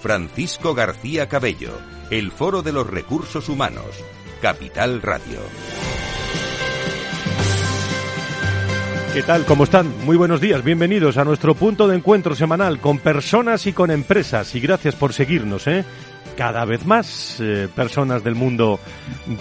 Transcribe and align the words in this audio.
Francisco 0.00 0.74
García 0.74 1.28
Cabello, 1.28 1.72
el 2.10 2.32
Foro 2.32 2.62
de 2.62 2.72
los 2.72 2.86
Recursos 2.86 3.48
Humanos, 3.48 4.02
Capital 4.40 5.02
Radio. 5.02 5.38
¿Qué 9.12 9.22
tal? 9.22 9.44
¿Cómo 9.44 9.64
están? 9.64 9.92
Muy 10.06 10.16
buenos 10.16 10.40
días, 10.40 10.64
bienvenidos 10.64 11.18
a 11.18 11.24
nuestro 11.24 11.54
punto 11.54 11.86
de 11.86 11.96
encuentro 11.96 12.34
semanal 12.34 12.80
con 12.80 12.98
personas 12.98 13.66
y 13.66 13.72
con 13.72 13.90
empresas 13.90 14.54
y 14.54 14.60
gracias 14.60 14.94
por 14.94 15.12
seguirnos, 15.12 15.66
¿eh? 15.66 15.84
Cada 16.36 16.64
vez 16.64 16.86
más 16.86 17.36
eh, 17.40 17.68
personas 17.74 18.24
del 18.24 18.36
mundo 18.36 18.80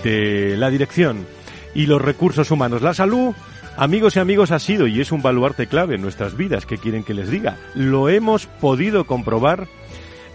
de 0.03 0.57
la 0.57 0.69
dirección 0.69 1.25
y 1.73 1.85
los 1.85 2.01
recursos 2.01 2.51
humanos. 2.51 2.81
La 2.81 2.93
salud 2.93 3.33
Amigos 3.79 4.17
y 4.17 4.19
amigos, 4.19 4.51
ha 4.51 4.59
sido 4.59 4.87
y 4.87 4.99
es 4.99 5.13
un 5.13 5.21
baluarte 5.21 5.67
clave 5.67 5.95
en 5.95 6.01
nuestras 6.01 6.35
vidas. 6.35 6.65
¿Qué 6.65 6.77
quieren 6.77 7.05
que 7.05 7.13
les 7.13 7.29
diga? 7.29 7.55
Lo 7.75 8.09
hemos 8.09 8.45
podido 8.45 9.05
comprobar, 9.05 9.69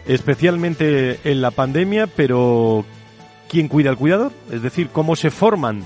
especialmente 0.06 1.18
en 1.24 1.40
la 1.40 1.50
pandemia, 1.50 2.06
pero 2.06 2.84
¿quién 3.48 3.68
cuida 3.68 3.90
al 3.90 3.96
cuidador? 3.96 4.32
Es 4.50 4.62
decir, 4.62 4.88
¿cómo 4.88 5.16
se 5.16 5.30
forman 5.30 5.84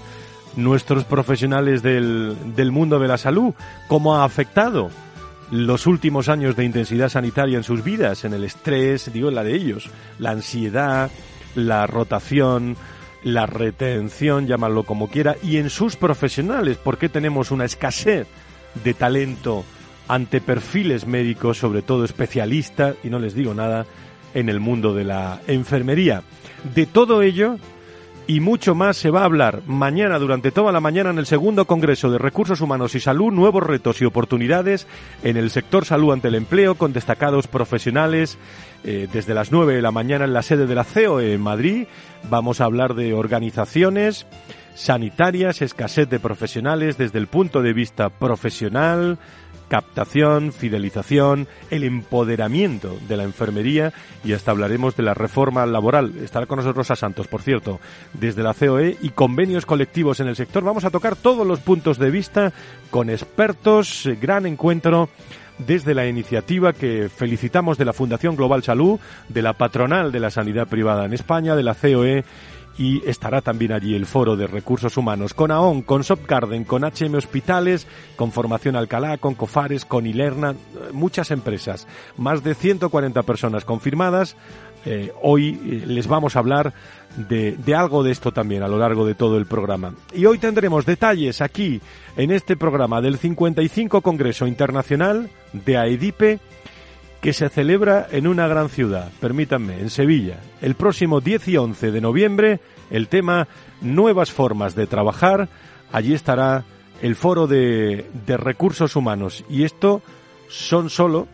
nuestros 0.57 1.05
profesionales 1.05 1.83
del, 1.83 2.37
del 2.57 2.73
mundo 2.73 2.99
de 2.99 3.09
la 3.09 3.19
salud? 3.19 3.55
¿Cómo 3.87 4.17
ha 4.17 4.25
afectado 4.25 4.91
los 5.51 5.87
últimos 5.87 6.29
años 6.29 6.57
de 6.57 6.65
intensidad 6.65 7.09
sanitaria 7.09 7.57
en 7.57 7.65
sus 7.65 7.83
vidas, 7.83 8.25
en 8.25 8.35
el 8.35 8.45
estrés, 8.45 9.11
digo, 9.13 9.31
la 9.31 9.45
de 9.45 9.55
ellos, 9.55 9.89
la 10.19 10.31
ansiedad, 10.31 11.11
la 11.55 11.87
rotación, 11.87 12.77
la 13.23 13.47
retención, 13.47 14.47
llámalo 14.47 14.85
como 14.85 15.09
quiera, 15.09 15.37
y 15.43 15.57
en 15.57 15.71
sus 15.71 15.97
profesionales, 15.97 16.79
porque 16.83 17.09
tenemos 17.09 17.51
una 17.51 17.65
escasez 17.65 18.27
de 18.85 18.95
talento 18.95 19.65
ante 20.07 20.41
perfiles 20.41 21.07
médicos, 21.07 21.59
sobre 21.59 21.83
todo 21.83 22.05
especialistas, 22.05 22.97
y 23.03 23.11
no 23.11 23.19
les 23.19 23.35
digo 23.35 23.55
nada, 23.55 23.87
en 24.35 24.49
el 24.49 24.61
mundo 24.61 24.95
de 24.95 25.05
la 25.05 25.41
enfermería. 25.47 26.23
De 26.75 26.87
todo 26.87 27.23
ello 27.23 27.57
y 28.29 28.41
mucho 28.41 28.75
más 28.75 28.99
se 28.99 29.11
va 29.11 29.23
a 29.23 29.25
hablar 29.25 29.63
mañana 29.67 30.19
durante 30.19 30.51
toda 30.51 30.71
la 30.71 30.81
mañana 30.81 31.09
en 31.09 31.19
el 31.19 31.25
segundo 31.25 31.65
Congreso 31.65 32.11
de 32.11 32.19
Recursos 32.19 32.61
Humanos 32.61 32.95
y 32.95 33.01
Salud, 33.01 33.33
nuevos 33.33 33.63
retos 33.63 34.03
y 34.03 34.05
oportunidades 34.05 34.87
en 35.23 35.39
el 35.39 35.49
sector 35.49 35.87
salud 35.87 36.13
ante 36.13 36.29
el 36.29 36.35
empleo 36.35 36.75
con 36.75 36.93
destacados 36.93 37.47
profesionales 37.47 38.37
eh, 38.85 39.09
desde 39.11 39.33
las 39.33 39.51
9 39.51 39.77
de 39.77 39.83
la 39.83 39.93
mañana 39.93 40.27
en 40.27 40.35
la 40.35 40.43
sede 40.43 40.67
de 40.67 40.75
la 40.75 40.85
CEOE 40.85 41.33
en 41.33 41.41
Madrid. 41.41 41.87
Vamos 42.29 42.61
a 42.61 42.67
hablar 42.67 42.95
de 42.95 43.15
organizaciones 43.15 44.27
sanitarias, 44.75 45.63
escasez 45.63 46.09
de 46.11 46.21
profesionales 46.21 46.99
desde 46.99 47.19
el 47.19 47.29
punto 47.29 47.63
de 47.63 47.73
vista 47.73 48.11
profesional, 48.11 49.19
captación, 49.69 50.53
fidelización, 50.53 51.47
el 51.71 51.85
empoderamiento 51.85 52.97
de 53.09 53.17
la 53.17 53.25
enfermería 53.25 53.93
y 54.25 54.33
hasta 54.33 54.51
hablaremos 54.51 54.97
de 54.97 55.03
la 55.03 55.15
reforma 55.15 55.65
laboral. 55.67 56.15
Estará 56.23 56.47
con 56.47 56.57
nosotros 56.57 56.89
Rosa 56.89 56.97
Santos, 56.97 57.29
por 57.29 57.43
cierto, 57.43 57.81
desde 58.13 58.43
la 58.43 58.55
COE 58.55 58.97
y 59.01 59.11
convenios 59.11 59.67
colectivos 59.67 60.21
en 60.21 60.29
el 60.29 60.37
sector. 60.37 60.65
Vamos 60.65 60.85
a 60.85 60.91
tocar 60.91 61.17
todos 61.17 61.47
los 61.47 61.61
puntos 61.61 61.99
de 61.99 62.11
vista 62.11 62.53
con 62.91 63.11
expertos, 63.11 64.09
gran 64.21 64.47
encuentro 64.47 65.09
desde 65.59 65.95
la 65.95 66.07
iniciativa 66.07 66.73
que 66.73 67.09
felicitamos 67.09 67.79
de 67.79 67.85
la 67.85 67.93
Fundación 67.93 68.37
Global 68.37 68.63
Salud, 68.63 69.01
de 69.29 69.43
la 69.43 69.55
patronal 69.55 70.13
de 70.13 70.21
la 70.21 70.31
sanidad 70.31 70.69
privada 70.69 71.05
en 71.05 71.13
España, 71.13 71.57
de 71.57 71.63
la 71.65 71.75
COE 71.75 72.25
y 72.79 73.03
estará 73.09 73.43
también 73.43 73.73
allí 73.73 73.95
el 73.95 74.07
Foro 74.07 74.37
de 74.37 74.47
Recursos 74.47 74.97
Humanos 74.97 75.35
con 75.35 75.51
AON, 75.51 75.83
con 75.83 76.05
Sopgarden, 76.05 76.65
con 76.65 76.85
HM 76.85 77.17
Hospitales, 77.17 77.87
con 78.17 78.31
Formación 78.31 78.77
Alcalá, 78.77 79.19
con 79.19 79.35
Cofares, 79.35 79.85
con 79.85 80.07
Ilerna, 80.07 80.55
muchas 80.93 81.33
empresas, 81.33 81.89
más 82.17 82.45
de 82.45 82.55
140 82.55 83.23
personas 83.25 83.65
confirmadas. 83.65 84.37
Eh, 84.85 85.13
hoy 85.23 85.61
eh, 85.65 85.87
les 85.87 86.07
vamos 86.07 86.37
a 86.37 86.39
hablar 86.39 86.73
de, 87.17 87.57
de, 87.57 87.75
algo 87.75 88.05
de 88.05 88.13
esto 88.13 88.33
también 88.33 88.63
a 88.63 88.69
lo 88.69 88.79
largo 88.79 89.05
de 89.05 89.17
todo 89.17 89.37
el 89.37 89.47
programa. 89.47 89.93
Y 90.15 90.25
hoy 90.27 90.39
tendremos 90.39 90.87
detalles 90.87 91.41
aquí 91.41 91.81
en 92.17 92.31
este 92.31 92.57
programa 92.57 93.01
del 93.01 93.19
55 93.19 94.03
Congreso 94.03 94.47
Internacional 94.47 95.31
de 95.53 95.77
AEDIPE 95.77 96.39
que 97.21 97.33
se 97.33 97.49
celebra 97.49 98.07
en 98.11 98.27
una 98.27 98.47
gran 98.47 98.69
ciudad, 98.69 99.11
permítanme, 99.21 99.81
en 99.81 99.91
Sevilla. 99.91 100.39
El 100.61 100.75
próximo 100.75 101.21
10 101.21 101.49
y 101.49 101.57
11 101.57 101.91
de 101.91 102.01
noviembre, 102.01 102.61
el 102.91 103.09
tema 103.09 103.49
Nuevas 103.81 104.31
formas 104.31 104.75
de 104.75 104.87
trabajar. 104.87 105.49
Allí 105.93 106.15
estará 106.15 106.65
el 107.03 107.17
foro 107.17 107.47
de, 107.47 108.07
recursos 108.27 108.97
humanos. 108.97 109.45
Y 109.49 109.65
esto 109.65 110.03
son 110.49 110.91
solo, 110.91 111.29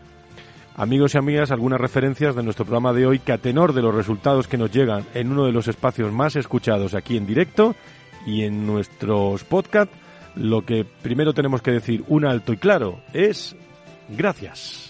amigos 0.76 1.14
y 1.14 1.18
amigas, 1.18 1.50
algunas 1.50 1.80
referencias 1.80 2.34
de 2.34 2.42
nuestro 2.42 2.64
programa 2.64 2.92
de 2.92 3.06
hoy 3.06 3.18
que 3.18 3.32
a 3.32 3.38
tenor 3.38 3.72
de 3.72 3.82
los 3.82 3.94
resultados 3.94 4.48
que 4.48 4.58
nos 4.58 4.70
llegan 4.70 5.04
en 5.14 5.30
uno 5.30 5.46
de 5.46 5.52
los 5.52 5.68
espacios 5.68 6.12
más 6.12 6.36
escuchados 6.36 6.94
aquí 6.94 7.16
en 7.16 7.26
directo 7.26 7.74
y 8.26 8.42
en 8.42 8.66
nuestros 8.66 9.44
podcasts, 9.44 9.94
lo 10.34 10.64
que 10.64 10.84
primero 10.84 11.32
tenemos 11.32 11.62
que 11.62 11.70
decir 11.70 12.04
un 12.08 12.24
alto 12.24 12.52
y 12.52 12.56
claro 12.56 13.00
es 13.12 13.54
gracias. 14.08 14.83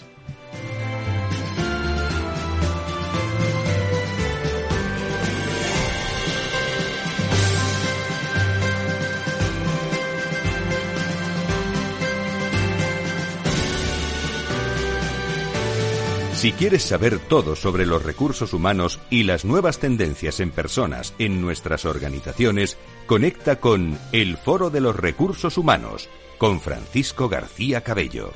Si 16.45 16.53
quieres 16.53 16.83
saber 16.83 17.21
todo 17.21 17.57
sobre 17.57 17.87
los 17.87 18.03
recursos 18.03 18.53
humanos 18.53 19.01
y 19.09 19.23
las 19.23 19.47
nuevas 19.47 19.79
tendencias 19.79 20.41
en 20.41 20.51
personas 20.51 21.15
en 21.19 21.41
nuestras 21.41 21.87
organizaciones, 21.87 22.77
conecta 23.07 23.61
con 23.61 23.99
El 24.13 24.37
Foro 24.37 24.69
de 24.69 24.83
los 24.83 24.95
Recursos 24.95 25.57
Humanos 25.57 26.11
con 26.37 26.61
Francisco 26.61 27.31
García 27.31 27.81
Cabello. 27.81 28.35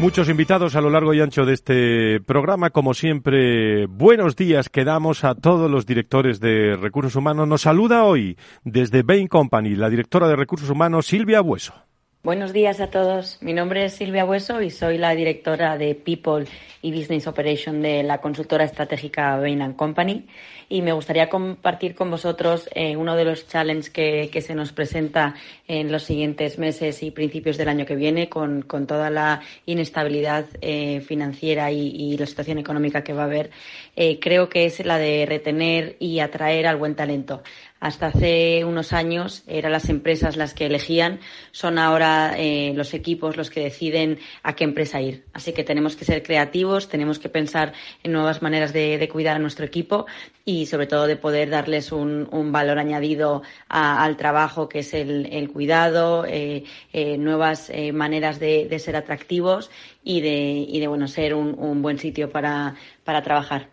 Muchos 0.00 0.28
invitados 0.28 0.76
a 0.76 0.80
lo 0.80 0.90
largo 0.90 1.12
y 1.12 1.20
ancho 1.20 1.44
de 1.44 1.54
este 1.54 2.20
programa. 2.20 2.70
Como 2.70 2.94
siempre, 2.94 3.86
buenos 3.86 4.36
días 4.36 4.68
que 4.68 4.84
damos 4.84 5.24
a 5.24 5.34
todos 5.34 5.68
los 5.68 5.86
directores 5.86 6.38
de 6.38 6.76
recursos 6.76 7.16
humanos. 7.16 7.48
Nos 7.48 7.62
saluda 7.62 8.04
hoy 8.04 8.38
desde 8.62 9.02
Bain 9.02 9.26
Company 9.26 9.74
la 9.74 9.90
directora 9.90 10.28
de 10.28 10.36
recursos 10.36 10.70
humanos 10.70 11.06
Silvia 11.06 11.40
Bueso. 11.40 11.74
Buenos 12.22 12.52
días 12.52 12.80
a 12.80 12.90
todos. 12.90 13.38
Mi 13.42 13.52
nombre 13.52 13.84
es 13.84 13.94
Silvia 13.94 14.24
Bueso 14.24 14.62
y 14.62 14.70
soy 14.70 14.98
la 14.98 15.16
directora 15.16 15.76
de 15.76 15.96
People 15.96 16.44
y 16.80 16.92
Business 16.92 17.26
Operation 17.26 17.82
de 17.82 18.04
la 18.04 18.20
consultora 18.20 18.64
estratégica 18.64 19.36
Bain 19.36 19.72
Company. 19.72 20.26
Y 20.70 20.82
me 20.82 20.92
gustaría 20.92 21.30
compartir 21.30 21.94
con 21.94 22.10
vosotros 22.10 22.68
eh, 22.74 22.96
uno 22.96 23.16
de 23.16 23.24
los 23.24 23.48
challenges 23.48 23.90
que, 23.90 24.28
que, 24.30 24.42
se 24.42 24.54
nos 24.54 24.72
presenta 24.72 25.34
en 25.66 25.90
los 25.90 26.02
siguientes 26.02 26.58
meses 26.58 27.02
y 27.02 27.10
principios 27.10 27.56
del 27.56 27.68
año 27.68 27.86
que 27.86 27.96
viene 27.96 28.28
con, 28.28 28.62
con 28.62 28.86
toda 28.86 29.08
la 29.08 29.40
inestabilidad 29.64 30.44
eh, 30.60 31.00
financiera 31.00 31.70
y, 31.70 32.16
la 32.18 32.26
situación 32.26 32.58
económica 32.58 33.02
que 33.02 33.12
va 33.12 33.22
a 33.22 33.26
haber. 33.26 33.50
Eh, 33.96 34.18
creo 34.20 34.48
que 34.48 34.66
es 34.66 34.84
la 34.84 34.98
de 34.98 35.24
retener 35.26 35.96
y 36.00 36.20
atraer 36.20 36.66
al 36.66 36.76
buen 36.76 36.94
talento. 36.94 37.42
Hasta 37.80 38.06
hace 38.06 38.64
unos 38.64 38.92
años 38.92 39.44
eran 39.46 39.70
las 39.70 39.88
empresas 39.88 40.36
las 40.36 40.52
que 40.52 40.66
elegían, 40.66 41.20
son 41.52 41.78
ahora 41.78 42.34
eh, 42.36 42.72
los 42.74 42.92
equipos 42.92 43.36
los 43.36 43.50
que 43.50 43.60
deciden 43.60 44.18
a 44.42 44.54
qué 44.54 44.64
empresa 44.64 45.00
ir. 45.00 45.24
Así 45.32 45.52
que 45.52 45.62
tenemos 45.62 45.94
que 45.94 46.04
ser 46.04 46.24
creativos, 46.24 46.88
tenemos 46.88 47.20
que 47.20 47.28
pensar 47.28 47.72
en 48.02 48.12
nuevas 48.12 48.42
maneras 48.42 48.72
de, 48.72 48.98
de 48.98 49.08
cuidar 49.08 49.36
a 49.36 49.38
nuestro 49.38 49.64
equipo 49.64 50.06
y 50.44 50.66
sobre 50.66 50.88
todo 50.88 51.06
de 51.06 51.16
poder 51.16 51.50
darles 51.50 51.92
un, 51.92 52.28
un 52.32 52.50
valor 52.50 52.80
añadido 52.80 53.42
al 53.68 54.16
trabajo 54.16 54.68
que 54.68 54.80
es 54.80 54.92
el, 54.92 55.26
el 55.26 55.50
cuidado, 55.50 56.24
eh, 56.26 56.64
eh, 56.92 57.16
nuevas 57.16 57.70
maneras 57.92 58.40
de, 58.40 58.66
de, 58.68 58.78
ser 58.80 58.96
atractivos 58.96 59.70
y 60.02 60.20
de, 60.20 60.66
y 60.68 60.80
de 60.80 60.88
bueno, 60.88 61.06
ser 61.06 61.34
un, 61.34 61.54
un 61.58 61.80
buen 61.82 61.98
sitio 61.98 62.30
para, 62.30 62.74
para 63.04 63.22
trabajar. 63.22 63.68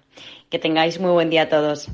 Que 0.50 0.60
tengáis 0.60 1.00
muy 1.00 1.12
buen 1.12 1.30
día 1.30 1.44
a 1.44 1.50
todos. 1.50 1.90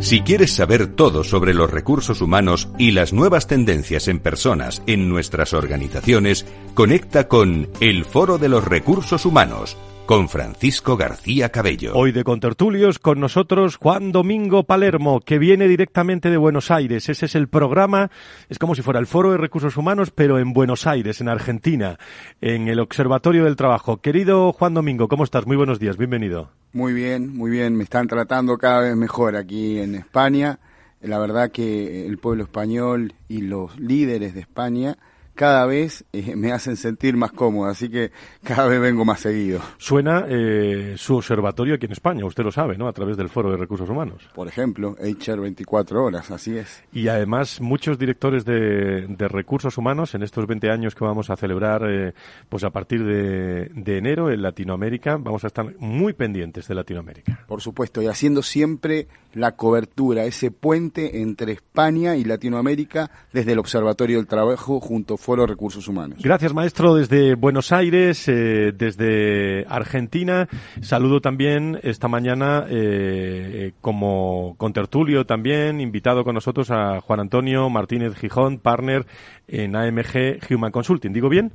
Si 0.00 0.22
quieres 0.22 0.54
saber 0.54 0.86
todo 0.86 1.24
sobre 1.24 1.52
los 1.52 1.70
recursos 1.70 2.22
humanos 2.22 2.70
y 2.78 2.92
las 2.92 3.12
nuevas 3.12 3.46
tendencias 3.46 4.08
en 4.08 4.18
personas 4.18 4.82
en 4.86 5.10
nuestras 5.10 5.52
organizaciones, 5.52 6.46
conecta 6.72 7.28
con 7.28 7.68
El 7.80 8.06
Foro 8.06 8.38
de 8.38 8.48
los 8.48 8.64
Recursos 8.64 9.26
Humanos 9.26 9.76
con 10.10 10.28
Francisco 10.28 10.96
García 10.96 11.50
Cabello. 11.50 11.92
Hoy 11.94 12.10
de 12.10 12.24
contertulios 12.24 12.98
con 12.98 13.20
nosotros 13.20 13.76
Juan 13.76 14.10
Domingo 14.10 14.64
Palermo, 14.64 15.20
que 15.20 15.38
viene 15.38 15.68
directamente 15.68 16.30
de 16.30 16.36
Buenos 16.36 16.72
Aires. 16.72 17.08
Ese 17.08 17.26
es 17.26 17.36
el 17.36 17.46
programa, 17.46 18.10
es 18.48 18.58
como 18.58 18.74
si 18.74 18.82
fuera 18.82 18.98
el 18.98 19.06
Foro 19.06 19.30
de 19.30 19.36
Recursos 19.36 19.76
Humanos, 19.76 20.10
pero 20.10 20.40
en 20.40 20.52
Buenos 20.52 20.88
Aires, 20.88 21.20
en 21.20 21.28
Argentina, 21.28 21.96
en 22.40 22.66
el 22.66 22.80
Observatorio 22.80 23.44
del 23.44 23.54
Trabajo. 23.54 23.98
Querido 23.98 24.52
Juan 24.52 24.74
Domingo, 24.74 25.06
¿cómo 25.06 25.22
estás? 25.22 25.46
Muy 25.46 25.56
buenos 25.56 25.78
días, 25.78 25.96
bienvenido. 25.96 26.50
Muy 26.72 26.92
bien, 26.92 27.32
muy 27.32 27.52
bien, 27.52 27.76
me 27.76 27.84
están 27.84 28.08
tratando 28.08 28.58
cada 28.58 28.80
vez 28.80 28.96
mejor 28.96 29.36
aquí 29.36 29.78
en 29.78 29.94
España. 29.94 30.58
La 31.02 31.20
verdad 31.20 31.52
que 31.52 32.04
el 32.08 32.18
pueblo 32.18 32.42
español 32.42 33.14
y 33.28 33.42
los 33.42 33.78
líderes 33.78 34.34
de 34.34 34.40
España 34.40 34.98
cada 35.40 35.64
vez 35.64 36.04
eh, 36.12 36.36
me 36.36 36.52
hacen 36.52 36.76
sentir 36.76 37.16
más 37.16 37.32
cómodo, 37.32 37.70
así 37.70 37.88
que 37.88 38.12
cada 38.44 38.66
vez 38.66 38.78
vengo 38.78 39.06
más 39.06 39.20
seguido. 39.20 39.62
Suena 39.78 40.26
eh, 40.28 40.96
su 40.98 41.16
observatorio 41.16 41.76
aquí 41.76 41.86
en 41.86 41.92
España, 41.92 42.26
usted 42.26 42.44
lo 42.44 42.52
sabe, 42.52 42.76
¿no? 42.76 42.86
A 42.86 42.92
través 42.92 43.16
del 43.16 43.30
Foro 43.30 43.50
de 43.50 43.56
Recursos 43.56 43.88
Humanos. 43.88 44.28
Por 44.34 44.48
ejemplo, 44.48 44.98
HR 45.00 45.40
24 45.40 46.04
horas, 46.04 46.30
así 46.30 46.58
es. 46.58 46.84
Y 46.92 47.08
además 47.08 47.58
muchos 47.62 47.98
directores 47.98 48.44
de, 48.44 49.06
recursos 49.30 49.78
humanos 49.78 50.14
en 50.14 50.24
estos 50.24 50.46
20 50.46 50.70
años 50.70 50.94
que 50.94 51.04
vamos 51.04 51.30
a 51.30 51.36
celebrar, 51.36 51.84
eh, 51.88 52.12
pues 52.50 52.62
a 52.62 52.68
partir 52.68 53.02
de, 53.02 53.70
de 53.74 53.96
enero 53.96 54.30
en 54.30 54.42
Latinoamérica, 54.42 55.16
vamos 55.16 55.44
a 55.44 55.46
estar 55.46 55.74
muy 55.78 56.12
pendientes 56.12 56.68
de 56.68 56.74
Latinoamérica. 56.74 57.46
Por 57.48 57.62
supuesto, 57.62 58.02
y 58.02 58.08
haciendo 58.08 58.42
siempre 58.42 59.08
la 59.32 59.52
cobertura, 59.52 60.24
ese 60.24 60.50
puente 60.50 61.22
entre 61.22 61.52
España 61.52 62.16
y 62.16 62.24
Latinoamérica 62.24 63.10
desde 63.32 63.52
el 63.52 63.58
Observatorio 63.58 64.18
del 64.18 64.26
Trabajo 64.26 64.80
junto 64.80 65.14
a 65.14 65.29
Foro 65.30 65.46
Recursos 65.46 65.86
Humanos. 65.86 66.18
Gracias, 66.20 66.52
maestro, 66.52 66.96
desde 66.96 67.36
Buenos 67.36 67.70
Aires, 67.70 68.26
eh, 68.26 68.72
desde 68.76 69.64
Argentina. 69.68 70.48
Saludo 70.80 71.20
también 71.20 71.78
esta 71.84 72.08
mañana 72.08 72.66
eh, 72.68 73.74
como 73.80 74.56
contertulio 74.56 75.26
también, 75.26 75.80
invitado 75.80 76.24
con 76.24 76.34
nosotros 76.34 76.72
a 76.72 77.00
Juan 77.00 77.20
Antonio 77.20 77.70
Martínez 77.70 78.16
Gijón, 78.16 78.58
partner 78.58 79.06
en 79.46 79.76
AMG 79.76 80.40
Human 80.50 80.72
Consulting. 80.72 81.12
¿Digo 81.12 81.28
bien? 81.28 81.52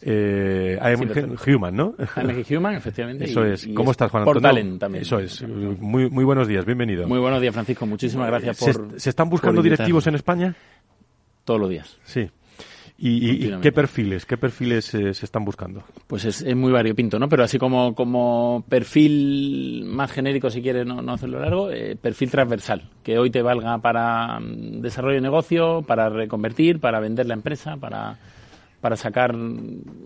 Eh, 0.00 0.78
Human, 1.46 1.76
¿no? 1.76 1.94
AMG 2.16 2.56
Human, 2.56 2.76
efectivamente. 2.76 3.26
Eso 3.26 3.44
es. 3.44 3.68
¿Cómo 3.74 3.90
estás, 3.90 4.10
Juan 4.10 4.22
Antonio? 4.22 4.40
Talent 4.40 4.80
también. 4.80 5.02
Eso 5.02 5.18
es. 5.18 5.46
Muy, 5.46 6.08
muy 6.08 6.24
buenos 6.24 6.48
días, 6.48 6.64
bienvenido. 6.64 7.06
Muy 7.06 7.18
buenos 7.18 7.42
días, 7.42 7.52
Francisco. 7.52 7.84
Muchísimas 7.84 8.28
gracias 8.28 8.58
por. 8.58 8.98
¿Se, 8.98 9.10
están 9.10 9.28
buscando 9.28 9.60
directivos 9.60 10.06
en 10.06 10.14
España? 10.14 10.56
Todos 11.44 11.60
los 11.60 11.68
días. 11.68 11.98
Sí. 12.04 12.30
¿Y, 13.04 13.50
qué 13.60 13.72
perfiles, 13.72 14.24
qué 14.24 14.36
perfiles 14.36 14.94
eh, 14.94 15.12
se 15.12 15.26
están 15.26 15.44
buscando? 15.44 15.82
Pues 16.06 16.24
es, 16.24 16.54
muy 16.54 16.70
variopinto, 16.70 17.18
¿no? 17.18 17.28
Pero 17.28 17.42
así 17.42 17.58
como, 17.58 17.96
como 17.96 18.64
perfil 18.68 19.84
más 19.86 20.12
genérico, 20.12 20.50
si 20.50 20.62
quieres 20.62 20.86
no, 20.86 21.02
no 21.02 21.12
hacerlo 21.12 21.40
largo, 21.40 21.70
eh, 21.72 21.96
perfil 22.00 22.30
transversal, 22.30 22.88
que 23.02 23.18
hoy 23.18 23.30
te 23.30 23.42
valga 23.42 23.78
para 23.78 24.38
mm, 24.38 24.82
desarrollo 24.82 25.16
de 25.16 25.20
negocio, 25.20 25.82
para 25.82 26.08
reconvertir, 26.10 26.78
para 26.78 27.00
vender 27.00 27.26
la 27.26 27.34
empresa, 27.34 27.76
para 27.76 28.18
para 28.82 28.96
sacar 28.96 29.32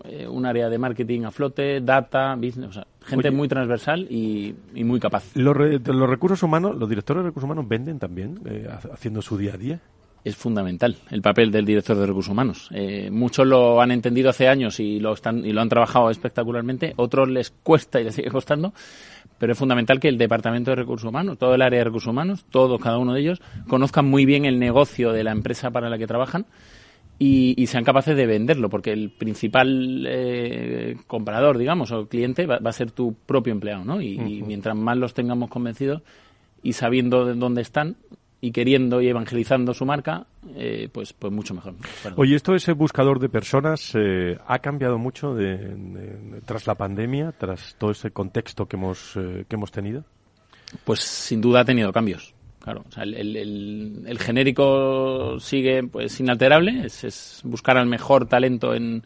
eh, 0.05 0.27
un 0.27 0.45
área 0.45 0.69
de 0.69 0.77
marketing 0.77 1.23
a 1.23 1.31
flote, 1.31 1.81
data, 1.81 2.35
business, 2.35 2.69
o 2.69 2.73
sea, 2.73 2.87
gente 3.01 3.31
muy 3.31 3.47
transversal 3.47 4.05
y, 4.07 4.55
muy 4.75 4.99
capaz. 4.99 5.35
¿Los, 5.35 5.57
¿Los, 5.57 6.09
recursos 6.09 6.43
humanos, 6.43 6.77
los 6.77 6.87
directores 6.87 7.23
de 7.23 7.29
recursos 7.29 7.45
humanos 7.45 7.67
venden 7.67 7.97
también, 7.97 8.39
eh, 8.45 8.67
haciendo 8.93 9.23
su 9.23 9.35
día 9.35 9.55
a 9.55 9.57
día? 9.57 9.79
Es 10.23 10.35
fundamental 10.35 10.97
el 11.09 11.21
papel 11.21 11.51
del 11.51 11.65
director 11.65 11.95
de 11.97 12.05
recursos 12.05 12.31
humanos. 12.31 12.69
Eh, 12.73 13.09
muchos 13.11 13.47
lo 13.47 13.81
han 13.81 13.91
entendido 13.91 14.29
hace 14.29 14.47
años 14.47 14.79
y 14.79 14.99
lo, 14.99 15.13
están, 15.13 15.45
y 15.45 15.53
lo 15.53 15.61
han 15.61 15.69
trabajado 15.69 16.09
espectacularmente, 16.09 16.93
otros 16.97 17.29
les 17.29 17.51
cuesta 17.51 18.01
y 18.01 18.03
les 18.03 18.15
sigue 18.15 18.29
costando, 18.29 18.73
pero 19.37 19.53
es 19.53 19.59
fundamental 19.59 19.99
que 19.99 20.09
el 20.09 20.17
departamento 20.17 20.71
de 20.71 20.75
recursos 20.75 21.07
humanos, 21.07 21.37
todo 21.37 21.55
el 21.55 21.61
área 21.61 21.79
de 21.79 21.85
recursos 21.85 22.09
humanos, 22.09 22.45
todos, 22.49 22.81
cada 22.81 22.97
uno 22.97 23.13
de 23.13 23.21
ellos, 23.21 23.41
conozcan 23.67 24.05
muy 24.05 24.25
bien 24.25 24.45
el 24.45 24.59
negocio 24.59 25.11
de 25.11 25.23
la 25.23 25.31
empresa 25.31 25.71
para 25.71 25.89
la 25.89 25.97
que 25.97 26.07
trabajan 26.07 26.45
y, 27.19 27.65
sean 27.67 27.83
capaces 27.83 28.15
de 28.15 28.27
venderlo, 28.27 28.69
porque 28.69 28.91
el 28.91 29.09
principal 29.09 30.05
eh, 30.07 30.97
comprador, 31.07 31.57
digamos, 31.57 31.91
o 31.91 32.07
cliente 32.07 32.45
va, 32.45 32.59
a 32.63 32.71
ser 32.71 32.91
tu 32.91 33.13
propio 33.13 33.53
empleado, 33.53 33.83
¿no? 33.83 34.01
Y, 34.01 34.43
mientras 34.45 34.75
más 34.75 34.97
los 34.97 35.13
tengamos 35.13 35.49
convencidos 35.49 36.03
y 36.61 36.73
sabiendo 36.73 37.25
de 37.25 37.33
dónde 37.33 37.61
están 37.61 37.95
y 38.39 38.51
queriendo 38.51 39.01
y 39.01 39.07
evangelizando 39.07 39.73
su 39.73 39.85
marca, 39.85 40.27
eh, 40.55 40.89
pues, 40.91 41.13
pues 41.13 41.33
mucho 41.33 41.53
mejor. 41.53 41.75
Oye, 42.15 42.35
esto 42.35 42.53
ese 42.53 42.73
buscador 42.73 43.19
de 43.19 43.29
personas 43.29 43.93
eh, 43.95 44.37
ha 44.45 44.59
cambiado 44.59 44.97
mucho 44.97 45.35
tras 46.45 46.67
la 46.67 46.75
pandemia, 46.75 47.31
tras 47.31 47.75
todo 47.77 47.91
ese 47.91 48.11
contexto 48.11 48.67
que 48.67 48.75
hemos, 48.75 49.13
que 49.13 49.55
hemos 49.55 49.71
tenido. 49.71 50.03
Pues 50.83 50.99
sin 50.99 51.41
duda 51.41 51.61
ha 51.61 51.65
tenido 51.65 51.91
cambios. 51.91 52.33
Claro, 52.67 52.83
o 52.85 52.91
sea, 52.91 53.03
el, 53.03 54.17
genérico 54.19 55.39
sigue 55.39 55.83
pues 55.83 56.19
inalterable, 56.19 56.85
es, 56.85 57.39
buscar 57.45 57.77
al 57.77 57.87
mejor 57.87 58.27
talento 58.27 58.73
en, 58.73 59.03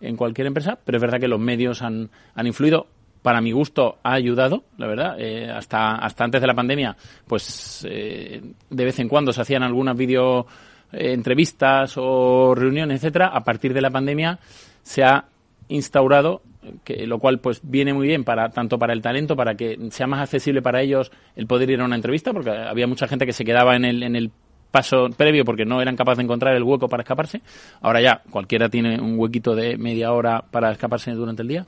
en, 0.00 0.16
cualquier 0.16 0.46
empresa, 0.46 0.78
pero 0.82 0.96
es 0.96 1.02
verdad 1.02 1.20
que 1.20 1.28
los 1.28 1.38
medios 1.38 1.82
han, 1.82 2.08
han 2.34 2.46
influido. 2.46 2.86
Para 3.22 3.40
mi 3.40 3.52
gusto 3.52 3.98
ha 4.02 4.14
ayudado, 4.14 4.64
la 4.78 4.86
verdad. 4.88 5.16
Eh, 5.18 5.48
hasta, 5.48 5.94
hasta 5.94 6.24
antes 6.24 6.40
de 6.40 6.46
la 6.46 6.54
pandemia, 6.54 6.96
pues 7.26 7.86
eh, 7.88 8.42
de 8.68 8.84
vez 8.84 8.98
en 8.98 9.08
cuando 9.08 9.32
se 9.32 9.40
hacían 9.40 9.62
algunas 9.62 9.96
video 9.96 10.46
eh, 10.92 11.12
entrevistas 11.12 11.94
o 11.96 12.54
reuniones, 12.54 12.96
etcétera. 12.96 13.28
A 13.28 13.44
partir 13.44 13.72
de 13.72 13.80
la 13.80 13.90
pandemia 13.90 14.40
se 14.82 15.04
ha 15.04 15.24
instaurado 15.68 16.42
que, 16.84 17.06
lo 17.06 17.18
cual 17.18 17.38
pues 17.38 17.60
viene 17.62 17.94
muy 17.94 18.06
bien 18.06 18.24
para 18.24 18.50
tanto 18.50 18.78
para 18.78 18.92
el 18.92 19.02
talento 19.02 19.36
para 19.36 19.54
que 19.54 19.78
sea 19.90 20.06
más 20.06 20.20
accesible 20.20 20.62
para 20.62 20.80
ellos 20.80 21.10
el 21.34 21.46
poder 21.46 21.70
ir 21.70 21.80
a 21.80 21.84
una 21.84 21.96
entrevista 21.96 22.32
porque 22.32 22.50
había 22.50 22.86
mucha 22.86 23.08
gente 23.08 23.26
que 23.26 23.32
se 23.32 23.44
quedaba 23.44 23.74
en 23.74 23.84
el 23.84 24.02
en 24.02 24.14
el 24.14 24.30
paso 24.70 25.08
previo 25.16 25.44
porque 25.44 25.64
no 25.64 25.82
eran 25.82 25.96
capaces 25.96 26.18
de 26.18 26.24
encontrar 26.24 26.54
el 26.54 26.62
hueco 26.62 26.88
para 26.88 27.02
escaparse 27.02 27.42
ahora 27.80 28.00
ya 28.00 28.22
cualquiera 28.30 28.68
tiene 28.68 29.00
un 29.00 29.18
huequito 29.18 29.54
de 29.54 29.76
media 29.76 30.12
hora 30.12 30.44
para 30.50 30.70
escaparse 30.70 31.10
durante 31.12 31.42
el 31.42 31.48
día 31.48 31.66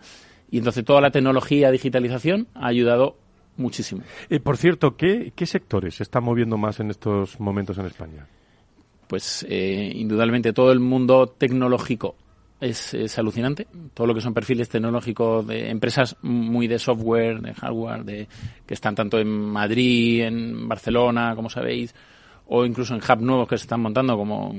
y 0.50 0.58
entonces 0.58 0.84
toda 0.84 1.00
la 1.00 1.10
tecnología 1.10 1.70
digitalización 1.70 2.48
ha 2.54 2.68
ayudado 2.68 3.16
muchísimo 3.56 4.02
eh, 4.30 4.40
por 4.40 4.56
cierto 4.56 4.96
¿qué, 4.96 5.32
qué 5.34 5.46
sectores 5.46 5.96
se 5.96 6.02
están 6.02 6.24
moviendo 6.24 6.56
más 6.56 6.80
en 6.80 6.90
estos 6.90 7.38
momentos 7.40 7.78
en 7.78 7.86
España 7.86 8.26
pues 9.06 9.46
eh, 9.48 9.92
indudablemente 9.94 10.52
todo 10.52 10.72
el 10.72 10.80
mundo 10.80 11.26
tecnológico 11.26 12.16
es, 12.60 13.18
alucinante. 13.18 13.66
Todo 13.92 14.06
lo 14.06 14.14
que 14.14 14.20
son 14.20 14.34
perfiles 14.34 14.68
tecnológicos 14.68 15.46
de 15.46 15.70
empresas 15.70 16.16
muy 16.22 16.66
de 16.66 16.78
software, 16.78 17.40
de 17.40 17.54
hardware, 17.54 18.04
de, 18.04 18.28
que 18.66 18.74
están 18.74 18.94
tanto 18.94 19.18
en 19.18 19.28
Madrid, 19.28 20.22
en 20.22 20.68
Barcelona, 20.68 21.34
como 21.34 21.50
sabéis, 21.50 21.94
o 22.46 22.64
incluso 22.64 22.94
en 22.94 23.00
hub 23.00 23.20
nuevos 23.20 23.48
que 23.48 23.56
se 23.56 23.62
están 23.62 23.80
montando, 23.80 24.16
como 24.16 24.54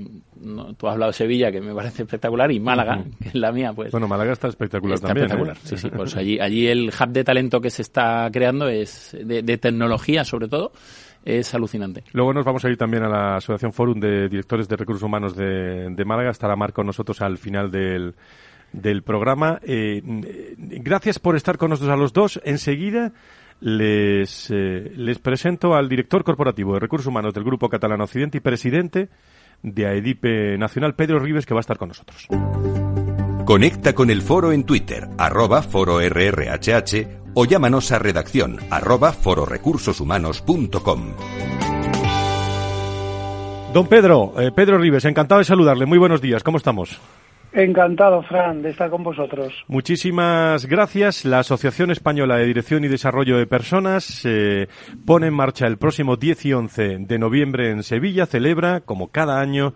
tú 0.78 0.88
has 0.88 0.94
hablado 0.94 1.12
de 1.12 1.18
Sevilla, 1.18 1.52
que 1.52 1.62
me 1.62 1.74
parece 1.74 2.04
espectacular, 2.04 2.52
y 2.52 2.60
Málaga, 2.60 3.04
que 3.22 3.30
es 3.30 3.36
la 3.36 3.52
mía, 3.52 3.74
pues. 3.74 3.92
Bueno, 3.92 4.08
Málaga 4.08 4.34
está 4.34 4.48
espectacular 4.48 5.00
también. 5.00 5.26
¿eh? 5.26 5.26
Espectacular, 5.26 5.58
sí, 5.64 5.78
sí. 5.78 5.90
Pues 5.90 6.16
allí, 6.16 6.40
allí 6.40 6.68
el 6.68 6.90
hub 6.90 7.10
de 7.10 7.24
talento 7.24 7.62
que 7.62 7.70
se 7.70 7.82
está 7.82 8.30
creando 8.32 8.68
es 8.68 9.16
de 9.24 9.58
tecnología, 9.58 10.24
sobre 10.24 10.48
todo, 10.48 10.72
es 11.26 11.54
alucinante. 11.56 12.04
Luego 12.14 12.34
nos 12.34 12.46
vamos 12.46 12.64
a 12.64 12.70
ir 12.70 12.78
también 12.78 13.04
a 13.04 13.10
la 13.10 13.36
Asociación 13.38 13.74
Forum 13.74 14.00
de 14.00 14.30
Directores 14.30 14.70
de 14.70 14.78
Recursos 14.78 15.04
Humanos 15.04 15.36
de, 15.36 16.04
Málaga. 16.06 16.30
Estará 16.30 16.56
Marco 16.56 16.76
con 16.76 16.86
nosotros 16.86 17.20
al 17.22 17.40
final 17.40 17.72
del, 17.72 18.14
del 18.72 19.02
programa. 19.02 19.60
Eh, 19.64 20.02
gracias 20.06 21.18
por 21.18 21.36
estar 21.36 21.58
con 21.58 21.72
nosotros 21.72 21.92
a 21.92 21.98
los 21.98 22.14
dos. 22.14 22.40
Enseguida 22.46 23.12
les, 23.62 24.52
eh, 24.52 24.92
les 24.96 25.20
presento 25.20 25.76
al 25.76 25.90
director 25.90 26.24
corporativo 26.24 26.74
de 26.74 26.80
Recursos 26.80 27.08
Humanos 27.08 27.34
del 27.34 27.44
Grupo 27.44 27.70
Catalán 27.70 28.02
Occidente 28.02 28.38
y 28.38 28.42
presidente 28.42 29.10
de 29.64 29.88
AEDIPE 29.88 30.58
Nacional, 30.58 30.96
Pedro 30.96 31.20
Rives, 31.20 31.46
que 31.46 31.54
va 31.54 31.60
a 31.60 31.62
estar 31.62 31.78
con 31.78 31.90
nosotros. 31.90 32.28
Conecta 33.46 33.94
con 33.94 34.10
el 34.10 34.22
foro 34.22 34.52
en 34.52 34.64
Twitter, 34.64 35.08
arroba 35.18 35.62
foro 35.62 36.00
RRHH 36.00 37.26
o 37.36 37.46
llámanos 37.46 37.92
a 37.92 38.00
redacción 38.00 38.58
arroba 38.72 39.14
fororecursoshumanos.com. 39.14 41.14
Don 43.74 43.88
Pedro, 43.88 44.34
eh, 44.40 44.52
Pedro 44.56 44.78
Rives, 44.78 45.06
encantado 45.06 45.40
de 45.40 45.46
saludarle. 45.46 45.86
Muy 45.86 45.98
buenos 45.98 46.22
días, 46.22 46.44
¿cómo 46.44 46.58
estamos? 46.58 47.00
Encantado, 47.56 48.22
Fran, 48.24 48.62
de 48.62 48.72
estar 48.72 48.90
con 48.90 49.02
vosotros. 49.02 49.54
Muchísimas 49.70 50.66
gracias. 50.66 51.24
La 51.24 51.40
Asociación 51.40 51.90
Española 51.90 52.36
de 52.36 52.46
Dirección 52.46 52.84
y 52.84 52.90
Desarrollo 52.90 53.38
de 53.38 53.48
Personas 53.48 54.26
eh, 54.26 54.68
pone 55.06 55.28
en 55.28 55.34
marcha 55.34 55.66
el 55.66 55.78
próximo 55.78 56.18
10 56.18 56.46
y 56.48 56.54
11 56.54 56.98
de 57.00 57.18
noviembre 57.18 57.72
en 57.72 57.84
Sevilla, 57.84 58.26
celebra, 58.26 58.82
como 58.82 59.08
cada 59.08 59.40
año, 59.40 59.74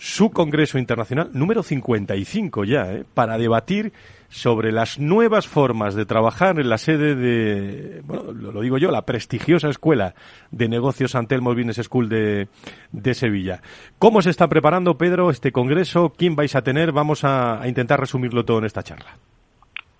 su 0.00 0.30
Congreso 0.30 0.78
Internacional 0.78 1.28
número 1.34 1.62
55 1.62 2.64
ya, 2.64 2.90
eh, 2.90 3.04
para 3.12 3.36
debatir 3.36 3.92
sobre 4.30 4.72
las 4.72 4.98
nuevas 4.98 5.46
formas 5.46 5.94
de 5.94 6.06
trabajar 6.06 6.58
en 6.58 6.70
la 6.70 6.78
sede 6.78 7.14
de, 7.14 8.00
bueno, 8.06 8.32
lo, 8.32 8.62
digo 8.62 8.78
yo, 8.78 8.90
la 8.90 9.04
prestigiosa 9.04 9.68
Escuela 9.68 10.14
de 10.50 10.70
Negocios 10.70 11.14
Antelmo 11.14 11.54
Business 11.54 11.82
School 11.82 12.08
de, 12.08 12.48
de, 12.92 13.12
Sevilla. 13.12 13.60
¿Cómo 13.98 14.22
se 14.22 14.30
está 14.30 14.48
preparando, 14.48 14.96
Pedro, 14.96 15.30
este 15.30 15.52
congreso? 15.52 16.14
¿Quién 16.16 16.34
vais 16.34 16.56
a 16.56 16.62
tener? 16.62 16.92
Vamos 16.92 17.22
a, 17.24 17.60
intentar 17.66 18.00
resumirlo 18.00 18.46
todo 18.46 18.60
en 18.60 18.64
esta 18.64 18.82
charla. 18.82 19.18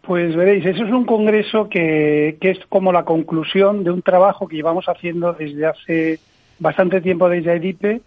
Pues 0.01 0.35
veréis, 0.35 0.65
eso 0.65 0.83
es 0.83 0.93
un 0.93 1.05
congreso 1.05 1.69
que, 1.69 2.39
que, 2.41 2.53
es 2.53 2.59
como 2.71 2.91
la 2.91 3.05
conclusión 3.05 3.85
de 3.85 3.91
un 3.91 4.01
trabajo 4.01 4.49
que 4.49 4.57
llevamos 4.57 4.87
haciendo 4.89 5.35
desde 5.35 5.67
hace 5.67 6.21
bastante 6.59 7.03
tiempo 7.03 7.29
desde 7.29 7.57
EDIPE, 7.57 8.01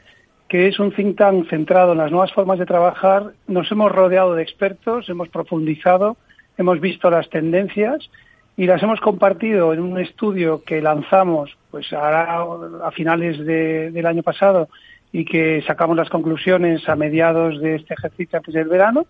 que 0.54 0.68
es 0.68 0.78
un 0.78 0.92
think 0.92 1.18
tank 1.18 1.50
centrado 1.50 1.94
en 1.94 1.98
las 1.98 2.12
nuevas 2.12 2.32
formas 2.32 2.60
de 2.60 2.68
trabajar. 2.68 3.34
Nos 3.48 3.72
hemos 3.72 3.92
rodeado 3.92 4.36
de 4.36 4.44
expertos, 4.44 5.10
hemos 5.10 5.28
profundizado, 5.30 6.16
hemos 6.60 6.80
visto 6.80 7.10
las 7.10 7.28
tendencias 7.32 8.08
y 8.56 8.68
las 8.68 8.84
hemos 8.84 9.00
compartido 9.00 9.74
en 9.74 9.80
un 9.80 10.00
estudio 10.00 10.62
que 10.64 10.80
lanzamos 10.80 11.58
pues 11.72 11.92
a 11.92 12.92
finales 12.94 13.40
de, 13.40 13.90
del 13.90 14.06
año 14.06 14.22
pasado 14.22 14.70
y 15.12 15.26
que 15.26 15.64
sacamos 15.66 15.98
las 15.98 16.12
conclusiones 16.12 16.88
a 16.88 16.96
mediados 16.96 17.60
de 17.60 17.78
este 17.78 17.96
ejercicio 17.96 18.38
antes 18.38 18.54
del 18.54 18.68
verano 18.68 19.08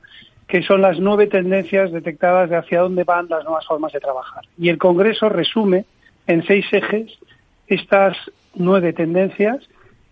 que 0.47 0.63
son 0.63 0.81
las 0.81 0.97
nueve 0.97 1.27
tendencias 1.27 1.91
detectadas 1.91 2.51
de 2.51 2.55
hacia 2.55 2.79
dónde 2.79 3.03
van 3.03 3.27
las 3.27 3.43
nuevas 3.43 3.65
formas 3.65 3.91
de 3.91 3.99
trabajar. 3.99 4.45
Y 4.57 4.69
el 4.69 4.77
Congreso 4.77 5.27
resume 5.27 5.83
en 6.25 6.45
seis 6.45 6.65
ejes 6.71 7.11
estas 7.67 8.15
nueve 8.55 8.93
tendencias 8.93 9.59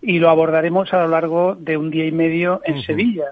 y 0.02 0.20
lo 0.20 0.30
abordaremos 0.30 0.94
a 0.94 1.02
lo 1.04 1.08
largo 1.10 1.56
de 1.56 1.78
un 1.78 1.92
día 1.92 2.06
y 2.06 2.12
medio 2.12 2.62
en 2.66 2.82
Sevilla. 2.82 3.32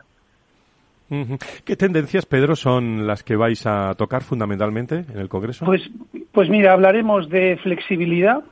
¿Qué 1.66 1.76
tendencias, 1.76 2.28
Pedro, 2.28 2.56
son 2.56 3.08
las 3.08 3.24
que 3.24 3.36
vais 3.36 3.66
a 3.66 3.96
tocar 3.96 4.22
fundamentalmente 4.22 5.06
en 5.12 5.18
el 5.18 5.28
Congreso? 5.28 5.66
Pues, 5.66 5.90
pues 6.32 6.50
mira, 6.50 6.74
hablaremos 6.74 7.30
de 7.30 7.58
flexibilidad, 7.64 8.44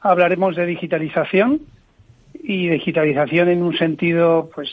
hablaremos 0.00 0.56
de 0.56 0.66
digitalización, 0.66 1.62
y 2.48 2.68
digitalización 2.68 3.48
en 3.48 3.62
un 3.62 3.76
sentido, 3.76 4.50
pues 4.54 4.70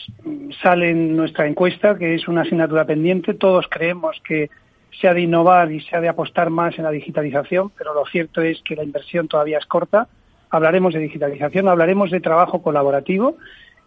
sale 0.61 0.91
en 0.91 1.15
nuestra 1.15 1.47
encuesta, 1.47 1.97
que 1.97 2.13
es 2.13 2.27
una 2.27 2.41
asignatura 2.41 2.85
pendiente. 2.85 3.33
Todos 3.33 3.65
creemos 3.67 4.21
que 4.27 4.49
se 4.91 5.07
ha 5.07 5.13
de 5.13 5.21
innovar 5.21 5.71
y 5.71 5.81
se 5.81 5.95
ha 5.95 6.01
de 6.01 6.09
apostar 6.09 6.51
más 6.51 6.77
en 6.77 6.83
la 6.83 6.91
digitalización, 6.91 7.71
pero 7.75 7.95
lo 7.95 8.05
cierto 8.05 8.41
es 8.41 8.61
que 8.61 8.75
la 8.75 8.83
inversión 8.83 9.27
todavía 9.27 9.57
es 9.57 9.65
corta. 9.65 10.07
Hablaremos 10.53 10.93
de 10.93 10.99
digitalización, 10.99 11.67
hablaremos 11.67 12.11
de 12.11 12.19
trabajo 12.19 12.61
colaborativo 12.61 13.37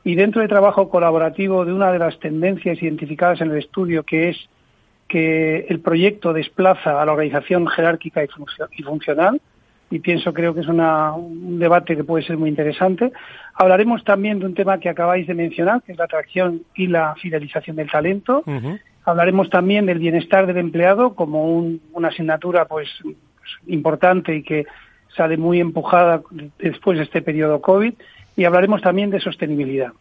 y 0.02 0.16
dentro 0.16 0.42
de 0.42 0.48
trabajo 0.48 0.88
colaborativo 0.88 1.64
de 1.64 1.72
una 1.72 1.92
de 1.92 2.00
las 2.00 2.18
tendencias 2.18 2.82
identificadas 2.82 3.40
en 3.40 3.52
el 3.52 3.58
estudio, 3.58 4.02
que 4.02 4.30
es 4.30 4.48
que 5.06 5.66
el 5.68 5.78
proyecto 5.78 6.32
desplaza 6.32 7.00
a 7.00 7.06
la 7.06 7.12
organización 7.12 7.68
jerárquica 7.68 8.24
y 8.24 8.82
funcional, 8.82 9.40
y 9.92 10.00
pienso 10.00 10.34
creo 10.34 10.54
que 10.54 10.62
es 10.62 10.66
un 10.66 11.60
debate 11.60 11.96
que 11.96 12.02
puede 12.02 12.24
ser 12.24 12.36
muy 12.36 12.48
interesante. 12.48 13.12
Hablaremos 13.54 14.02
también 14.02 14.40
de 14.40 14.46
un 14.46 14.54
tema 14.54 14.80
que 14.80 14.88
acabáis 14.88 15.28
de 15.28 15.34
mencionar, 15.34 15.82
que 15.82 15.92
es 15.92 15.98
la 15.98 16.06
atracción 16.06 16.62
y 16.74 16.88
la 16.88 17.14
fidelización 17.14 17.76
del 17.76 17.88
talento. 17.88 18.42
Hablaremos 19.04 19.50
también 19.50 19.86
del 19.86 20.00
bienestar 20.00 20.48
del 20.48 20.56
empleado 20.56 21.14
como 21.14 21.46
una 21.92 22.08
asignatura 22.08 22.64
pues, 22.64 22.88
importante 23.68 24.34
y 24.34 24.42
que 24.42 24.66
sale 25.16 25.36
muy 25.36 25.60
empujada 25.60 26.22
después 26.58 26.98
de 26.98 27.04
este 27.04 27.22
periodo 27.22 27.60
COVID. 27.60 27.94
Y 28.36 28.44
hablaremos 28.44 28.82
también 28.82 29.10
de 29.10 29.20
sostenibilidad. 29.20 29.92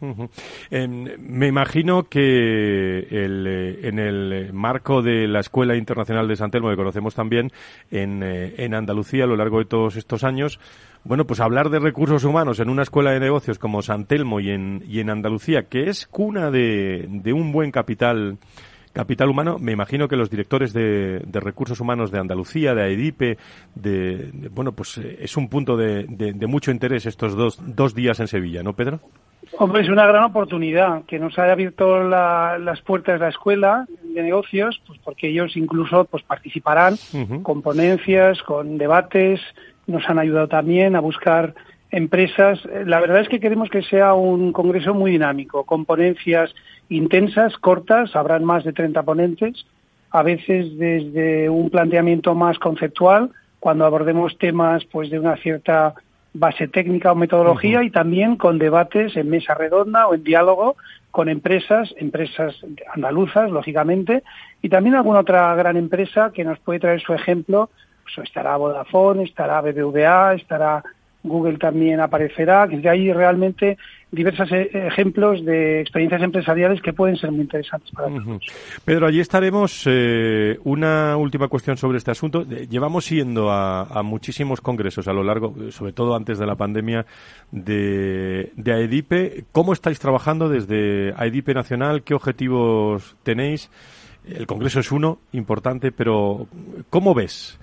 me 0.00 1.46
imagino 1.46 2.04
que 2.04 3.06
eh, 3.10 3.80
en 3.82 3.98
el 3.98 4.52
marco 4.52 5.00
de 5.00 5.26
la 5.26 5.40
Escuela 5.40 5.74
Internacional 5.74 6.28
de 6.28 6.36
San 6.36 6.50
Telmo, 6.50 6.68
que 6.68 6.76
conocemos 6.76 7.14
también 7.14 7.50
en, 7.90 8.22
eh, 8.22 8.54
en, 8.58 8.74
Andalucía 8.74 9.24
a 9.24 9.26
lo 9.26 9.36
largo 9.36 9.58
de 9.58 9.64
todos 9.64 9.96
estos 9.96 10.22
años, 10.22 10.60
bueno, 11.04 11.26
pues 11.26 11.40
hablar 11.40 11.70
de 11.70 11.78
recursos 11.78 12.24
humanos 12.24 12.60
en 12.60 12.68
una 12.68 12.82
escuela 12.82 13.12
de 13.12 13.20
negocios 13.20 13.58
como 13.58 13.80
San 13.80 14.04
Telmo 14.04 14.40
y 14.40 14.50
en, 14.50 14.84
y 14.86 15.00
en 15.00 15.08
Andalucía, 15.08 15.62
que 15.62 15.88
es 15.88 16.06
cuna 16.06 16.50
de, 16.50 17.06
de 17.08 17.32
un 17.32 17.52
buen 17.52 17.70
capital 17.70 18.36
capital 18.98 19.28
humano, 19.28 19.58
me 19.60 19.70
imagino 19.70 20.08
que 20.08 20.16
los 20.16 20.28
directores 20.28 20.72
de, 20.72 21.20
de 21.24 21.38
recursos 21.38 21.78
humanos 21.78 22.10
de 22.10 22.18
Andalucía, 22.18 22.74
de 22.74 22.82
AEDIPE, 22.82 23.38
de, 23.76 24.48
bueno, 24.50 24.72
pues 24.72 24.98
eh, 24.98 25.18
es 25.20 25.36
un 25.36 25.48
punto 25.48 25.76
de, 25.76 26.04
de, 26.08 26.46
mucho 26.48 26.72
interés 26.72 27.06
estos 27.06 27.36
dos, 27.36 27.60
dos 27.64 27.94
días 27.94 28.18
en 28.18 28.26
Sevilla, 28.26 28.64
¿no, 28.64 28.72
Pedro? 28.72 28.98
Hombre, 29.56 29.82
es 29.82 29.88
una 29.88 30.04
gran 30.04 30.24
oportunidad 30.24 31.04
que 31.04 31.20
nos 31.20 31.38
haya 31.38 31.52
abierto 31.52 32.02
las 32.02 32.80
puertas 32.82 33.20
de 33.20 33.26
la 33.26 33.28
escuela 33.28 33.86
de 34.02 34.20
negocios, 34.20 34.82
pues 34.84 34.98
porque 35.04 35.28
ellos 35.28 35.56
incluso 35.56 36.04
pues 36.06 36.24
participarán 36.24 36.96
con 37.44 37.62
ponencias, 37.62 38.42
con 38.42 38.78
debates, 38.78 39.40
nos 39.86 40.08
han 40.08 40.18
ayudado 40.18 40.48
también 40.48 40.96
a 40.96 41.00
buscar 41.00 41.54
empresas. 41.92 42.58
La 42.84 42.98
verdad 42.98 43.20
es 43.20 43.28
que 43.28 43.38
queremos 43.38 43.70
que 43.70 43.82
sea 43.82 44.14
un 44.14 44.52
congreso 44.52 44.92
muy 44.92 45.12
dinámico, 45.12 45.64
con 45.64 45.84
ponencias 45.84 46.52
intensas, 46.88 47.56
cortas, 47.58 48.14
habrán 48.16 48.44
más 48.44 48.64
de 48.64 48.72
30 48.72 49.02
ponentes, 49.02 49.66
a 50.10 50.22
veces 50.22 50.78
desde 50.78 51.50
un 51.50 51.70
planteamiento 51.70 52.34
más 52.34 52.58
conceptual, 52.58 53.30
cuando 53.60 53.84
abordemos 53.84 54.38
temas 54.38 54.84
pues 54.86 55.10
de 55.10 55.18
una 55.18 55.36
cierta 55.36 55.94
base 56.32 56.68
técnica 56.68 57.12
o 57.12 57.14
metodología 57.14 57.82
y 57.82 57.90
también 57.90 58.36
con 58.36 58.58
debates 58.58 59.16
en 59.16 59.28
mesa 59.28 59.54
redonda 59.54 60.06
o 60.06 60.14
en 60.14 60.24
diálogo 60.24 60.76
con 61.10 61.28
empresas, 61.28 61.92
empresas 61.96 62.54
andaluzas, 62.94 63.50
lógicamente, 63.50 64.22
y 64.62 64.68
también 64.68 64.94
alguna 64.94 65.20
otra 65.20 65.54
gran 65.56 65.76
empresa 65.76 66.30
que 66.32 66.44
nos 66.44 66.58
puede 66.60 66.80
traer 66.80 67.00
su 67.00 67.14
ejemplo. 67.14 67.70
Pues 68.04 68.28
estará 68.28 68.56
Vodafone, 68.56 69.24
estará 69.24 69.60
BBVA, 69.60 70.34
estará 70.34 70.82
Google 71.22 71.58
también 71.58 72.00
aparecerá, 72.00 72.68
que 72.68 72.88
hay 72.88 73.12
realmente 73.12 73.78
diversos 74.10 74.50
e-, 74.52 74.70
ejemplos 74.86 75.44
de 75.44 75.80
experiencias 75.80 76.22
empresariales 76.22 76.80
que 76.80 76.92
pueden 76.92 77.16
ser 77.16 77.30
muy 77.30 77.42
interesantes 77.42 77.90
para 77.92 78.08
todos. 78.08 78.42
Pedro, 78.84 79.06
allí 79.06 79.20
estaremos. 79.20 79.82
Eh, 79.86 80.58
una 80.64 81.16
última 81.16 81.48
cuestión 81.48 81.76
sobre 81.76 81.98
este 81.98 82.10
asunto. 82.10 82.44
Llevamos 82.44 83.08
yendo 83.08 83.50
a, 83.50 84.02
muchísimos 84.02 84.60
congresos 84.60 85.08
a 85.08 85.12
lo 85.12 85.22
largo, 85.22 85.54
sobre 85.70 85.92
todo 85.92 86.14
antes 86.14 86.38
de 86.38 86.46
la 86.46 86.56
pandemia, 86.56 87.06
de, 87.50 88.52
de 88.56 88.72
AEDIPE. 88.72 89.44
¿Cómo 89.52 89.72
estáis 89.72 89.98
trabajando 89.98 90.48
desde 90.48 91.12
AEDIPE 91.16 91.54
Nacional? 91.54 92.02
¿Qué 92.02 92.14
objetivos 92.14 93.16
tenéis? 93.22 93.70
El 94.26 94.46
congreso 94.46 94.80
es 94.80 94.92
uno, 94.92 95.18
importante, 95.32 95.90
pero 95.92 96.46
¿cómo 96.90 97.14
ves? 97.14 97.58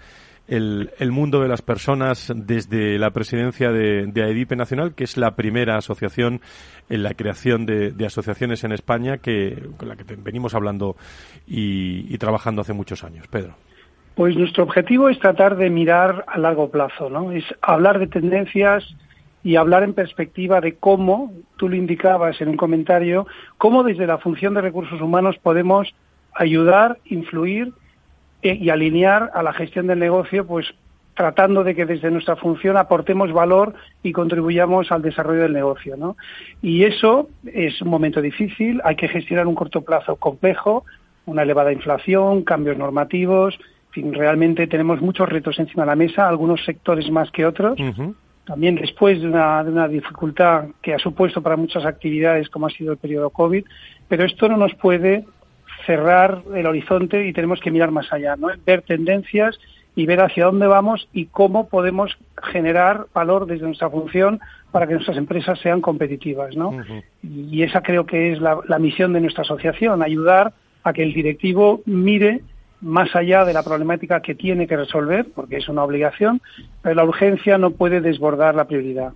El, 0.48 0.92
el, 1.00 1.12
mundo 1.12 1.42
de 1.42 1.48
las 1.48 1.62
personas 1.62 2.32
desde 2.36 3.00
la 3.00 3.12
presidencia 3.12 3.72
de, 3.72 4.06
de, 4.08 4.24
AEDIPE 4.24 4.56
Nacional, 4.56 4.94
que 4.94 5.04
es 5.04 5.18
la 5.18 5.36
primera 5.36 5.78
asociación 5.78 6.42
en 6.90 7.04
la 7.04 7.14
creación 7.14 7.66
de, 7.66 7.92
de 7.92 8.06
asociaciones 8.06 8.64
en 8.64 8.72
España 8.72 9.18
que, 9.18 9.70
con 9.78 9.90
la 9.90 9.96
que 9.96 10.04
venimos 10.16 10.54
hablando 10.54 10.96
y, 11.48 12.14
y, 12.14 12.18
trabajando 12.18 12.62
hace 12.62 12.74
muchos 12.74 13.04
años. 13.04 13.28
Pedro. 13.28 13.56
Pues 14.16 14.38
nuestro 14.38 14.64
objetivo 14.64 15.10
es 15.10 15.20
tratar 15.20 15.58
de 15.58 15.70
mirar 15.70 16.24
a 16.28 16.38
largo 16.38 16.70
plazo, 16.70 17.10
¿no? 17.10 17.32
Es 17.32 17.44
hablar 17.62 18.00
de 18.00 18.08
tendencias 18.08 18.84
y 19.44 19.58
hablar 19.58 19.84
en 19.84 19.94
perspectiva 19.94 20.62
de 20.62 20.76
cómo, 20.76 21.34
tú 21.58 21.70
lo 21.70 21.76
indicabas 21.76 22.40
en 22.42 22.50
un 22.50 22.58
comentario, 22.58 23.28
cómo 23.58 23.84
desde 23.84 24.08
la 24.08 24.18
función 24.18 24.54
de 24.54 24.62
recursos 24.62 25.00
humanos 25.02 25.38
podemos 25.42 25.94
ayudar, 26.34 26.98
influir 27.06 27.74
y 28.54 28.70
alinear 28.70 29.32
a 29.34 29.44
la 29.44 29.54
gestión 29.54 29.88
del 29.88 30.00
negocio, 30.00 30.46
pues 30.46 30.68
tratando 31.16 31.64
de 31.64 31.76
que 31.76 31.86
desde 31.86 32.12
nuestra 32.12 32.36
función 32.36 32.78
aportemos 32.78 33.32
valor 33.32 33.74
y 34.04 34.12
contribuyamos 34.12 34.92
al 34.92 35.02
desarrollo 35.02 35.44
del 35.44 35.54
negocio, 35.54 35.96
¿no? 35.98 36.18
Y 36.62 36.84
eso 36.84 37.30
es 37.46 37.82
un 37.82 37.90
momento 37.90 38.22
difícil, 38.22 38.82
hay 38.84 38.96
que 38.96 39.08
gestionar 39.08 39.48
un 39.48 39.56
corto 39.56 39.82
plazo 39.82 40.18
complejo, 40.18 40.84
una 41.26 41.44
elevada 41.44 41.72
inflación, 41.72 42.44
cambios 42.44 42.78
normativos, 42.78 43.58
en 43.88 43.92
fin, 43.92 44.14
realmente 44.14 44.68
tenemos 44.68 45.00
muchos 45.00 45.30
retos 45.30 45.58
encima 45.58 45.84
de 45.84 45.88
la 45.88 45.96
mesa, 45.96 46.28
algunos 46.28 46.64
sectores 46.66 47.10
más 47.10 47.32
que 47.32 47.46
otros. 47.46 47.80
También 48.46 48.76
después 48.76 49.22
de 49.22 49.28
una, 49.28 49.64
de 49.64 49.72
una 49.72 49.88
dificultad 49.88 50.66
que 50.82 50.94
ha 50.94 51.00
supuesto 51.00 51.42
para 51.42 51.56
muchas 51.56 51.86
actividades 51.86 52.50
como 52.50 52.68
ha 52.68 52.70
sido 52.70 52.92
el 52.92 52.98
periodo 52.98 53.30
COVID, 53.30 53.66
pero 54.08 54.26
esto 54.26 54.50
no 54.50 54.58
nos 54.58 54.76
puede 54.76 55.24
cerrar 55.86 56.42
el 56.54 56.66
horizonte 56.66 57.28
y 57.28 57.34
tenemos 57.34 57.60
que 57.60 57.72
mirar 57.72 57.92
más 57.92 58.12
allá, 58.12 58.36
¿no? 58.36 58.48
ver 58.66 58.82
tendencias 58.82 59.60
y 59.96 60.06
ver 60.06 60.22
hacia 60.22 60.46
dónde 60.46 60.68
vamos 60.68 61.08
y 61.14 61.28
cómo 61.28 61.70
podemos 61.70 62.18
generar 62.52 63.06
valor 63.14 63.46
desde 63.46 63.66
nuestra 63.66 63.90
función 63.90 64.40
para 64.72 64.88
que 64.88 64.94
nuestras 64.94 65.18
empresas 65.18 65.60
sean 65.60 65.82
competitivas. 65.82 66.56
¿no? 66.56 66.74
Y 67.24 67.64
esa 67.64 67.82
creo 67.82 68.06
que 68.06 68.34
es 68.34 68.42
la, 68.42 68.60
la 68.68 68.80
misión 68.80 69.14
de 69.14 69.22
nuestra 69.22 69.44
asociación, 69.44 70.04
ayudar 70.04 70.54
a 70.84 70.94
que 70.94 71.04
el 71.04 71.14
directivo 71.14 71.82
mire 71.86 72.42
más 72.82 73.16
allá 73.16 73.46
de 73.46 73.54
la 73.54 73.64
problemática 73.64 74.22
que 74.22 74.36
tiene 74.36 74.68
que 74.68 74.78
resolver, 74.78 75.28
porque 75.34 75.58
es 75.58 75.70
una 75.70 75.84
obligación, 75.84 76.42
pero 76.82 76.96
la 76.96 77.04
urgencia 77.04 77.58
no 77.58 77.72
puede 77.72 78.02
desbordar 78.02 78.54
la 78.54 78.66
prioridad. 78.66 79.14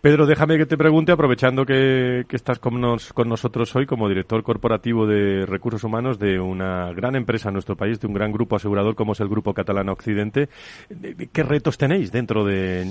Pedro, 0.00 0.26
déjame 0.26 0.58
que 0.58 0.66
te 0.66 0.76
pregunte, 0.76 1.12
aprovechando 1.12 1.64
que, 1.64 2.24
estás 2.30 2.58
con, 2.58 2.80
con, 3.14 3.28
nosotros 3.28 3.74
hoy 3.74 3.86
como 3.86 4.08
director 4.08 4.42
corporativo 4.42 5.06
de 5.06 5.46
recursos 5.46 5.82
humanos 5.84 6.18
de 6.18 6.38
una 6.38 6.92
gran 6.92 7.16
empresa 7.16 7.48
en 7.48 7.54
nuestro 7.54 7.76
país, 7.76 8.00
de 8.00 8.06
un 8.06 8.14
gran 8.14 8.32
grupo 8.32 8.56
asegurador 8.56 8.94
como 8.94 9.12
es 9.12 9.20
el 9.20 9.28
Grupo 9.28 9.54
Catalán 9.54 9.88
Occidente, 9.88 10.48
¿qué 11.32 11.42
retos 11.42 11.78
tenéis 11.78 12.12
dentro 12.12 12.44
de, 12.44 12.84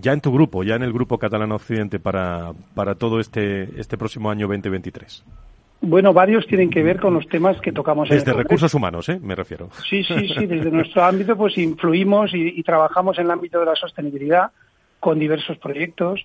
ya 0.00 0.12
en 0.12 0.20
tu 0.20 0.32
grupo, 0.32 0.62
ya 0.62 0.74
en 0.74 0.82
el 0.82 0.92
Grupo 0.92 1.18
Catalán 1.18 1.52
Occidente 1.52 1.98
para, 1.98 2.52
para 2.74 2.94
todo 2.94 3.18
este, 3.20 3.80
este 3.80 3.96
próximo 3.96 4.30
año 4.30 4.46
2023? 4.48 5.24
Bueno, 5.84 6.12
varios 6.12 6.46
tienen 6.46 6.70
que 6.70 6.82
ver 6.82 7.00
con 7.00 7.14
los 7.14 7.26
temas 7.26 7.60
que 7.60 7.72
tocamos 7.72 8.08
desde 8.08 8.30
en 8.30 8.36
el 8.36 8.44
recursos 8.44 8.72
humanos, 8.72 9.08
¿eh? 9.08 9.18
Me 9.20 9.34
refiero. 9.34 9.68
Sí, 9.88 10.04
sí, 10.04 10.28
sí. 10.28 10.46
Desde 10.46 10.70
nuestro 10.70 11.02
ámbito, 11.02 11.36
pues 11.36 11.58
influimos 11.58 12.32
y, 12.34 12.54
y, 12.56 12.62
trabajamos 12.62 13.18
en 13.18 13.24
el 13.24 13.32
ámbito 13.32 13.58
de 13.58 13.66
la 13.66 13.74
sostenibilidad 13.74 14.52
con 15.02 15.18
diversos 15.18 15.58
proyectos. 15.58 16.24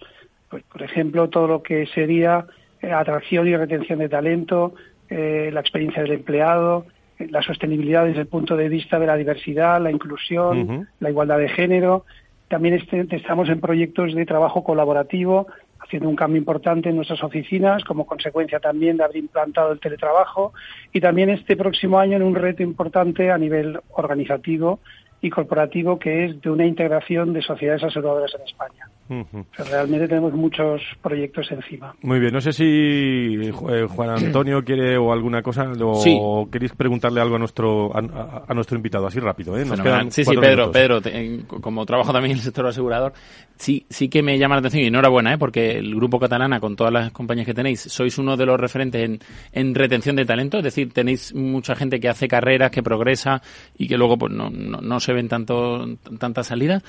Pues, 0.51 0.63
por 0.71 0.83
ejemplo, 0.83 1.29
todo 1.29 1.47
lo 1.47 1.63
que 1.63 1.87
sería 1.87 2.45
eh, 2.79 2.91
atracción 2.91 3.47
y 3.47 3.57
retención 3.57 3.97
de 3.97 4.07
talento, 4.07 4.75
eh, 5.09 5.49
la 5.51 5.61
experiencia 5.61 6.03
del 6.03 6.11
empleado, 6.11 6.85
eh, 7.17 7.27
la 7.31 7.41
sostenibilidad 7.41 8.05
desde 8.05 8.21
el 8.21 8.27
punto 8.27 8.55
de 8.55 8.69
vista 8.69 8.99
de 8.99 9.07
la 9.07 9.15
diversidad, 9.15 9.81
la 9.81 9.89
inclusión, 9.89 10.59
uh 10.59 10.67
-huh. 10.67 10.87
la 10.99 11.09
igualdad 11.09 11.39
de 11.39 11.49
género. 11.49 12.05
También 12.49 12.75
este, 12.75 13.07
estamos 13.15 13.49
en 13.49 13.59
proyectos 13.61 14.13
de 14.13 14.27
trabajo 14.27 14.63
colaborativo, 14.63 15.47
haciendo 15.79 16.07
un 16.07 16.15
cambio 16.15 16.37
importante 16.37 16.89
en 16.89 16.97
nuestras 16.97 17.23
oficinas, 17.23 17.83
como 17.83 18.05
consecuencia 18.05 18.59
también 18.59 18.97
de 18.97 19.05
haber 19.05 19.17
implantado 19.17 19.71
el 19.71 19.79
teletrabajo, 19.79 20.53
y 20.93 21.01
también 21.01 21.31
este 21.31 21.57
próximo 21.57 21.97
año 21.97 22.15
en 22.17 22.23
un 22.23 22.35
reto 22.35 22.61
importante 22.61 23.31
a 23.31 23.39
nivel 23.39 23.79
organizativo 23.89 24.79
y 25.21 25.29
corporativo, 25.29 25.97
que 25.97 26.25
es 26.25 26.41
de 26.41 26.49
una 26.49 26.65
integración 26.65 27.33
de 27.33 27.41
sociedades 27.41 27.83
aseguradoras 27.83 28.33
en 28.35 28.41
España. 28.41 28.89
Uh 29.09 29.13
-huh. 29.13 29.45
o 29.51 29.55
sea, 29.55 29.65
realmente 29.65 30.07
tenemos 30.07 30.33
muchos 30.33 30.81
proyectos 31.01 31.51
encima. 31.51 31.95
Muy 32.01 32.19
bien, 32.19 32.33
no 32.33 32.41
sé 32.41 32.51
si 32.51 33.51
Juan 33.51 34.09
Antonio 34.09 34.63
quiere 34.63 34.97
o 34.97 35.11
alguna 35.13 35.41
cosa 35.41 35.71
o 35.81 35.95
sí. 36.01 36.19
queréis 36.51 36.73
preguntarle 36.73 37.21
algo 37.21 37.35
a 37.35 37.39
nuestro 37.39 37.95
a, 37.95 38.43
a 38.47 38.53
nuestro 38.53 38.77
invitado 38.77 39.07
así 39.07 39.19
rápido, 39.19 39.57
¿eh? 39.57 39.65
Nos 39.65 39.79
quedan 39.79 40.11
sí, 40.11 40.23
sí, 40.23 40.35
Pedro, 40.35 40.67
minutos. 40.67 40.71
Pedro, 40.71 41.01
te, 41.01 41.41
como 41.61 41.85
trabajo 41.85 42.11
también 42.11 42.31
en 42.31 42.37
el 42.37 42.43
sector 42.43 42.67
asegurador, 42.67 43.13
sí, 43.55 43.85
sí 43.89 44.09
que 44.09 44.21
me 44.21 44.37
llama 44.37 44.55
la 44.55 44.59
atención 44.59 44.83
y 44.83 44.87
enhorabuena, 44.87 45.33
¿eh? 45.33 45.37
porque 45.37 45.77
el 45.77 45.95
grupo 45.95 46.19
Catalana 46.19 46.59
con 46.59 46.75
todas 46.75 46.91
las 46.93 47.11
compañías 47.11 47.45
que 47.45 47.53
tenéis 47.53 47.81
sois 47.81 48.17
uno 48.17 48.35
de 48.35 48.45
los 48.45 48.59
referentes 48.59 49.03
en, 49.03 49.19
en 49.53 49.75
retención 49.75 50.15
de 50.15 50.25
talento, 50.25 50.57
es 50.57 50.63
decir, 50.63 50.91
tenéis 50.93 51.33
mucha 51.33 51.75
gente 51.75 51.99
que 51.99 52.09
hace 52.09 52.27
carreras, 52.27 52.71
que 52.71 52.83
progresa 52.83 53.41
y 53.77 53.87
que 53.87 53.97
luego 53.97 54.17
pues 54.17 54.33
no, 54.33 54.49
no, 54.49 54.81
no 54.81 54.99
se 54.99 55.13
ven 55.13 55.27
tanto 55.27 55.85
tanta 56.19 56.43
salida. 56.43 56.81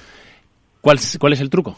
¿Cuál, 0.81 0.99
¿Cuál 1.19 1.33
es 1.33 1.41
el 1.41 1.51
truco? 1.51 1.77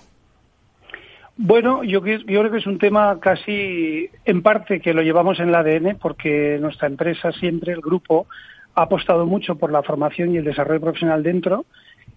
Bueno, 1.42 1.82
yo, 1.84 2.04
yo, 2.04 2.18
creo 2.22 2.50
que 2.50 2.58
es 2.58 2.66
un 2.66 2.76
tema 2.76 3.18
casi 3.18 4.10
en 4.26 4.42
parte 4.42 4.78
que 4.78 4.92
lo 4.92 5.00
llevamos 5.00 5.40
en 5.40 5.48
el 5.48 5.54
ADN 5.54 5.96
porque 5.96 6.58
nuestra 6.60 6.86
empresa 6.86 7.32
siempre, 7.32 7.72
el 7.72 7.80
grupo, 7.80 8.26
ha 8.74 8.82
apostado 8.82 9.24
mucho 9.24 9.54
por 9.54 9.72
la 9.72 9.82
formación 9.82 10.34
y 10.34 10.36
el 10.36 10.44
desarrollo 10.44 10.82
profesional 10.82 11.22
dentro 11.22 11.64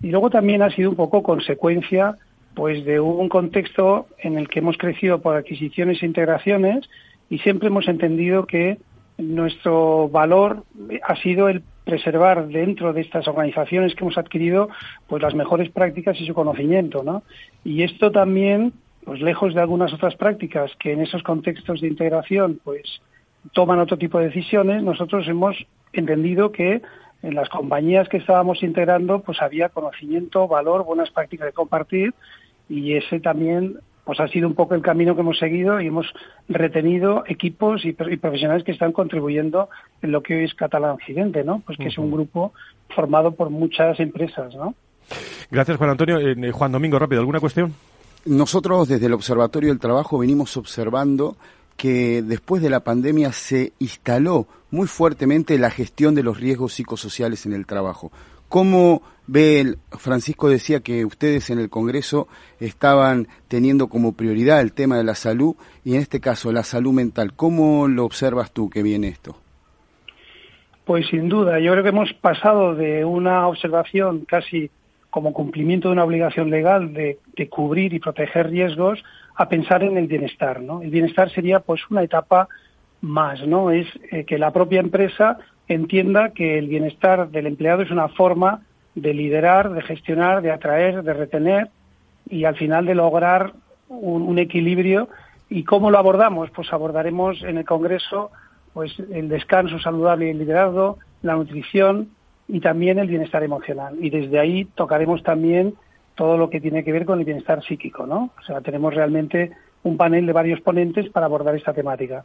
y 0.01 0.09
luego 0.09 0.29
también 0.29 0.61
ha 0.61 0.71
sido 0.71 0.89
un 0.89 0.97
poco 0.97 1.23
consecuencia 1.23 2.17
pues 2.53 2.83
de 2.83 2.99
un 2.99 3.29
contexto 3.29 4.07
en 4.17 4.37
el 4.37 4.49
que 4.49 4.59
hemos 4.59 4.77
crecido 4.77 5.21
por 5.21 5.37
adquisiciones 5.37 6.03
e 6.03 6.05
integraciones 6.05 6.89
y 7.29 7.37
siempre 7.37 7.69
hemos 7.69 7.87
entendido 7.87 8.45
que 8.45 8.77
nuestro 9.17 10.09
valor 10.09 10.65
ha 11.01 11.15
sido 11.15 11.47
el 11.47 11.63
preservar 11.85 12.49
dentro 12.49 12.91
de 12.91 12.99
estas 12.99 13.25
organizaciones 13.29 13.95
que 13.95 14.03
hemos 14.03 14.17
adquirido 14.17 14.67
pues 15.07 15.23
las 15.23 15.33
mejores 15.33 15.69
prácticas 15.69 16.19
y 16.19 16.27
su 16.27 16.33
conocimiento, 16.33 17.03
¿no? 17.03 17.23
Y 17.63 17.83
esto 17.83 18.11
también 18.11 18.73
pues 19.05 19.21
lejos 19.21 19.53
de 19.53 19.61
algunas 19.61 19.93
otras 19.93 20.15
prácticas 20.15 20.71
que 20.79 20.93
en 20.93 21.01
esos 21.01 21.23
contextos 21.23 21.81
de 21.81 21.87
integración 21.87 22.59
pues 22.63 23.01
toman 23.51 23.79
otro 23.79 23.97
tipo 23.97 24.19
de 24.19 24.25
decisiones, 24.25 24.83
nosotros 24.83 25.27
hemos 25.27 25.55
entendido 25.91 26.51
que 26.51 26.81
en 27.21 27.35
las 27.35 27.49
compañías 27.49 28.09
que 28.09 28.17
estábamos 28.17 28.63
integrando 28.63 29.19
pues 29.19 29.41
había 29.41 29.69
conocimiento, 29.69 30.47
valor, 30.47 30.83
buenas 30.83 31.09
prácticas 31.11 31.47
de 31.47 31.53
compartir 31.53 32.13
y 32.69 32.93
ese 32.93 33.19
también 33.19 33.79
pues 34.03 34.19
ha 34.19 34.27
sido 34.27 34.47
un 34.47 34.55
poco 34.55 34.75
el 34.75 34.81
camino 34.81 35.15
que 35.15 35.21
hemos 35.21 35.39
seguido 35.39 35.79
y 35.79 35.87
hemos 35.87 36.07
retenido 36.49 37.23
equipos 37.27 37.85
y, 37.85 37.89
y 37.89 38.17
profesionales 38.17 38.63
que 38.65 38.73
están 38.73 38.91
contribuyendo 38.91 39.69
en 40.01 40.11
lo 40.11 40.21
que 40.21 40.35
hoy 40.35 40.43
es 40.43 40.53
Catalán 40.53 40.91
Occidente, 40.91 41.45
¿no? 41.45 41.61
Pues 41.65 41.77
que 41.77 41.85
uh 41.85 41.87
-huh. 41.87 41.91
es 41.91 41.97
un 41.97 42.11
grupo 42.11 42.53
formado 42.89 43.31
por 43.31 43.49
muchas 43.49 43.97
empresas, 44.01 44.53
¿no? 44.55 44.75
Gracias, 45.49 45.77
Juan 45.77 45.91
Antonio. 45.91 46.19
Eh, 46.19 46.51
Juan 46.51 46.71
Domingo, 46.71 46.99
rápido, 46.99 47.21
¿alguna 47.21 47.39
cuestión? 47.39 47.73
Nosotros 48.25 48.87
desde 48.87 49.07
el 49.07 49.13
Observatorio 49.13 49.69
del 49.69 49.79
Trabajo 49.79 50.17
venimos 50.17 50.55
observando 50.55 51.35
que 51.75 52.21
después 52.21 52.61
de 52.61 52.69
la 52.69 52.79
pandemia 52.79 53.33
se 53.33 53.73
instaló 53.79 54.47
muy 54.71 54.87
fuertemente 54.87 55.59
la 55.59 55.69
gestión 55.69 56.15
de 56.15 56.23
los 56.23 56.39
riesgos 56.39 56.73
psicosociales 56.73 57.45
en 57.45 57.51
el 57.53 57.65
trabajo. 57.65 58.11
¿Cómo 58.47 59.01
ve, 59.27 59.59
el, 59.59 59.77
Francisco 59.91 60.47
decía 60.47 60.79
que 60.79 61.03
ustedes 61.03 61.49
en 61.49 61.59
el 61.59 61.69
Congreso 61.69 62.29
estaban 62.61 63.27
teniendo 63.49 63.87
como 63.87 64.13
prioridad 64.13 64.61
el 64.61 64.71
tema 64.71 64.95
de 64.95 65.03
la 65.03 65.15
salud 65.15 65.55
y 65.83 65.95
en 65.95 66.01
este 66.01 66.21
caso 66.21 66.51
la 66.53 66.63
salud 66.63 66.93
mental? 66.93 67.33
¿Cómo 67.35 67.89
lo 67.89 68.05
observas 68.05 68.51
tú 68.53 68.69
que 68.69 68.83
viene 68.83 69.09
esto? 69.09 69.35
Pues 70.85 71.07
sin 71.07 71.27
duda, 71.27 71.59
yo 71.59 71.71
creo 71.71 71.83
que 71.83 71.89
hemos 71.89 72.13
pasado 72.13 72.75
de 72.75 73.03
una 73.03 73.47
observación 73.47 74.25
casi 74.25 74.69
como 75.13 75.31
cumplimiento 75.31 75.89
de 75.89 75.93
una 75.93 76.05
obligación 76.05 76.49
legal 76.49 76.91
de, 76.91 77.19
cubrir 77.47 77.93
y 77.93 77.99
proteger 77.99 78.49
riesgos 78.49 79.03
a 79.35 79.47
pensar 79.47 79.83
en 79.83 79.95
el 79.95 80.07
bienestar, 80.07 80.59
¿no? 80.59 80.81
El 80.81 80.89
bienestar 80.89 81.29
sería 81.29 81.59
pues 81.59 81.81
una 81.91 82.01
etapa 82.01 82.47
más, 83.01 83.45
¿no? 83.45 83.69
Es 83.69 83.85
eh, 84.11 84.23
que 84.23 84.39
la 84.39 84.51
propia 84.51 84.79
empresa 84.79 85.37
entienda 85.67 86.31
que 86.31 86.57
el 86.57 86.67
bienestar 86.67 87.29
del 87.29 87.45
empleado 87.45 87.83
es 87.83 87.91
una 87.91 88.07
forma 88.07 88.61
de 88.95 89.13
liderar, 89.13 89.71
de 89.71 89.83
gestionar, 89.83 90.41
de 90.41 90.49
atraer, 90.49 91.03
de 91.03 91.13
retener 91.13 91.69
y 92.27 92.45
al 92.45 92.55
final 92.55 92.87
de 92.87 92.95
lograr 92.95 93.53
un, 93.89 94.23
un 94.23 94.39
equilibrio. 94.39 95.09
¿Y 95.47 95.63
cómo 95.63 95.91
lo 95.91 95.99
abordamos? 95.99 96.49
Pues 96.49 96.73
abordaremos 96.73 97.43
en 97.43 97.59
el 97.59 97.65
Congreso 97.65 98.31
pues 98.73 98.91
el 99.11 99.29
descanso 99.29 99.77
saludable 99.77 100.25
y 100.25 100.29
el 100.31 100.39
liderazgo, 100.39 100.97
la 101.21 101.35
nutrición, 101.35 102.09
y 102.47 102.59
también 102.59 102.99
el 102.99 103.07
bienestar 103.07 103.43
emocional. 103.43 103.95
Y 103.99 104.09
desde 104.09 104.39
ahí 104.39 104.65
tocaremos 104.75 105.23
también 105.23 105.75
todo 106.15 106.37
lo 106.37 106.49
que 106.49 106.61
tiene 106.61 106.83
que 106.83 106.91
ver 106.91 107.05
con 107.05 107.19
el 107.19 107.25
bienestar 107.25 107.63
psíquico, 107.63 108.05
¿no? 108.05 108.31
O 108.39 108.43
sea, 108.45 108.61
tenemos 108.61 108.93
realmente 108.93 109.51
un 109.83 109.97
panel 109.97 110.25
de 110.25 110.33
varios 110.33 110.61
ponentes 110.61 111.09
para 111.09 111.25
abordar 111.25 111.55
esta 111.55 111.73
temática. 111.73 112.23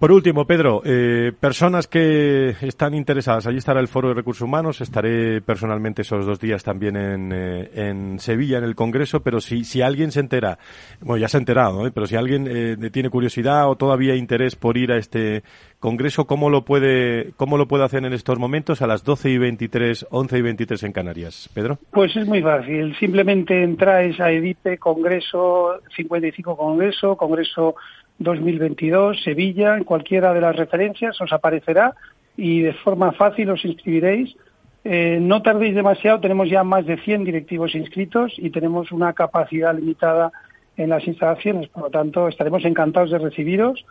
Por 0.00 0.12
último, 0.12 0.46
Pedro, 0.46 0.80
eh, 0.82 1.30
personas 1.38 1.86
que 1.86 2.56
están 2.62 2.94
interesadas, 2.94 3.46
allí 3.46 3.58
estará 3.58 3.80
el 3.80 3.86
Foro 3.86 4.08
de 4.08 4.14
Recursos 4.14 4.40
Humanos, 4.40 4.80
estaré 4.80 5.42
personalmente 5.42 6.00
esos 6.00 6.24
dos 6.24 6.40
días 6.40 6.64
también 6.64 6.96
en, 6.96 7.30
eh, 7.34 7.70
en 7.74 8.18
Sevilla, 8.18 8.56
en 8.56 8.64
el 8.64 8.74
Congreso, 8.74 9.20
pero 9.20 9.40
si, 9.40 9.62
si 9.62 9.82
alguien 9.82 10.10
se 10.10 10.20
entera, 10.20 10.58
bueno, 11.02 11.20
ya 11.20 11.28
se 11.28 11.36
ha 11.36 11.40
enterado, 11.40 11.86
¿eh? 11.86 11.90
pero 11.92 12.06
si 12.06 12.16
alguien 12.16 12.46
eh, 12.48 12.90
tiene 12.90 13.10
curiosidad 13.10 13.68
o 13.68 13.76
todavía 13.76 14.16
interés 14.16 14.56
por 14.56 14.78
ir 14.78 14.90
a 14.90 14.96
este 14.96 15.42
Congreso, 15.80 16.26
¿cómo 16.26 16.48
lo 16.48 16.64
puede, 16.64 17.32
cómo 17.36 17.58
lo 17.58 17.68
puede 17.68 17.84
hacer 17.84 18.02
en 18.02 18.14
estos 18.14 18.38
momentos 18.38 18.80
a 18.80 18.86
las 18.86 19.04
12 19.04 19.28
y 19.28 19.36
23, 19.36 20.06
11 20.10 20.38
y 20.38 20.42
23 20.42 20.82
en 20.82 20.92
Canarias? 20.92 21.50
Pedro. 21.52 21.78
Pues 21.90 22.16
es 22.16 22.26
muy 22.26 22.40
fácil, 22.40 22.96
simplemente 22.98 23.62
entráis 23.62 24.18
a 24.18 24.30
EDIPE 24.30 24.78
Congreso 24.78 25.78
55 25.94 26.56
Congreso, 26.56 27.16
Congreso 27.18 27.74
2022, 28.20 29.22
Sevilla, 29.22 29.76
en 29.76 29.84
cualquiera 29.84 30.32
de 30.32 30.40
las 30.40 30.54
referencias 30.54 31.20
os 31.20 31.32
aparecerá 31.32 31.94
y 32.36 32.60
de 32.60 32.74
forma 32.74 33.12
fácil 33.12 33.50
os 33.50 33.64
inscribiréis. 33.64 34.36
Eh, 34.84 35.18
no 35.20 35.42
tardéis 35.42 35.74
demasiado, 35.74 36.20
tenemos 36.20 36.48
ya 36.48 36.62
más 36.62 36.86
de 36.86 36.96
100 36.98 37.24
directivos 37.24 37.74
inscritos 37.74 38.32
y 38.36 38.50
tenemos 38.50 38.92
una 38.92 39.12
capacidad 39.12 39.74
limitada 39.74 40.30
en 40.76 40.88
las 40.90 41.06
instalaciones, 41.06 41.68
por 41.68 41.84
lo 41.84 41.90
tanto 41.90 42.28
estaremos 42.28 42.64
encantados 42.64 43.10
de 43.10 43.18
recibiros 43.18 43.84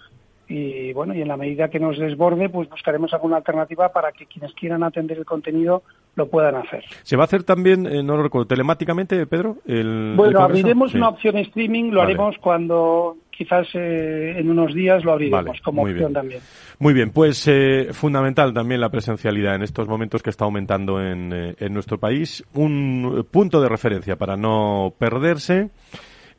y 0.47 0.93
bueno, 0.93 1.13
y 1.13 1.21
en 1.21 1.27
la 1.27 1.37
medida 1.37 1.69
que 1.69 1.79
nos 1.79 1.99
desborde, 1.99 2.49
pues 2.49 2.67
buscaremos 2.67 3.13
alguna 3.13 3.37
alternativa 3.37 3.91
para 3.91 4.11
que 4.11 4.25
quienes 4.25 4.51
quieran 4.53 4.81
atender 4.81 5.19
el 5.19 5.25
contenido 5.25 5.83
lo 6.15 6.27
puedan 6.27 6.55
hacer. 6.55 6.83
¿Se 7.03 7.15
va 7.15 7.23
a 7.23 7.25
hacer 7.25 7.43
también, 7.43 7.85
eh, 7.85 8.01
no 8.01 8.17
lo 8.17 8.23
recuerdo, 8.23 8.47
telemáticamente, 8.47 9.27
Pedro? 9.27 9.57
El, 9.67 10.15
bueno, 10.17 10.39
el 10.39 10.43
abriremos 10.43 10.91
sí. 10.91 10.97
una 10.97 11.09
opción 11.09 11.37
streaming, 11.37 11.91
lo 11.91 11.99
vale. 11.99 12.13
haremos 12.13 12.35
cuando 12.39 13.17
quizás 13.39 13.67
eh, 13.73 14.33
en 14.37 14.49
unos 14.49 14.73
días 14.73 15.01
lo 15.05 15.13
abriremos 15.13 15.45
vale, 15.45 15.61
como 15.63 15.83
opción 15.83 15.97
bien. 15.97 16.13
también. 16.13 16.41
Muy 16.77 16.93
bien, 16.93 17.11
pues 17.11 17.47
eh, 17.47 17.87
fundamental 17.93 18.53
también 18.53 18.81
la 18.81 18.89
presencialidad 18.89 19.55
en 19.55 19.63
estos 19.63 19.87
momentos 19.87 20.21
que 20.21 20.29
está 20.29 20.43
aumentando 20.43 21.01
en, 21.01 21.31
eh, 21.31 21.55
en 21.57 21.73
nuestro 21.73 21.97
país. 21.97 22.43
Un 22.53 23.25
punto 23.31 23.61
de 23.61 23.69
referencia 23.69 24.17
para 24.17 24.35
no 24.35 24.93
perderse 24.99 25.69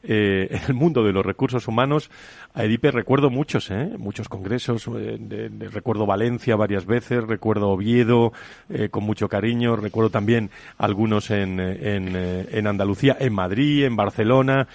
eh, 0.03 0.49
en 0.51 0.61
el 0.69 0.75
mundo 0.75 1.03
de 1.03 1.13
los 1.13 1.25
recursos 1.25 1.67
humanos, 1.69 2.11
a 2.53 2.65
EDIPE 2.65 2.91
recuerdo 2.91 3.31
muchos, 3.31 3.71
¿eh? 3.71 3.91
muchos 3.99 4.29
congresos, 4.29 4.87
eh, 4.89 5.17
de, 5.19 5.49
de, 5.49 5.69
recuerdo 5.69 6.05
Valencia 6.05 6.55
varias 6.57 6.85
veces, 6.85 7.27
recuerdo 7.27 7.71
Oviedo 7.71 8.35
eh, 8.69 8.91
con 8.91 9.05
mucho 9.05 9.27
cariño, 9.27 9.77
recuerdo 9.77 10.11
también 10.11 10.51
algunos 10.77 11.31
en, 11.31 11.61
en, 11.61 12.15
eh, 12.15 12.47
en 12.51 12.67
Andalucía, 12.67 13.17
en 13.19 13.33
Madrid, 13.33 13.85
en 13.85 13.97
Barcelona. 13.97 14.69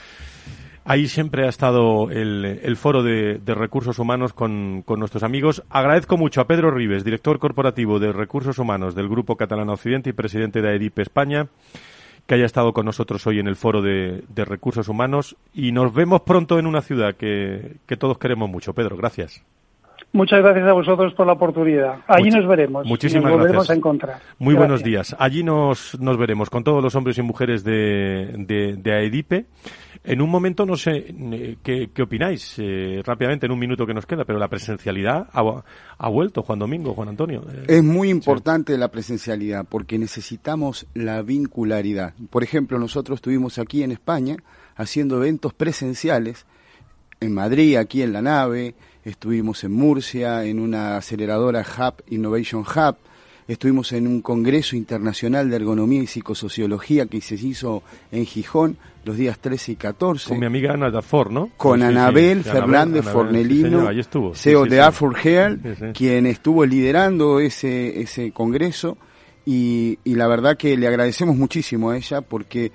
Ahí 0.88 1.08
siempre 1.08 1.46
ha 1.46 1.50
estado 1.50 2.12
el, 2.12 2.46
el 2.46 2.76
foro 2.76 3.02
de, 3.02 3.40
de, 3.40 3.56
recursos 3.56 3.98
humanos 3.98 4.34
con, 4.34 4.84
con, 4.86 5.00
nuestros 5.00 5.24
amigos. 5.24 5.64
Agradezco 5.72 6.16
mucho 6.16 6.42
a 6.42 6.46
Pedro 6.46 6.70
Rives, 6.70 7.04
director 7.04 7.40
corporativo 7.40 7.98
de 7.98 8.14
recursos 8.14 8.60
humanos 8.60 8.94
del 8.94 9.10
Grupo 9.10 9.36
Catalán 9.36 9.70
Occidente 9.70 10.12
y 10.12 10.14
presidente 10.14 10.62
de 10.62 10.76
EDIP 10.76 11.00
España, 11.00 11.48
que 12.28 12.36
haya 12.36 12.46
estado 12.46 12.72
con 12.72 12.86
nosotros 12.86 13.26
hoy 13.26 13.40
en 13.40 13.48
el 13.48 13.56
foro 13.56 13.82
de, 13.82 14.26
de 14.30 14.46
recursos 14.46 14.88
humanos. 14.88 15.36
Y 15.56 15.72
nos 15.72 15.92
vemos 15.92 16.22
pronto 16.22 16.60
en 16.60 16.68
una 16.68 16.82
ciudad 16.82 17.16
que, 17.16 17.78
que 17.88 17.98
todos 17.98 18.20
queremos 18.20 18.48
mucho. 18.48 18.74
Pedro, 18.74 18.96
gracias. 18.96 19.44
Muchas 20.14 20.44
gracias 20.44 20.68
a 20.68 20.74
vosotros 20.74 21.16
por 21.16 21.26
la 21.26 21.34
oportunidad. 21.34 21.96
Allí 22.08 22.30
nos 22.30 22.48
veremos. 22.48 22.86
Muchísimas 22.86 23.24
nos 23.24 23.32
volveremos 23.32 23.66
gracias. 23.66 23.76
a 23.76 23.78
encontrar. 23.78 24.20
Muy 24.38 24.54
buenos 24.54 24.84
días. 24.84 25.16
Allí 25.18 25.44
nos, 25.44 26.00
nos 26.00 26.16
veremos 26.18 26.52
con 26.52 26.64
todos 26.64 26.84
los 26.84 26.94
hombres 26.94 27.18
y 27.18 27.24
mujeres 27.24 27.64
de, 27.64 28.36
de, 28.38 28.76
de 28.78 28.94
AEDIPE. 28.94 29.46
En 30.08 30.22
un 30.22 30.30
momento, 30.30 30.66
no 30.66 30.78
sé 30.78 31.06
eh, 31.08 31.58
qué, 31.64 31.90
qué 31.94 32.02
opináis, 32.04 32.56
eh, 32.60 33.02
rápidamente, 33.04 33.48
en 33.48 33.52
un 33.52 33.60
minuto 33.60 33.88
que 33.88 33.94
nos 33.94 34.06
queda, 34.06 34.24
pero 34.24 34.38
la 34.38 34.48
presencialidad 34.48 35.28
ha, 35.34 35.64
ha 35.98 36.10
vuelto, 36.10 36.44
Juan 36.44 36.60
Domingo, 36.60 36.94
Juan 36.94 37.10
Antonio. 37.10 37.44
Eh, 37.52 37.78
Es 37.78 37.84
muy 37.84 38.10
importante 38.10 38.78
la 38.78 38.90
presencialidad 38.90 39.66
porque 39.68 39.98
necesitamos 39.98 40.86
la 40.94 41.22
vincularidad. 41.24 42.14
Por 42.30 42.44
ejemplo, 42.44 42.78
nosotros 42.78 43.18
estuvimos 43.18 43.58
aquí 43.58 43.82
en 43.82 43.92
España 43.92 44.38
haciendo 44.76 45.18
eventos 45.18 45.54
presenciales 45.54 46.46
en 47.20 47.34
Madrid, 47.34 47.78
aquí 47.78 48.02
en 48.02 48.14
la 48.14 48.22
nave, 48.22 48.76
estuvimos 49.04 49.64
en 49.64 49.72
Murcia, 49.72 50.44
en 50.46 50.60
una 50.60 50.98
aceleradora 50.98 51.62
Hub, 51.62 52.04
Innovation 52.10 52.62
Hub, 52.62 52.98
estuvimos 53.48 53.92
en 53.94 54.08
un 54.08 54.22
congreso 54.22 54.76
internacional 54.76 55.50
de 55.50 55.56
ergonomía 55.58 56.02
y 56.02 56.08
psicosociología 56.08 57.06
que 57.06 57.22
se 57.22 57.36
hizo 57.36 57.84
en 58.12 58.26
Gijón 58.26 58.78
los 59.04 59.18
días 59.18 59.38
13 59.40 59.74
y 59.74 59.76
14. 59.76 60.30
con 60.30 60.40
mi 60.40 60.46
amiga 60.48 60.74
Ana 60.74 60.90
Dafor, 60.90 61.32
¿no? 61.32 61.52
Con 61.58 61.80
Sí, 61.80 61.86
Anabel 61.86 62.44
sí, 62.44 62.50
Fernández 62.50 63.04
Anabel, 63.04 63.14
Fornelino, 63.14 63.90
CEO 64.34 64.64
sí, 64.64 64.70
de. 64.70 64.82
Afur 64.82 65.16
Health, 65.24 65.94
quien 65.94 66.26
estuvo 66.26 66.66
liderando 66.66 67.40
ese, 67.40 68.02
ese 68.02 68.32
congreso 68.32 68.98
y, 69.46 70.00
y 70.04 70.16
la 70.16 70.28
verdad 70.28 70.58
que 70.58 70.76
le 70.76 70.88
agradecemos 70.88 71.36
muchísimo 71.36 71.92
a 71.92 71.98
ella 71.98 72.22
porque 72.22 72.72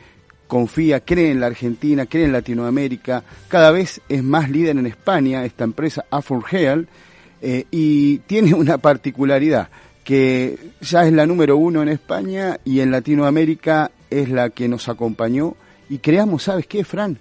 confía, 0.46 1.00
cree 1.00 1.30
en 1.30 1.40
la 1.40 1.46
Argentina, 1.46 2.06
cree 2.06 2.24
en 2.24 2.33
Latinoamérica, 2.33 3.24
cada 3.48 3.70
vez 3.70 4.00
es 4.09 4.22
más 4.22 4.50
líder 4.50 4.76
en 4.78 4.87
España 4.87 5.44
esta 5.44 5.64
empresa 5.64 6.04
Afur 6.11 6.44
Health 6.50 6.88
eh, 7.42 7.64
y 7.70 8.18
tiene 8.18 8.54
una 8.54 8.78
particularidad 8.78 9.68
que 10.11 10.59
ya 10.81 11.07
es 11.07 11.12
la 11.12 11.25
número 11.25 11.57
uno 11.57 11.83
en 11.83 11.88
España 11.88 12.59
y 12.64 12.81
en 12.81 12.90
Latinoamérica 12.90 13.92
es 14.11 14.29
la 14.29 14.51
que 14.51 14.66
nos 14.66 14.88
acompañó 14.88 15.55
y 15.88 15.99
creamos, 15.99 16.42
¿sabes 16.44 16.66
qué, 16.66 16.83
Fran? 16.85 17.16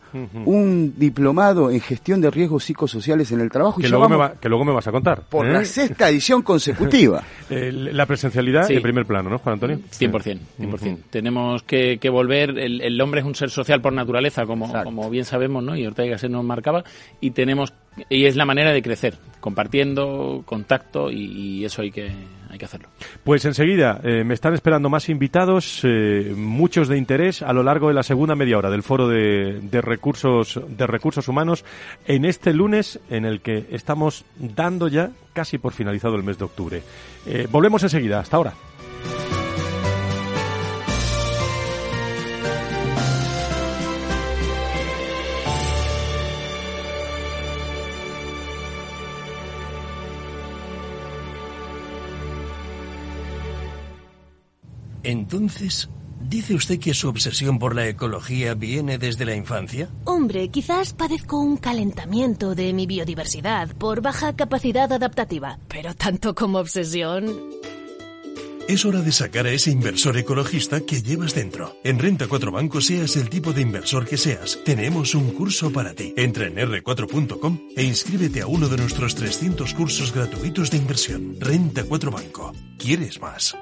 Un 0.46 0.96
diplomado 0.98 1.70
en 1.70 1.80
gestión 1.82 2.20
de 2.20 2.32
riesgos 2.32 2.64
psicosociales 2.64 3.32
en 3.32 3.42
el 3.42 3.52
trabajo 3.52 3.80
y 3.80 3.84
Que 3.84 3.90
ya 3.90 3.96
luego, 3.96 4.10
me 4.10 4.16
vamos 4.18 4.32
va- 4.36 4.40
que 4.40 4.50
luego 4.50 4.66
me 4.66 4.72
vas 4.74 4.88
a 4.88 4.92
contar. 4.92 5.22
por 5.30 5.46
¿eh? 5.48 5.54
la 5.54 5.66
sexta 5.66 6.10
edición 6.10 6.42
consecutiva. 6.42 7.24
Eh, 7.52 7.72
la 7.72 8.06
presencialidad 8.08 8.64
Sí. 8.68 8.74
en 8.76 8.82
primer 8.82 9.06
plano, 9.06 9.30
¿no, 9.30 9.38
Juan 9.40 9.54
Antonio? 9.54 9.80
100%, 9.92 10.40
100%. 10.60 10.98
Tenemos 11.12 11.62
que, 11.64 11.98
que 12.00 12.10
volver, 12.10 12.58
el, 12.60 12.82
el 12.82 13.00
hombre 13.02 13.22
es 13.22 13.26
un 13.28 13.34
ser 13.36 13.50
social 13.52 13.82
por 13.82 13.94
naturaleza, 13.94 14.46
como, 14.48 14.66
Exacto. 14.66 14.86
como 14.86 15.10
bien 15.12 15.26
sabemos, 15.26 15.64
¿no? 15.64 15.76
Y 15.76 15.86
Ortega 15.88 16.18
se 16.20 16.30
nos 16.30 16.44
marcaba, 16.44 16.84
y 17.22 17.32
tenemos, 17.32 17.72
y 18.10 18.26
es 18.26 18.36
la 18.36 18.46
manera 18.46 18.72
de 18.72 18.82
crecer, 18.84 19.16
compartiendo, 19.40 20.44
contacto, 20.46 21.10
y, 21.12 21.24
y 21.60 21.66
eso 21.66 21.82
hay 21.82 21.90
que, 21.92 22.12
hay 22.50 22.58
que 22.58 22.66
hacerlo. 22.66 22.90
Pues 23.24 23.46
enseguida 23.46 24.00
eh, 24.04 24.24
me 24.24 24.34
están 24.34 24.54
esperando 24.54 24.90
más 24.90 25.10
invitados, 25.10 25.82
eh, 25.84 26.34
muchos 26.36 26.88
de 26.88 26.98
interés 26.98 27.42
a 27.42 27.54
lo 27.54 27.64
largo 27.64 27.88
de 27.88 27.94
la 27.94 28.04
segunda 28.04 28.36
media 28.36 28.58
hora 28.58 28.70
del 28.70 28.84
foro 28.84 29.08
de, 29.08 29.60
recursos 29.82 30.60
de 30.68 30.88
recursos 30.88 31.28
humanos 31.28 31.64
en 32.08 32.26
este 32.26 32.54
lunes 32.54 33.00
en 33.10 33.26
el 33.26 33.42
que 33.42 33.68
estamos 33.72 34.26
dando 34.38 34.88
ya 34.88 35.12
casi 35.34 35.58
por 35.58 35.74
finalizado 35.74 36.16
el 36.16 36.24
mes 36.24 36.38
de 36.38 36.46
octubre. 36.46 36.82
Eh, 37.26 37.48
volvemos 37.52 37.84
enseguida. 37.84 38.20
Hasta 38.20 38.38
ahora. 38.38 38.54
Entonces, 55.04 55.90
¿dice 56.22 56.56
usted 56.56 56.80
que 56.80 56.94
su 56.94 57.10
obsesión 57.10 57.60
por 57.60 57.76
la 57.76 57.88
ecología 57.88 58.54
viene 58.54 58.98
desde 58.98 59.26
la 59.26 59.36
infancia? 59.36 59.90
Hombre, 60.06 60.50
quizás 60.50 60.94
padezco 60.94 61.40
un 61.40 61.58
calentamiento 61.58 62.56
de 62.56 62.74
mi 62.74 62.86
biodiversidad 62.86 63.76
por 63.76 64.02
baja 64.02 64.36
capacidad 64.36 64.92
adaptativa, 64.92 65.60
pero 65.68 65.94
tanto 65.94 66.36
como 66.36 66.60
obsesión... 66.60 67.60
Es 68.70 68.86
hora 68.86 69.02
de 69.02 69.12
sacar 69.12 69.48
a 69.48 69.52
ese 69.52 69.72
inversor 69.72 70.16
ecologista 70.16 70.82
que 70.82 71.02
llevas 71.02 71.34
dentro. 71.34 71.76
En 71.84 71.98
Renta 71.98 72.28
4 72.28 72.52
Banco, 72.52 72.82
seas 72.82 73.16
el 73.16 73.28
tipo 73.28 73.52
de 73.52 73.64
inversor 73.64 74.06
que 74.06 74.16
seas, 74.16 74.60
tenemos 74.64 75.16
un 75.16 75.32
curso 75.32 75.74
para 75.74 75.96
ti. 75.96 76.14
Entra 76.16 76.46
en 76.46 76.56
r4.com 76.56 77.58
e 77.76 77.84
inscríbete 77.84 78.42
a 78.42 78.46
uno 78.46 78.70
de 78.70 78.78
nuestros 78.78 79.16
300 79.16 79.74
cursos 79.74 80.14
gratuitos 80.14 80.70
de 80.70 80.78
inversión. 80.78 81.36
Renta 81.40 81.84
4 81.84 82.12
Banco. 82.12 82.54
¿Quieres 82.78 83.20
más? 83.20 83.58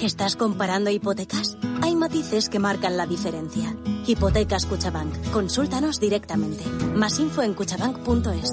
¿Estás 0.00 0.36
comparando 0.36 0.90
hipotecas? 0.90 1.58
Hay 1.82 1.96
matices 1.96 2.48
que 2.48 2.60
marcan 2.60 2.96
la 2.96 3.04
diferencia. 3.04 3.76
Hipotecas 4.06 4.64
Cuchabank. 4.66 5.32
Consúltanos 5.32 5.98
directamente. 5.98 6.64
Más 6.94 7.18
info 7.18 7.42
en 7.42 7.54
cuchabank.es. 7.54 8.52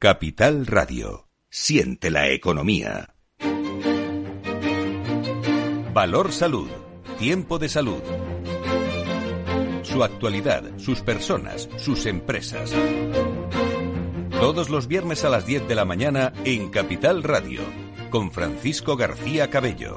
Capital 0.00 0.66
Radio. 0.66 1.28
Siente 1.48 2.10
la 2.10 2.28
economía. 2.28 3.14
Valor 5.94 6.32
Salud. 6.32 6.68
Tiempo 7.20 7.60
de 7.60 7.68
salud. 7.68 8.02
Su 9.84 10.02
actualidad, 10.02 10.76
sus 10.76 11.02
personas, 11.02 11.68
sus 11.78 12.04
empresas. 12.06 12.72
Todos 14.40 14.68
los 14.68 14.86
viernes 14.86 15.24
a 15.24 15.30
las 15.30 15.46
10 15.46 15.66
de 15.66 15.74
la 15.74 15.86
mañana 15.86 16.34
en 16.44 16.68
Capital 16.68 17.22
Radio. 17.22 17.62
Con 18.10 18.30
Francisco 18.30 18.94
García 18.94 19.48
Cabello. 19.48 19.96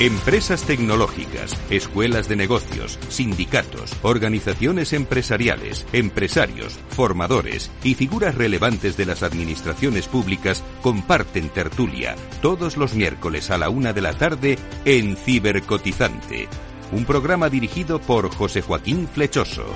Empresas 0.00 0.62
tecnológicas, 0.62 1.56
escuelas 1.70 2.28
de 2.28 2.36
negocios, 2.36 3.00
sindicatos, 3.08 3.96
organizaciones 4.02 4.92
empresariales, 4.92 5.88
empresarios, 5.92 6.78
formadores 6.90 7.72
y 7.82 7.94
figuras 7.94 8.36
relevantes 8.36 8.96
de 8.96 9.06
las 9.06 9.24
administraciones 9.24 10.06
públicas 10.06 10.62
comparten 10.82 11.48
tertulia 11.48 12.14
todos 12.40 12.76
los 12.76 12.94
miércoles 12.94 13.50
a 13.50 13.58
la 13.58 13.70
una 13.70 13.92
de 13.92 14.00
la 14.00 14.12
tarde 14.12 14.56
en 14.84 15.16
Cibercotizante, 15.16 16.46
un 16.92 17.04
programa 17.04 17.48
dirigido 17.48 18.00
por 18.00 18.32
José 18.32 18.62
Joaquín 18.62 19.08
Flechoso. 19.12 19.66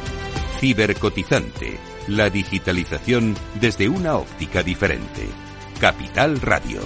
Cibercotizante, 0.60 1.80
la 2.06 2.30
digitalización 2.30 3.34
desde 3.60 3.88
una 3.88 4.14
óptica 4.14 4.62
diferente. 4.62 5.26
Capital 5.80 6.40
Radio. 6.40 6.80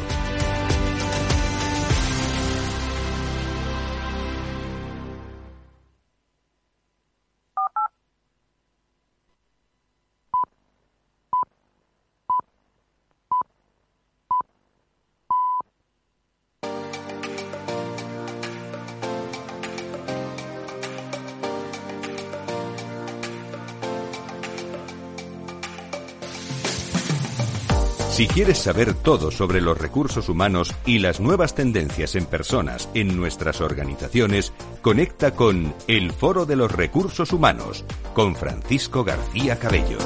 Si 28.16 28.26
quieres 28.26 28.56
saber 28.56 28.94
todo 28.94 29.30
sobre 29.30 29.60
los 29.60 29.76
recursos 29.76 30.30
humanos 30.30 30.74
y 30.86 31.00
las 31.00 31.20
nuevas 31.20 31.54
tendencias 31.54 32.14
en 32.14 32.24
personas 32.24 32.88
en 32.94 33.14
nuestras 33.14 33.60
organizaciones, 33.60 34.54
conecta 34.80 35.32
con 35.32 35.74
El 35.86 36.12
Foro 36.12 36.46
de 36.46 36.56
los 36.56 36.72
Recursos 36.72 37.34
Humanos 37.34 37.84
con 38.14 38.34
Francisco 38.34 39.04
García 39.04 39.58
Cabello. 39.58 39.98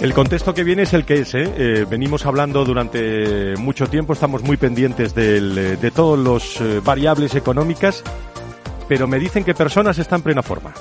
El 0.00 0.14
contexto 0.14 0.54
que 0.54 0.64
viene 0.64 0.84
es 0.84 0.94
el 0.94 1.04
que 1.04 1.20
es. 1.20 1.34
¿eh? 1.34 1.52
Eh, 1.58 1.86
venimos 1.86 2.24
hablando 2.24 2.64
durante 2.64 3.54
mucho 3.58 3.86
tiempo, 3.86 4.14
estamos 4.14 4.42
muy 4.42 4.56
pendientes 4.56 5.12
eh, 5.14 5.76
de 5.78 5.90
todos 5.90 6.18
los 6.18 6.58
eh, 6.58 6.80
variables 6.82 7.34
económicas, 7.34 8.02
pero 8.88 9.06
me 9.06 9.18
dicen 9.18 9.44
que 9.44 9.52
personas 9.52 9.98
están 9.98 10.20
en 10.20 10.24
plena 10.24 10.42
forma. 10.42 10.72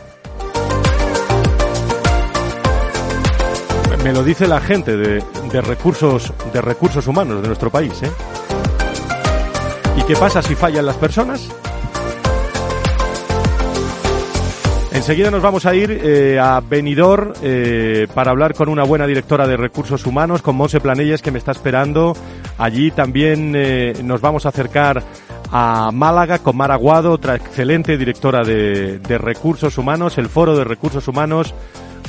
Me 4.03 4.13
lo 4.13 4.23
dice 4.23 4.47
la 4.47 4.59
gente 4.59 4.97
de, 4.97 5.23
de 5.51 5.61
recursos 5.61 6.33
de 6.51 6.61
recursos 6.61 7.05
humanos 7.07 7.41
de 7.41 7.47
nuestro 7.47 7.69
país. 7.69 7.93
¿eh? 8.01 8.11
¿Y 9.97 10.03
qué 10.03 10.15
pasa 10.15 10.41
si 10.41 10.55
fallan 10.55 10.85
las 10.85 10.95
personas? 10.95 11.47
Enseguida 14.91 15.31
nos 15.31 15.41
vamos 15.41 15.65
a 15.65 15.73
ir 15.73 15.89
eh, 16.03 16.37
a 16.39 16.59
Benidorm 16.59 17.33
eh, 17.41 18.07
para 18.13 18.31
hablar 18.31 18.53
con 18.53 18.69
una 18.69 18.83
buena 18.83 19.07
directora 19.07 19.47
de 19.47 19.55
recursos 19.55 20.05
humanos, 20.05 20.41
con 20.41 20.55
Monse 20.55 20.81
Planelles, 20.81 21.21
que 21.21 21.31
me 21.31 21.39
está 21.39 21.51
esperando. 21.51 22.15
Allí 22.57 22.91
también 22.91 23.53
eh, 23.55 23.93
nos 24.03 24.19
vamos 24.19 24.45
a 24.45 24.49
acercar 24.49 25.01
a 25.51 25.91
Málaga 25.93 26.39
con 26.39 26.57
Mara 26.57 26.75
Guado, 26.75 27.13
otra 27.13 27.35
excelente 27.35 27.97
directora 27.97 28.43
de, 28.43 28.99
de 28.99 29.17
recursos 29.17 29.77
humanos, 29.77 30.17
el 30.17 30.27
Foro 30.27 30.55
de 30.55 30.65
Recursos 30.65 31.07
Humanos, 31.07 31.53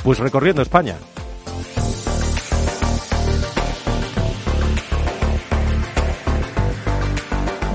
pues 0.03 0.19
recorriendo 0.19 0.61
España. 0.61 0.95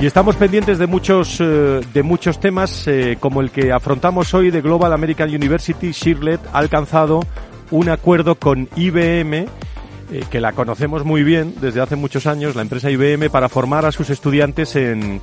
Y 0.01 0.07
estamos 0.07 0.37
pendientes 0.37 0.79
de 0.79 0.87
muchos, 0.87 1.41
eh, 1.41 1.81
de 1.93 2.03
muchos 2.05 2.39
temas, 2.39 2.87
eh, 2.87 3.19
como 3.19 3.41
el 3.41 3.51
que 3.51 3.73
afrontamos 3.73 4.33
hoy 4.33 4.53
de 4.53 4.61
Global 4.61 4.93
American 4.93 5.29
University. 5.29 5.91
Shirlet 5.91 6.41
ha 6.53 6.59
alcanzado 6.59 7.27
un 7.73 7.89
acuerdo 7.89 8.37
con 8.37 8.69
IBM, 8.77 9.39
eh, 10.13 10.25
que 10.31 10.41
la 10.41 10.53
conocemos 10.53 11.05
muy 11.05 11.25
bien 11.25 11.53
desde 11.61 11.81
hace 11.81 11.97
muchos 11.97 12.29
años, 12.29 12.55
la 12.55 12.63
empresa 12.63 12.93
IBM, 12.93 13.29
para 13.29 13.49
formar 13.49 13.87
a 13.87 13.91
sus 13.91 14.09
estudiantes 14.11 14.77
en, 14.77 15.21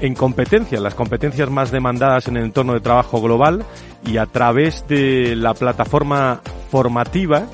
en 0.00 0.14
competencias, 0.14 0.80
las 0.80 0.94
competencias 0.94 1.50
más 1.50 1.72
demandadas 1.72 2.28
en 2.28 2.36
el 2.36 2.44
entorno 2.44 2.74
de 2.74 2.80
trabajo 2.80 3.20
global 3.20 3.64
y 4.06 4.18
a 4.18 4.26
través 4.26 4.86
de 4.86 5.34
la 5.34 5.52
plataforma 5.52 6.42
formativa 6.70 7.48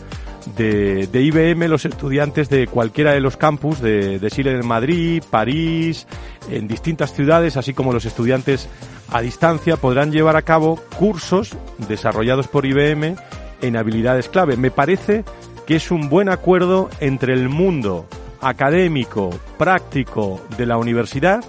de, 0.57 1.09
IBM 1.13 1.69
los 1.69 1.85
estudiantes 1.85 2.49
de 2.49 2.67
cualquiera 2.67 3.13
de 3.13 3.21
los 3.21 3.37
campus 3.37 3.81
de, 3.81 4.19
de 4.19 4.31
Chile 4.31 4.53
en 4.53 4.67
Madrid, 4.67 5.23
París, 5.31 6.07
en 6.51 6.69
distintas 6.69 7.13
ciudades, 7.13 7.57
así 7.57 7.75
como 7.75 7.93
los 7.93 8.05
estudiantes 8.05 8.69
a 9.11 9.21
distancia 9.21 9.77
podrán 9.77 10.13
llevar 10.13 10.37
a 10.37 10.43
cabo 10.43 10.81
cursos 10.97 11.57
desarrollados 11.89 12.49
por 12.49 12.67
IBM 12.67 13.17
en 13.63 13.77
habilidades 13.77 14.29
clave. 14.29 14.57
Me 14.57 14.71
parece 14.71 15.25
que 15.67 15.77
es 15.77 15.91
un 15.91 16.09
buen 16.09 16.29
acuerdo 16.29 16.89
entre 17.01 17.35
el 17.35 17.49
mundo 17.49 18.07
académico, 18.41 19.31
práctico 19.59 20.41
de 20.57 20.67
la 20.67 20.79
universidad 20.79 21.45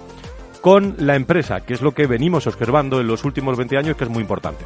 con 0.60 0.94
la 0.98 1.16
empresa, 1.16 1.60
que 1.60 1.74
es 1.74 1.80
lo 1.80 1.92
que 1.92 2.06
venimos 2.06 2.46
observando 2.46 3.00
en 3.00 3.06
los 3.06 3.24
últimos 3.24 3.56
20 3.56 3.78
años, 3.78 3.96
que 3.96 4.04
es 4.04 4.10
muy 4.10 4.20
importante. 4.20 4.64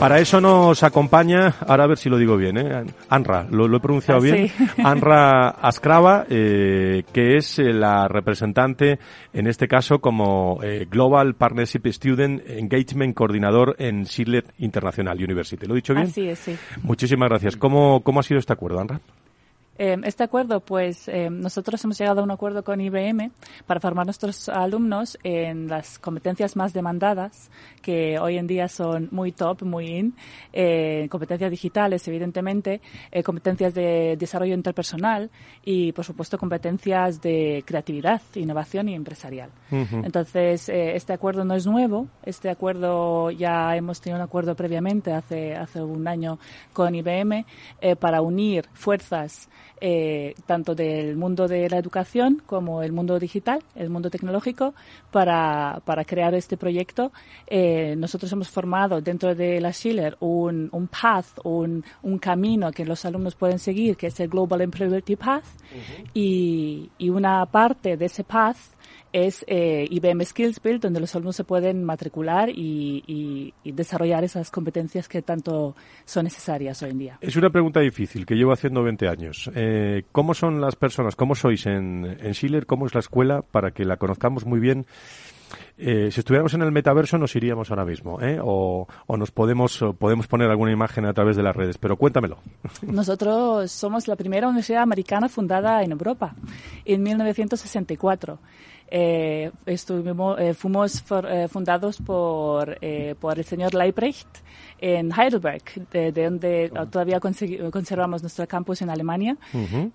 Para 0.00 0.18
eso 0.18 0.38
nos 0.40 0.82
acompaña, 0.82 1.54
ahora 1.66 1.84
a 1.84 1.86
ver 1.86 1.96
si 1.96 2.10
lo 2.10 2.18
digo 2.18 2.36
bien, 2.36 2.58
¿eh? 2.58 2.84
Anra, 3.08 3.46
¿lo, 3.50 3.66
lo 3.68 3.78
he 3.78 3.80
pronunciado 3.80 4.20
Ah, 4.20 4.22
bien? 4.22 4.48
sí. 4.48 4.64
Anra 4.84 5.48
Askrava, 5.48 6.26
eh, 6.28 7.04
que 7.10 7.36
es 7.38 7.58
eh, 7.58 7.72
la 7.72 8.06
representante, 8.06 8.98
en 9.32 9.46
este 9.46 9.66
caso, 9.66 10.00
como 10.00 10.58
eh, 10.62 10.86
Global 10.90 11.34
Partnership 11.36 11.86
Student 11.86 12.42
Engagement 12.46 13.14
Coordinador 13.14 13.76
en 13.78 14.04
Sidlet 14.04 14.44
International 14.58 15.16
University. 15.16 15.64
¿Lo 15.66 15.72
he 15.72 15.76
dicho 15.76 15.94
bien? 15.94 16.06
Así 16.08 16.28
es, 16.28 16.38
sí. 16.38 16.54
Muchísimas 16.82 17.30
gracias. 17.30 17.56
¿Cómo, 17.56 18.02
cómo 18.02 18.20
ha 18.20 18.24
sido 18.24 18.40
este 18.40 18.52
acuerdo, 18.52 18.80
Anra? 18.80 19.00
Eh, 19.78 19.96
este 20.04 20.24
acuerdo, 20.24 20.60
pues 20.60 21.08
eh, 21.08 21.28
nosotros 21.30 21.82
hemos 21.84 21.98
llegado 21.98 22.20
a 22.20 22.24
un 22.24 22.30
acuerdo 22.30 22.62
con 22.62 22.80
IBM 22.80 23.30
para 23.66 23.80
formar 23.80 24.06
nuestros 24.06 24.48
alumnos 24.48 25.18
en 25.22 25.68
las 25.68 25.98
competencias 25.98 26.56
más 26.56 26.72
demandadas, 26.72 27.50
que 27.82 28.18
hoy 28.18 28.38
en 28.38 28.46
día 28.46 28.68
son 28.68 29.08
muy 29.10 29.32
top, 29.32 29.62
muy 29.62 29.86
in, 29.86 30.14
eh, 30.52 31.08
competencias 31.10 31.50
digitales, 31.50 32.06
evidentemente, 32.08 32.80
eh, 33.10 33.22
competencias 33.22 33.74
de 33.74 34.16
desarrollo 34.18 34.54
interpersonal 34.54 35.30
y, 35.64 35.92
por 35.92 36.04
supuesto, 36.04 36.38
competencias 36.38 37.20
de 37.20 37.62
creatividad, 37.66 38.22
innovación 38.34 38.88
y 38.88 38.94
empresarial. 38.94 39.50
Entonces, 39.70 40.68
eh, 40.68 40.94
este 40.94 41.12
acuerdo 41.12 41.44
no 41.44 41.54
es 41.54 41.66
nuevo. 41.66 42.06
Este 42.24 42.48
acuerdo 42.48 43.30
ya 43.30 43.74
hemos 43.76 44.00
tenido 44.00 44.18
un 44.18 44.24
acuerdo 44.24 44.54
previamente, 44.54 45.12
hace, 45.12 45.54
hace 45.54 45.82
un 45.82 46.06
año, 46.06 46.38
con 46.72 46.94
IBM, 46.94 47.44
eh, 47.80 47.96
para 47.96 48.22
unir 48.22 48.68
fuerzas 48.72 49.48
eh, 49.86 50.34
tanto 50.46 50.74
del 50.74 51.14
mundo 51.14 51.46
de 51.46 51.68
la 51.68 51.76
educación 51.76 52.42
como 52.46 52.82
el 52.82 52.90
mundo 52.90 53.18
digital, 53.18 53.58
el 53.74 53.90
mundo 53.90 54.08
tecnológico, 54.08 54.72
para, 55.10 55.82
para 55.84 56.06
crear 56.06 56.34
este 56.34 56.56
proyecto. 56.56 57.12
Eh, 57.46 57.94
nosotros 57.96 58.32
hemos 58.32 58.48
formado 58.48 59.02
dentro 59.02 59.34
de 59.34 59.60
la 59.60 59.72
Schiller 59.72 60.16
un, 60.20 60.70
un 60.72 60.88
path, 60.88 61.38
un, 61.44 61.84
un 62.02 62.18
camino 62.18 62.72
que 62.72 62.86
los 62.86 63.04
alumnos 63.04 63.34
pueden 63.34 63.58
seguir, 63.58 63.98
que 63.98 64.06
es 64.06 64.18
el 64.20 64.28
Global 64.28 64.62
Employability 64.62 65.16
Path, 65.16 65.44
y, 66.14 66.88
y 66.96 67.10
una 67.10 67.44
parte 67.44 67.98
de 67.98 68.06
ese 68.06 68.24
path 68.24 68.56
es 69.12 69.44
eh, 69.48 69.86
IBM 69.90 70.24
Skills 70.24 70.60
Build, 70.62 70.80
donde 70.82 70.98
los 71.00 71.14
alumnos 71.14 71.36
se 71.36 71.44
pueden 71.44 71.84
matricular 71.84 72.48
y, 72.50 73.02
y- 73.06 73.54
y 73.62 73.72
desarrollar 73.72 74.24
esas 74.24 74.50
competencias 74.50 75.08
que 75.08 75.22
tanto 75.22 75.76
son 76.04 76.24
necesarias 76.24 76.82
hoy 76.82 76.90
en 76.90 76.98
día. 76.98 77.18
Es 77.20 77.36
una 77.36 77.50
pregunta 77.50 77.80
difícil 77.80 78.26
que 78.26 78.34
llevo 78.34 78.52
haciendo 78.52 78.82
20 78.82 79.08
años. 79.08 79.50
Eh, 79.54 80.02
¿Cómo 80.12 80.34
son 80.34 80.60
las 80.60 80.74
personas? 80.76 81.14
¿Cómo 81.16 81.34
sois 81.34 81.64
en, 81.66 82.04
en 82.20 82.32
Schiller? 82.34 82.66
¿Cómo 82.66 82.86
es 82.86 82.94
la 82.94 83.00
escuela? 83.00 83.42
Para 83.42 83.70
que 83.70 83.84
la 83.84 83.96
conozcamos 83.96 84.44
muy 84.46 84.58
bien. 84.60 84.86
Eh, 85.76 86.10
si 86.10 86.20
estuviéramos 86.20 86.54
en 86.54 86.62
el 86.62 86.72
metaverso 86.72 87.16
nos 87.18 87.34
iríamos 87.36 87.70
ahora 87.70 87.84
mismo, 87.84 88.20
¿eh? 88.20 88.38
O, 88.42 88.88
o 89.06 89.16
nos 89.16 89.30
podemos, 89.30 89.80
o 89.82 89.92
podemos 89.92 90.26
poner 90.26 90.48
alguna 90.50 90.72
imagen 90.72 91.04
a 91.04 91.12
través 91.12 91.36
de 91.36 91.42
las 91.44 91.54
redes, 91.54 91.78
pero 91.78 91.96
cuéntamelo. 91.96 92.38
Nosotros 92.82 93.70
somos 93.70 94.08
la 94.08 94.16
primera 94.16 94.48
universidad 94.48 94.82
americana 94.82 95.28
fundada 95.28 95.82
en 95.82 95.92
Europa, 95.92 96.34
en 96.84 97.02
1964. 97.02 98.38
Eh, 98.90 99.50
estuvimos, 99.66 100.38
eh, 100.38 100.54
fuimos 100.54 101.02
for- 101.02 101.26
eh, 101.26 101.48
fundados 101.48 101.98
por, 102.00 102.76
eh, 102.80 103.14
por 103.18 103.38
el 103.38 103.44
señor 103.44 103.74
Leibrecht 103.74 104.28
en 104.78 105.10
Heidelberg, 105.12 105.62
de, 105.90 106.12
de 106.12 106.24
donde 106.24 106.70
todavía 106.90 107.18
consegui- 107.18 107.70
conservamos 107.70 108.22
nuestro 108.22 108.46
campus 108.46 108.82
en 108.82 108.90
Alemania. 108.90 109.36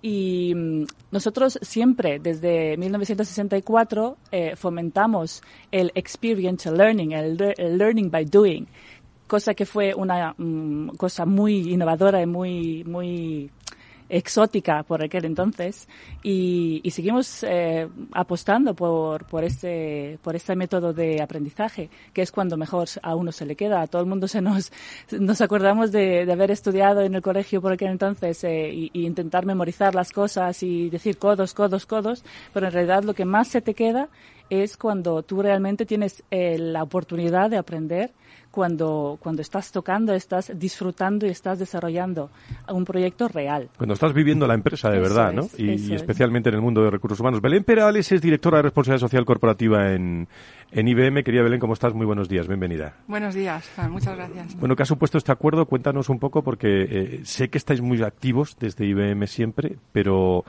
Y 0.01 0.53
mm, 0.55 0.83
nosotros 1.11 1.59
siempre, 1.61 2.19
desde 2.19 2.75
1964, 2.77 4.17
eh, 4.31 4.55
fomentamos 4.55 5.41
el 5.71 5.91
experiential 5.95 6.75
learning, 6.77 7.11
el, 7.13 7.53
el 7.57 7.77
learning 7.77 8.09
by 8.09 8.25
doing, 8.25 8.65
cosa 9.27 9.53
que 9.53 9.65
fue 9.65 9.93
una 9.93 10.33
mm, 10.37 10.89
cosa 10.97 11.25
muy 11.25 11.71
innovadora 11.71 12.21
y 12.21 12.25
muy, 12.25 12.83
muy 12.85 13.51
exótica 14.09 14.83
por 14.83 15.03
aquel 15.03 15.25
entonces 15.25 15.87
y, 16.23 16.81
y 16.83 16.91
seguimos 16.91 17.43
eh, 17.43 17.87
apostando 18.11 18.73
por, 18.73 19.25
por 19.25 19.43
este 19.43 20.17
por 20.23 20.35
este 20.35 20.55
método 20.55 20.93
de 20.93 21.21
aprendizaje 21.21 21.89
que 22.13 22.23
es 22.23 22.31
cuando 22.31 22.57
mejor 22.57 22.87
a 23.01 23.15
uno 23.15 23.31
se 23.31 23.45
le 23.45 23.55
queda. 23.55 23.81
A 23.81 23.87
todo 23.87 24.01
el 24.01 24.07
mundo 24.07 24.27
se 24.27 24.41
nos 24.41 24.71
nos 25.11 25.41
acordamos 25.41 25.91
de, 25.91 26.25
de 26.25 26.31
haber 26.31 26.51
estudiado 26.51 27.01
en 27.01 27.15
el 27.15 27.21
colegio 27.21 27.61
por 27.61 27.73
aquel 27.73 27.89
entonces 27.89 28.43
eh, 28.43 28.69
y, 28.73 28.89
intentar 28.99 29.45
memorizar 29.45 29.95
las 29.95 30.11
cosas 30.11 30.61
y 30.63 30.89
decir 30.89 31.17
codos 31.17 31.53
codos 31.53 31.85
codos 31.85 32.23
pero 32.53 32.67
en 32.67 32.73
realidad 32.73 33.03
lo 33.03 33.13
que 33.13 33.25
más 33.25 33.47
se 33.47 33.61
te 33.61 33.73
queda 33.73 34.09
es 34.49 34.77
cuando 34.77 35.21
tú 35.23 35.41
realmente 35.41 35.85
tienes 35.85 36.23
eh, 36.31 36.57
la 36.57 36.83
oportunidad 36.83 37.49
de 37.49 37.57
aprender 37.57 38.11
cuando, 38.59 39.17
cuando 39.21 39.41
estás 39.41 39.71
tocando, 39.71 40.13
estás 40.13 40.51
disfrutando 40.53 41.25
y 41.25 41.29
estás 41.29 41.59
desarrollando 41.59 42.29
un 42.67 42.83
proyecto 42.83 43.29
real. 43.29 43.69
Cuando 43.77 43.93
estás 43.93 44.11
viviendo 44.11 44.45
la 44.47 44.53
empresa 44.53 44.89
de 44.89 44.97
Eso 44.99 45.15
verdad, 45.15 45.29
es, 45.29 45.35
¿no? 45.35 45.49
Y, 45.57 45.75
es. 45.75 45.89
especialmente 45.91 46.49
en 46.49 46.55
el 46.55 46.61
mundo 46.61 46.83
de 46.83 46.91
recursos 46.91 47.21
humanos. 47.21 47.39
Belén 47.39 47.63
Perales 47.63 48.11
es 48.11 48.21
directora 48.21 48.57
de 48.57 48.63
Responsabilidad 48.63 48.99
Social 48.99 49.23
Corporativa 49.23 49.93
en, 49.93 50.27
en 50.71 50.87
IBM. 50.87 51.23
Querida 51.23 51.43
Belén, 51.43 51.59
¿cómo 51.59 51.73
estás? 51.73 51.93
Muy 51.93 52.05
buenos 52.05 52.29
días, 52.29 52.47
bienvenida. 52.47 52.93
Buenos 53.07 53.33
días, 53.35 53.69
muchas 53.89 54.15
gracias. 54.15 54.55
Bueno, 54.59 54.75
¿qué 54.75 54.83
ha 54.83 54.85
supuesto 54.85 55.17
este 55.17 55.31
acuerdo? 55.31 55.65
Cuéntanos 55.65 56.09
un 56.09 56.19
poco, 56.19 56.43
porque 56.43 56.67
eh, 56.83 57.21
sé 57.23 57.49
que 57.49 57.57
estáis 57.57 57.81
muy 57.81 58.01
activos 58.03 58.55
desde 58.59 58.85
IBM 58.85 59.25
siempre, 59.27 59.77
pero 59.91 60.45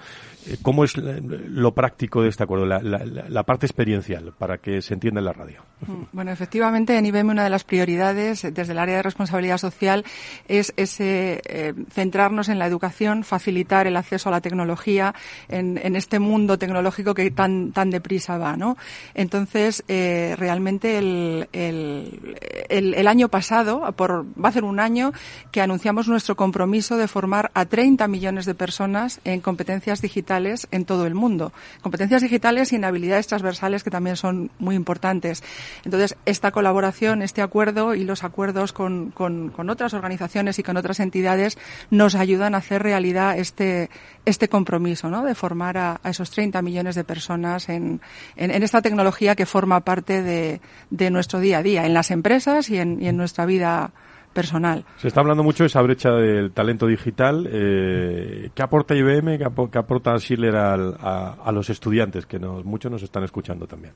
eh, 0.46 0.56
¿cómo 0.62 0.85
es 0.85 0.96
lo 0.96 1.72
práctico 1.74 2.22
de 2.22 2.28
este 2.28 2.42
acuerdo? 2.44 2.66
La, 2.66 2.80
la- 2.83 3.04
la- 3.04 3.28
la 3.28 3.42
parte 3.44 3.66
experiencial 3.66 4.33
para 4.38 4.59
que 4.59 4.83
se 4.83 4.94
entienda 4.94 5.20
en 5.20 5.24
la 5.24 5.33
radio. 5.33 5.62
Mm, 5.87 6.02
bueno, 6.12 6.30
efectivamente, 6.33 6.96
en 6.98 7.06
IBM 7.06 7.30
una 7.30 7.44
de 7.44 7.50
las 7.50 7.64
prioridades 7.64 8.42
desde 8.52 8.72
el 8.72 8.78
área 8.78 8.96
de 8.96 9.02
responsabilidad 9.02 9.59
social 9.59 10.04
es 10.48 10.72
ese, 10.76 11.40
eh, 11.46 11.72
centrarnos 11.90 12.48
en 12.48 12.59
la 12.59 12.66
educación, 12.66 13.24
facilitar 13.24 13.87
el 13.87 13.96
acceso 13.96 14.28
a 14.28 14.33
la 14.33 14.40
tecnología 14.40 15.14
en, 15.48 15.78
en 15.83 15.96
este 15.96 16.18
mundo 16.18 16.59
tecnológico 16.59 17.14
que 17.14 17.30
tan, 17.30 17.72
tan 17.72 17.90
deprisa 17.90 18.37
va, 18.38 18.56
¿no? 18.56 18.76
Entonces, 19.14 19.83
eh, 19.88 20.10
realmente 20.37 20.99
el, 20.99 21.49
el, 21.53 22.94
el, 22.94 23.09
año 23.09 23.29
pasado, 23.29 23.90
por, 23.96 24.25
va 24.42 24.49
a 24.49 24.53
ser 24.53 24.64
un 24.64 24.81
año 24.81 25.12
que 25.51 25.61
anunciamos 25.61 26.09
nuestro 26.09 26.37
compromiso 26.37 26.96
de 26.96 27.09
formar 27.09 27.51
a 27.55 27.64
30 27.64 28.07
millones 28.09 28.46
de 28.46 28.55
personas 28.55 29.20
en 29.25 29.40
competencias 29.40 30.01
digitales 30.01 30.68
en 30.70 30.85
todo 30.85 31.07
el 31.07 31.14
mundo. 31.14 31.53
Competencias 31.83 32.23
digitales 32.23 32.73
y 32.73 32.77
en 32.77 32.85
habilidades 32.85 33.27
transversales 33.27 33.83
que 33.83 33.90
también 33.90 34.16
son 34.16 34.51
muy 34.59 34.75
importantes. 34.77 35.42
Entonces, 35.85 36.16
esta 36.25 36.51
colaboración, 36.51 37.23
este 37.23 37.42
acuerdo 37.42 37.94
y 37.94 38.05
los 38.05 38.25
acuerdos 38.25 38.73
con, 38.73 39.11
con, 39.11 39.51
con 39.51 39.70
otras 39.70 39.94
organizaciones 39.94 40.59
y 40.59 40.62
con 40.62 40.77
otras 40.77 41.01
entidades 41.01 41.59
nos 41.90 42.14
ayudan 42.14 42.55
a 42.55 42.59
hacer 42.59 42.83
realidad 42.83 43.38
este, 43.38 43.90
este 44.25 44.49
compromiso 44.49 45.09
¿no? 45.11 45.25
de 45.25 45.35
formar 45.35 45.79
a, 45.79 46.01
a, 46.03 46.11
esos 46.11 46.31
30 46.31 46.62
millones 46.62 46.94
de 46.94 47.05
personas 47.05 47.68
en, 47.68 48.01
en, 48.37 48.51
en 48.51 48.62
esta 48.62 48.83
tecnología 48.83 49.35
que 49.35 49.46
forma 49.46 49.81
parte 49.81 49.99
de, 50.02 50.60
de, 50.90 51.10
nuestro 51.10 51.40
día 51.40 51.58
a 51.58 51.62
día, 51.62 51.86
en 51.86 51.94
las 51.94 52.10
empresas 52.10 52.70
y 52.70 52.78
en, 52.78 53.00
y 53.02 53.08
en 53.08 53.16
nuestra 53.16 53.46
vida 53.46 53.92
personal. 54.32 54.84
Se 54.96 55.08
está 55.08 55.20
hablando 55.20 55.42
mucho 55.42 55.64
de 55.64 55.68
esa 55.68 55.82
brecha 55.82 56.10
del 56.10 56.52
talento 56.52 56.86
digital. 56.86 57.48
Eh, 57.50 58.50
¿Qué 58.54 58.62
aporta 58.62 58.94
IBM, 58.94 59.38
qué, 59.38 59.44
ap 59.44 59.70
qué 59.70 59.78
aporta 59.78 60.16
Schiller 60.18 60.56
al, 60.56 60.96
a, 61.00 61.36
a, 61.44 61.52
los 61.52 61.70
estudiantes, 61.70 62.26
que 62.26 62.38
nos, 62.38 62.64
muchos 62.64 62.90
nos 62.90 63.02
están 63.02 63.24
escuchando 63.24 63.66
también? 63.66 63.92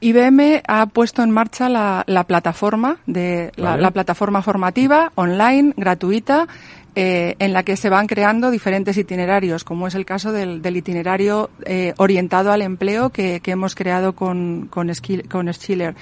IBM 0.00 0.62
ha 0.66 0.86
puesto 0.86 1.22
en 1.22 1.30
marcha 1.30 1.68
la, 1.68 2.04
la 2.06 2.24
plataforma 2.24 2.96
de 3.06 3.52
la, 3.56 3.70
vale. 3.70 3.82
la, 3.82 3.90
plataforma 3.90 4.40
formativa 4.40 5.12
online 5.14 5.74
gratuita 5.76 6.48
eh, 6.94 7.36
en 7.38 7.52
la 7.52 7.62
que 7.62 7.76
se 7.76 7.88
van 7.88 8.06
creando 8.06 8.50
diferentes 8.50 8.96
itinerarios, 8.96 9.64
como 9.64 9.86
es 9.86 9.94
el 9.94 10.04
caso 10.04 10.32
del, 10.32 10.60
del 10.60 10.76
itinerario 10.76 11.50
eh, 11.64 11.94
orientado 11.98 12.50
al 12.50 12.62
empleo 12.62 13.10
que, 13.10 13.40
que 13.40 13.52
hemos 13.52 13.74
creado 13.74 14.14
con, 14.14 14.68
con, 14.68 14.90
Schiller. 14.92 15.94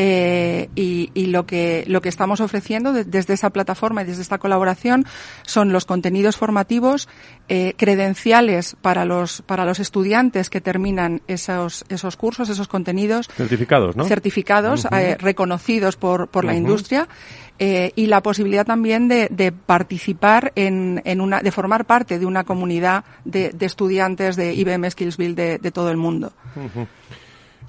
Eh, 0.00 0.68
y, 0.76 1.10
y, 1.14 1.26
lo 1.26 1.44
que 1.44 1.82
lo 1.88 2.00
que 2.00 2.08
estamos 2.08 2.40
ofreciendo 2.40 2.92
de, 2.92 3.02
desde 3.02 3.34
esa 3.34 3.50
plataforma 3.50 4.02
y 4.02 4.04
desde 4.04 4.22
esta 4.22 4.38
colaboración 4.38 5.04
son 5.42 5.72
los 5.72 5.86
contenidos 5.86 6.36
formativos 6.36 7.08
eh, 7.48 7.74
credenciales 7.76 8.76
para 8.80 9.04
los 9.04 9.42
para 9.42 9.64
los 9.64 9.80
estudiantes 9.80 10.50
que 10.50 10.60
terminan 10.60 11.20
esos 11.26 11.84
esos 11.88 12.16
cursos 12.16 12.48
esos 12.48 12.68
contenidos 12.68 13.28
certificados 13.36 13.96
no 13.96 14.04
certificados 14.04 14.84
uh 14.84 14.88
-huh. 14.88 15.00
eh, 15.00 15.16
reconocidos 15.18 15.96
por 15.96 16.28
por 16.28 16.44
la 16.44 16.52
uh 16.52 16.54
-huh. 16.54 16.58
industria 16.58 17.08
eh, 17.58 17.92
y 17.96 18.06
la 18.06 18.22
posibilidad 18.22 18.64
también 18.64 19.08
de, 19.08 19.28
de 19.30 19.52
participar 19.52 20.52
en, 20.54 21.02
en, 21.04 21.20
una, 21.20 21.40
de 21.40 21.50
formar 21.50 21.86
parte 21.86 22.18
de 22.18 22.26
una 22.26 22.44
comunidad 22.44 23.04
de, 23.24 23.50
de 23.50 23.66
estudiantes 23.66 24.36
de 24.36 24.54
IBM 24.54 24.90
Skillsville 24.90 25.34
de, 25.34 25.58
de 25.58 25.70
todo 25.70 25.90
el 25.90 25.96
mundo. 25.96 26.32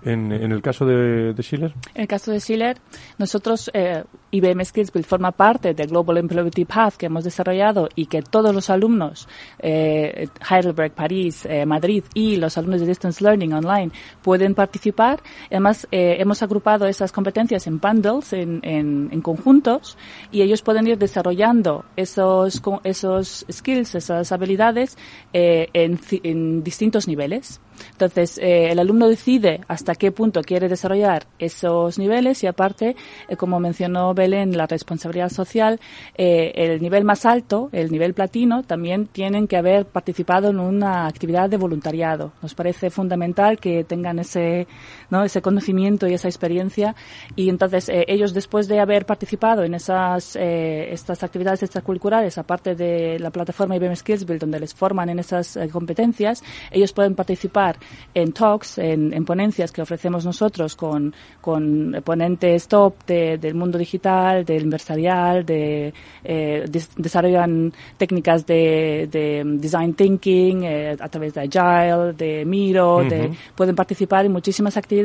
En, 0.04 0.32
en, 0.32 0.52
el 0.52 0.62
caso 0.62 0.86
de, 0.86 1.34
Schiller? 1.42 1.74
En 1.94 2.02
el 2.02 2.08
caso 2.08 2.32
de 2.32 2.40
Schiller, 2.40 2.78
nosotros, 3.18 3.70
eh, 3.74 4.04
IBM 4.32 4.64
Skillsbuild 4.64 5.06
forma 5.06 5.32
parte 5.32 5.74
del 5.74 5.88
Global 5.88 6.18
Employability 6.18 6.66
Path 6.66 6.96
que 6.96 7.08
hemos 7.08 7.24
desarrollado 7.24 7.90
y 7.96 8.06
que 8.06 8.22
todos 8.22 8.54
los 8.54 8.70
alumnos, 8.70 9.28
eh, 9.60 10.28
Heidelberg, 10.50 10.94
París, 10.94 11.46
eh, 11.46 11.66
Madrid 11.66 12.04
y 12.14 12.38
los 12.38 12.58
alumnos 12.58 12.82
de 12.82 12.88
Distance 12.88 13.24
Learning 13.24 13.54
Online 13.54 13.92
pueden 14.22 14.56
participar. 14.56 15.20
Además, 15.50 15.88
eh, 15.92 16.18
hemos 16.20 16.42
agrupado 16.44 16.86
esas 16.86 17.12
competencias 17.12 17.68
en 17.68 17.80
bundles, 17.80 18.34
en, 18.34 18.60
en, 18.64 19.10
en, 19.12 19.22
conjuntos, 19.22 19.98
y 20.32 20.42
ellos 20.42 20.62
pueden 20.62 20.88
ir 20.88 20.98
desarrollando 20.98 21.86
esos, 21.96 22.62
esos 22.84 23.46
skills, 23.52 23.96
esas 23.96 24.32
habilidades 24.32 24.98
eh, 25.34 25.68
en, 25.74 26.00
en 26.24 26.64
distintos 26.64 27.08
niveles. 27.08 27.60
Entonces, 27.92 28.38
eh, 28.38 28.72
el 28.72 28.80
alumno 28.80 29.08
decide 29.08 29.62
hasta 29.68 29.96
qué 29.96 30.12
punto 30.12 30.42
quiere 30.42 30.70
desarrollar 30.70 31.26
esos 31.38 31.98
niveles 32.00 32.44
y 32.44 32.48
aparte, 32.48 32.96
eh, 33.28 33.36
como 33.36 33.60
mencionó 33.60 34.14
Belén, 34.14 34.58
la 34.58 34.68
responsabilidad 34.68 35.30
social, 35.30 35.80
eh, 36.16 36.52
el 36.56 36.82
nivel 36.82 37.04
más 37.04 37.26
alto, 37.26 37.70
el 37.72 37.92
nivel 37.92 38.14
platino, 38.14 38.64
también 38.64 39.08
tienen 39.08 39.48
que 39.48 39.58
haber 39.58 39.86
participado 39.86 40.50
en 40.50 40.60
una 40.60 41.08
actividad 41.08 41.50
de 41.50 41.58
voluntariado. 41.58 42.34
Nos 42.42 42.56
parece 42.56 42.90
fundamental 42.90 43.60
que 43.60 43.84
tengan 43.84 44.20
ese, 44.20 44.68
¿no? 45.10 45.24
ese 45.24 45.42
conocimiento 45.42 46.08
y 46.08 46.14
esa 46.14 46.28
experiencia 46.28 46.96
y 47.36 47.50
entonces 47.50 47.90
eh, 47.90 48.06
ellos 48.08 48.34
después 48.34 48.68
de 48.68 48.80
haber 48.80 49.06
participado 49.06 49.64
en 49.64 49.74
esas 49.74 50.36
eh, 50.36 50.92
estas 50.92 51.24
actividades 51.24 51.64
extracurriculares, 51.64 52.38
aparte 52.38 52.76
de 52.76 53.20
la 53.20 53.32
plataforma 53.32 53.76
IBM 53.76 53.96
Skillsbuild, 53.96 54.42
donde 54.42 54.60
les 54.60 54.74
forman 54.74 55.10
en 55.10 55.20
esas 55.20 55.56
eh, 55.56 55.70
competencias, 55.70 56.44
ellos 56.72 56.94
pueden 56.94 57.16
participar 57.16 57.78
en 58.14 58.32
talks, 58.32 58.78
en, 58.78 59.14
en, 59.14 59.26
ponencias 59.26 59.72
que 59.72 59.82
ofrecemos 59.82 60.26
nosotros 60.26 60.76
con, 60.76 61.14
con 61.42 62.02
ponentes 62.04 62.68
top 62.68 63.06
de, 63.06 63.38
del 63.38 63.56
mundo 63.56 63.78
digital, 63.78 64.46
del 64.46 64.64
empresarial, 64.64 65.46
de, 65.46 65.94
eh, 66.24 66.66
desarrollan 66.98 67.74
técnicas 67.98 68.46
de, 68.46 69.08
de 69.12 69.44
design 69.58 69.94
thinking 69.94 70.64
eh, 70.64 70.96
a 71.00 71.10
través 71.10 71.34
de 71.34 71.42
Agile, 71.42 72.14
de 72.14 72.46
Miro, 72.46 72.98
uh 72.98 73.02
-huh. 73.02 73.10
de, 73.10 73.32
pueden 73.56 73.76
participar 73.76 74.26
en 74.26 74.32
muchísimas 74.32 74.78
actividades. 74.78 74.99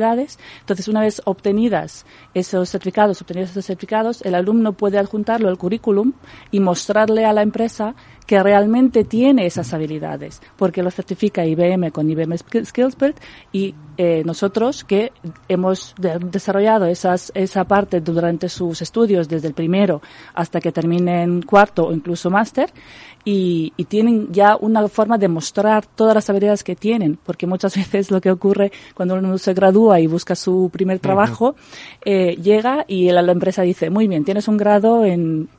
Entonces, 0.59 0.87
una 0.87 1.01
vez 1.01 1.21
obtenidas 1.25 2.05
esos 2.33 2.69
certificados, 2.69 3.21
obtenidos 3.21 3.51
esos 3.51 3.65
certificados, 3.65 4.21
el 4.23 4.35
alumno 4.35 4.73
puede 4.73 4.97
adjuntarlo 4.97 5.49
al 5.49 5.57
currículum 5.57 6.13
y 6.51 6.59
mostrarle 6.59 7.25
a 7.25 7.33
la 7.33 7.41
empresa 7.41 7.95
que 8.25 8.41
realmente 8.41 9.03
tiene 9.03 9.45
esas 9.45 9.73
habilidades, 9.73 10.41
porque 10.57 10.81
lo 10.81 10.89
certifica 10.89 11.45
IBM 11.45 11.91
con 11.91 12.09
IBM 12.09 12.35
Skillsbuild 12.37 13.15
y 13.51 13.75
eh, 13.97 14.23
nosotros 14.25 14.83
que 14.83 15.11
hemos 15.47 15.93
de 15.97 16.17
desarrollado 16.19 16.85
esas, 16.85 17.31
esa 17.35 17.63
parte 17.65 18.01
durante 18.01 18.49
sus 18.49 18.81
estudios 18.81 19.29
desde 19.29 19.47
el 19.47 19.53
primero 19.53 20.01
hasta 20.33 20.59
que 20.59 20.71
terminen 20.71 21.43
cuarto 21.43 21.87
o 21.87 21.93
incluso 21.93 22.29
máster 22.29 22.71
y, 23.25 23.73
y, 23.75 23.85
tienen 23.85 24.31
ya 24.31 24.55
una 24.55 24.87
forma 24.87 25.17
de 25.17 25.27
mostrar 25.27 25.85
todas 25.85 26.13
las 26.13 26.29
habilidades 26.29 26.63
que 26.63 26.75
tienen, 26.75 27.17
porque 27.25 27.47
muchas 27.47 27.75
veces 27.75 28.11
lo 28.11 28.21
que 28.21 28.31
ocurre 28.31 28.71
cuando 28.93 29.15
uno 29.15 29.37
se 29.37 29.53
gradúa 29.53 29.99
y 29.99 30.07
busca 30.07 30.35
su 30.35 30.69
primer 30.71 30.99
trabajo, 30.99 31.49
uh 31.49 31.51
-huh. 31.51 32.01
eh, 32.05 32.35
llega 32.35 32.85
y 32.87 33.11
la, 33.11 33.21
la 33.23 33.31
empresa 33.31 33.63
dice, 33.63 33.89
muy 33.89 34.07
bien, 34.07 34.23
tienes 34.23 34.47
un 34.47 34.57
grado 34.57 35.03
en 35.03 35.49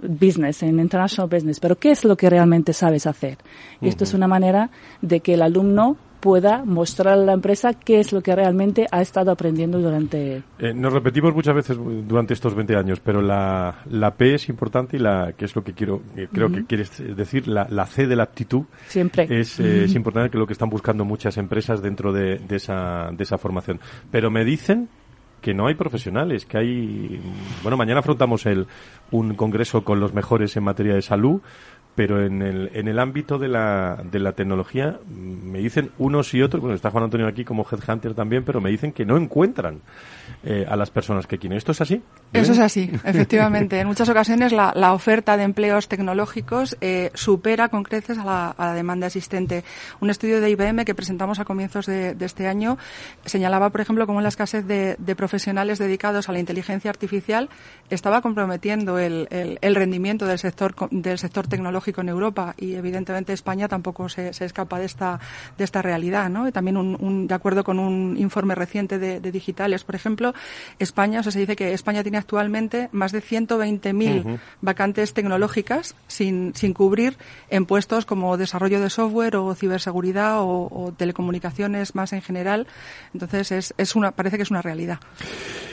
business, 0.00 0.62
en 0.62 0.80
international 0.80 1.28
business, 1.28 1.60
pero 1.60 1.76
¿qué 1.76 1.92
es 1.92 2.04
lo 2.04 2.16
que 2.16 2.28
realmente 2.28 2.72
sabes 2.72 3.06
hacer? 3.06 3.38
Y 3.80 3.84
uh 3.84 3.86
-huh. 3.86 3.88
esto 3.90 4.04
es 4.04 4.14
una 4.14 4.26
manera 4.26 4.70
de 5.00 5.20
que 5.20 5.34
el 5.34 5.42
alumno 5.42 5.96
pueda 6.20 6.64
mostrar 6.64 7.14
a 7.14 7.16
la 7.16 7.32
empresa 7.32 7.74
qué 7.74 8.00
es 8.00 8.12
lo 8.12 8.22
que 8.22 8.34
realmente 8.34 8.86
ha 8.90 9.00
estado 9.00 9.30
aprendiendo 9.30 9.78
durante... 9.78 10.42
Eh, 10.58 10.74
nos 10.74 10.92
repetimos 10.92 11.34
muchas 11.34 11.54
veces 11.54 11.78
durante 11.78 12.34
estos 12.34 12.54
20 12.54 12.76
años, 12.76 13.00
pero 13.00 13.22
la, 13.22 13.82
la 13.90 14.14
P 14.14 14.34
es 14.34 14.48
importante 14.48 14.96
y 14.96 15.00
la 15.00 15.32
que 15.36 15.44
es 15.44 15.54
lo 15.54 15.62
que 15.62 15.72
quiero 15.72 16.02
creo 16.32 16.48
uh 16.48 16.50
-huh. 16.50 16.54
que 16.54 16.64
quieres 16.66 17.16
decir, 17.16 17.46
la, 17.48 17.66
la, 17.70 17.86
C 17.86 18.06
de 18.06 18.16
la 18.16 18.24
aptitud. 18.24 18.64
Siempre. 18.88 19.26
Es, 19.30 19.60
eh, 19.60 19.62
uh 19.62 19.66
-huh. 19.66 19.84
es 19.84 19.94
importante 19.94 20.30
que 20.30 20.38
lo 20.38 20.46
que 20.46 20.52
están 20.52 20.70
buscando 20.70 21.04
muchas 21.04 21.36
empresas 21.36 21.80
dentro 21.82 22.12
de, 22.12 22.38
de, 22.38 22.56
esa, 22.56 23.10
de 23.12 23.22
esa 23.22 23.38
formación. 23.38 23.80
Pero 24.10 24.30
me 24.30 24.44
dicen 24.44 24.88
que 25.40 25.54
no 25.54 25.66
hay 25.68 25.74
profesionales, 25.74 26.44
que 26.46 26.58
hay... 26.58 27.20
Bueno, 27.62 27.76
mañana 27.76 28.00
afrontamos 28.00 28.44
el, 28.46 28.66
un 29.10 29.34
congreso 29.34 29.84
con 29.84 30.00
los 30.00 30.12
mejores 30.12 30.56
en 30.56 30.64
materia 30.64 30.94
de 30.94 31.02
salud, 31.02 31.40
pero 31.98 32.24
en 32.24 32.42
el, 32.42 32.70
en 32.74 32.86
el 32.86 32.96
ámbito 33.00 33.38
de 33.38 33.48
la, 33.48 34.00
de 34.08 34.20
la 34.20 34.30
tecnología 34.30 35.00
me 35.08 35.58
dicen 35.58 35.90
unos 35.98 36.32
y 36.32 36.42
otros, 36.42 36.60
bueno, 36.60 36.76
está 36.76 36.92
Juan 36.92 37.02
Antonio 37.02 37.26
aquí 37.26 37.44
como 37.44 37.66
Headhunter 37.68 38.14
también, 38.14 38.44
pero 38.44 38.60
me 38.60 38.70
dicen 38.70 38.92
que 38.92 39.04
no 39.04 39.16
encuentran 39.16 39.80
eh, 40.44 40.66
a 40.68 40.76
las 40.76 40.90
personas 40.90 41.26
que 41.26 41.38
quieren. 41.38 41.56
¿Esto 41.56 41.72
es 41.72 41.80
así? 41.80 42.02
Eso 42.32 42.52
es 42.52 42.58
así, 42.58 42.90
efectivamente. 43.04 43.80
en 43.80 43.86
muchas 43.86 44.08
ocasiones 44.08 44.52
la, 44.52 44.72
la 44.74 44.92
oferta 44.92 45.36
de 45.36 45.44
empleos 45.44 45.88
tecnológicos 45.88 46.76
eh, 46.80 47.10
supera 47.14 47.68
con 47.68 47.82
creces 47.82 48.18
a 48.18 48.24
la, 48.24 48.50
a 48.50 48.66
la, 48.66 48.74
demanda 48.74 49.06
existente. 49.06 49.64
Un 50.00 50.10
estudio 50.10 50.40
de 50.40 50.50
IBM 50.50 50.84
que 50.84 50.94
presentamos 50.94 51.38
a 51.38 51.44
comienzos 51.44 51.86
de, 51.86 52.14
de 52.14 52.26
este 52.26 52.46
año 52.46 52.78
señalaba, 53.24 53.70
por 53.70 53.80
ejemplo, 53.80 54.06
cómo 54.06 54.20
la 54.20 54.28
escasez 54.28 54.66
de, 54.66 54.96
de, 54.98 55.16
profesionales 55.16 55.78
dedicados 55.78 56.28
a 56.28 56.32
la 56.32 56.38
inteligencia 56.38 56.90
artificial 56.90 57.48
estaba 57.90 58.20
comprometiendo 58.20 58.98
el, 58.98 59.26
el, 59.30 59.58
el 59.60 59.74
rendimiento 59.74 60.26
del 60.26 60.38
sector, 60.38 60.74
del 60.90 61.18
sector 61.18 61.46
tecnológico 61.46 62.00
en 62.00 62.08
Europa 62.08 62.54
y 62.56 62.74
evidentemente 62.74 63.32
España 63.32 63.68
tampoco 63.68 64.08
se, 64.08 64.32
se 64.32 64.44
escapa 64.44 64.78
de 64.78 64.86
esta, 64.86 65.18
de 65.56 65.64
esta 65.64 65.82
realidad. 65.82 66.28
¿no? 66.28 66.48
también 66.52 66.76
un, 66.76 67.26
de 67.26 67.34
acuerdo 67.34 67.64
con 67.64 67.78
un 67.78 68.16
informe 68.18 68.54
reciente 68.54 68.98
de, 68.98 69.20
digitales, 69.20 69.84
por 69.84 69.94
ejemplo, 69.94 70.27
España, 70.78 71.20
o 71.20 71.22
sea, 71.22 71.32
se 71.32 71.38
dice 71.40 71.56
que 71.56 71.72
España 71.72 72.02
tiene 72.02 72.18
actualmente 72.18 72.88
más 72.92 73.12
de 73.12 73.22
120.000 73.22 74.38
vacantes 74.60 75.14
tecnológicas 75.14 75.94
sin, 76.06 76.54
sin 76.54 76.74
cubrir 76.74 77.16
en 77.50 77.66
puestos 77.66 78.04
como 78.04 78.36
desarrollo 78.36 78.80
de 78.80 78.90
software 78.90 79.36
o 79.36 79.54
ciberseguridad 79.54 80.40
o, 80.40 80.68
o 80.70 80.92
telecomunicaciones 80.92 81.94
más 81.94 82.12
en 82.12 82.22
general. 82.22 82.66
Entonces 83.12 83.52
es, 83.52 83.74
es 83.76 83.96
una, 83.96 84.12
parece 84.12 84.36
que 84.36 84.42
es 84.42 84.50
una 84.50 84.62
realidad. 84.62 85.00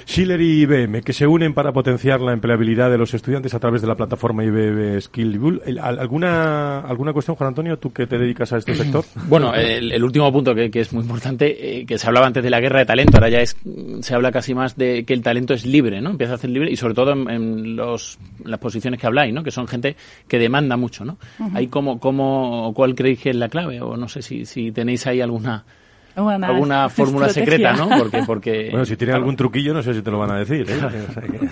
Schiller 0.05 0.39
y 0.39 0.61
IBM, 0.61 1.01
que 1.01 1.13
se 1.13 1.25
unen 1.25 1.53
para 1.53 1.73
potenciar 1.73 2.21
la 2.21 2.31
empleabilidad 2.31 2.91
de 2.91 2.97
los 2.97 3.13
estudiantes 3.13 3.53
a 3.53 3.59
través 3.59 3.81
de 3.81 3.87
la 3.87 3.95
plataforma 3.95 4.43
IBM 4.43 5.01
Skill 5.01 5.61
¿Alguna, 5.81 6.81
¿Alguna 6.81 7.11
cuestión, 7.11 7.35
Juan 7.35 7.49
Antonio, 7.49 7.79
tú 7.79 7.91
que 7.91 8.05
te 8.05 8.17
dedicas 8.17 8.53
a 8.53 8.57
este 8.57 8.75
sector? 8.75 9.03
Bueno, 9.27 9.53
el, 9.55 10.03
último 10.03 10.31
punto 10.31 10.53
que, 10.53 10.69
es 10.73 10.93
muy 10.93 11.01
importante, 11.01 11.79
eh, 11.79 11.85
que 11.85 11.97
se 11.97 12.07
hablaba 12.07 12.27
antes 12.27 12.43
de 12.43 12.49
la 12.49 12.59
guerra 12.59 12.79
de 12.79 12.85
talento, 12.85 13.17
ahora 13.17 13.29
ya 13.29 13.39
es, 13.39 13.57
se 14.01 14.13
habla 14.13 14.31
casi 14.31 14.53
más 14.53 14.77
de 14.77 15.03
que 15.05 15.13
el 15.13 15.23
talento 15.23 15.53
es 15.53 15.65
libre, 15.65 16.01
¿no? 16.01 16.11
Empieza 16.11 16.35
a 16.35 16.37
ser 16.37 16.51
libre 16.51 16.71
y 16.71 16.75
sobre 16.75 16.93
todo 16.93 17.11
en, 17.11 17.75
los, 17.75 18.19
las 18.43 18.59
posiciones 18.59 18.99
que 18.99 19.07
habláis, 19.07 19.33
¿no? 19.33 19.43
Que 19.43 19.51
son 19.51 19.67
gente 19.67 19.95
que 20.27 20.37
demanda 20.37 20.77
mucho, 20.77 21.03
¿no? 21.03 21.17
Ahí 21.53 21.67
como, 21.67 21.99
como, 21.99 22.71
¿cuál 22.75 22.93
creéis 22.93 23.19
que 23.19 23.31
es 23.31 23.35
la 23.35 23.49
clave? 23.49 23.81
O 23.81 23.97
no 23.97 24.07
sé 24.07 24.21
si, 24.21 24.45
si 24.45 24.71
tenéis 24.71 25.07
ahí 25.07 25.21
alguna 25.21 25.65
alguna 26.15 26.89
fórmula 26.89 27.29
secreta, 27.29 27.73
¿no? 27.73 27.89
Porque, 27.89 28.23
porque 28.25 28.67
bueno, 28.71 28.85
si 28.85 28.95
tienen 28.95 29.15
algún 29.15 29.35
truquillo, 29.35 29.73
no 29.73 29.83
sé 29.83 29.93
si 29.93 30.01
te 30.01 30.11
lo 30.11 30.19
van 30.19 30.31
a 30.31 30.39
decir. 30.39 30.65
¿eh? 30.69 31.49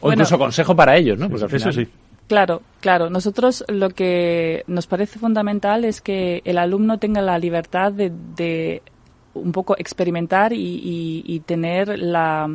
o, 0.00 0.12
incluso 0.12 0.38
consejo 0.38 0.74
para 0.74 0.96
ellos, 0.96 1.18
¿no? 1.18 1.28
Porque 1.28 1.56
Eso 1.56 1.72
sí. 1.72 1.88
Claro, 2.28 2.60
claro. 2.80 3.08
Nosotros 3.08 3.64
lo 3.68 3.88
que 3.90 4.62
nos 4.66 4.86
parece 4.86 5.18
fundamental 5.18 5.84
es 5.84 6.02
que 6.02 6.42
el 6.44 6.58
alumno 6.58 6.98
tenga 6.98 7.22
la 7.22 7.38
libertad 7.38 7.90
de, 7.90 8.82
un 9.38 9.52
poco 9.52 9.76
experimentar 9.78 10.52
y 10.52 11.42
tener 11.46 11.98
la, 11.98 12.48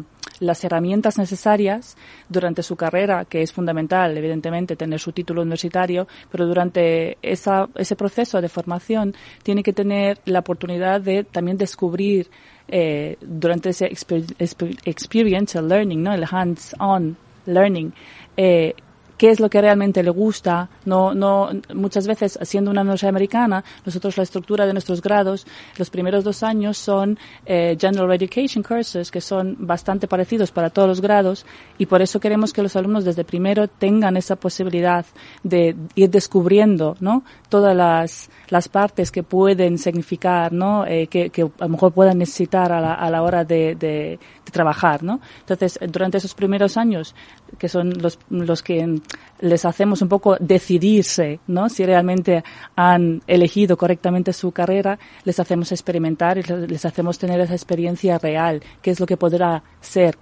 las 0.44 0.64
herramientas 0.64 1.18
necesarias 1.18 1.98
durante 2.30 2.64
su 2.64 2.76
carrera, 2.76 3.26
que 3.26 3.42
es 3.42 3.52
fundamental, 3.52 4.18
evidentemente, 4.18 4.76
tener 4.76 5.00
su 5.00 5.12
título 5.12 5.42
universitario, 5.42 6.08
pero 6.32 6.46
durante 6.46 7.18
esa, 7.22 7.68
ese 7.76 7.96
proceso 7.96 8.42
de 8.42 8.50
formación 8.50 9.16
tiene 9.44 9.64
que 9.64 9.74
tener 9.74 10.20
la 10.26 10.40
oportunidad 10.40 11.02
de 11.02 11.24
también 11.24 11.58
descubrir 11.58 12.30
eh, 12.68 13.18
durante 13.22 13.70
ese 13.70 13.86
experiential 13.86 15.68
learning, 15.68 16.04
¿no? 16.04 16.14
el 16.14 16.26
hands-on 16.30 17.18
learning, 17.46 17.94
eh, 18.38 18.74
qué 19.18 19.30
es 19.30 19.40
lo 19.40 19.50
que 19.50 19.62
realmente 19.62 20.04
le 20.04 20.10
gusta. 20.10 20.70
No, 20.86 21.14
no, 21.14 21.50
muchas 21.74 22.08
veces, 22.08 22.40
siendo 22.44 22.72
una 22.72 22.82
universidad 22.82 23.10
americana, 23.10 23.64
nosotros 23.86 24.18
la 24.18 24.24
estructura 24.24 24.66
de 24.66 24.74
nuestros 24.74 25.02
grados, 25.02 25.46
los 25.78 25.90
primeros 25.90 26.24
dos 26.24 26.44
años 26.44 26.78
son 26.78 27.18
eh, 27.46 27.78
General 27.80 28.12
Education 28.14 28.64
Courses, 28.64 29.12
que 29.12 29.22
son 29.22 29.56
bastante 29.60 30.08
parecidos 30.08 30.52
para 30.52 30.70
todos 30.70 30.88
los 30.88 31.02
grados, 31.02 31.46
y 31.78 31.86
por 31.86 32.02
eso 32.02 32.20
queremos 32.20 32.54
que 32.54 32.64
los 32.64 32.76
alumnos 32.76 33.06
desde 33.06 33.24
primero 33.24 33.68
tengan 33.68 34.18
esa 34.18 34.36
posibilidad 34.36 35.06
de 35.44 35.76
ir 35.96 36.10
descubriendo, 36.10 36.96
¿no? 37.00 37.24
Todas 37.50 37.76
las, 37.76 38.30
las 38.50 38.68
partes 38.68 39.12
que 39.12 39.24
pueden 39.24 39.78
significar, 39.78 40.52
¿no? 40.52 40.86
Eh, 40.86 41.08
que, 41.08 41.30
que, 41.30 41.44
a 41.44 41.64
lo 41.66 41.70
mejor 41.70 41.94
puedan 41.94 42.18
necesitar 42.18 42.72
a 42.72 42.82
la, 42.82 42.94
a 42.94 43.10
la 43.10 43.22
hora 43.22 43.44
de, 43.44 43.76
de, 43.76 44.20
de 44.46 44.52
trabajar, 44.52 45.04
¿no? 45.04 45.20
Entonces, 45.40 45.80
durante 45.90 46.18
esos 46.18 46.34
primeros 46.34 46.78
años, 46.78 47.16
que 47.58 47.70
son 47.70 48.02
los, 48.02 48.20
los 48.30 48.64
que 48.64 49.00
les 49.40 49.66
hacemos 49.66 50.02
un 50.02 50.08
poco 50.08 50.38
decidirse, 50.40 51.40
¿no? 51.48 51.68
Si 51.68 51.86
realmente 51.86 52.44
han 52.76 53.22
elegido 53.28 53.76
correctamente 53.78 54.32
su 54.32 54.52
carrera, 54.52 54.98
les 55.26 55.40
hacemos 55.40 55.72
experimentar 55.72 56.38
y 56.38 56.44
les 56.44 56.86
hacemos 56.86 57.18
tener 57.18 57.42
esa 57.42 57.54
experiencia 57.54 58.18
real, 58.18 58.62
que 58.82 58.92
es 58.92 59.00
lo 59.00 59.06
que 59.06 59.18
podrá 59.18 59.62
ser 59.82 60.18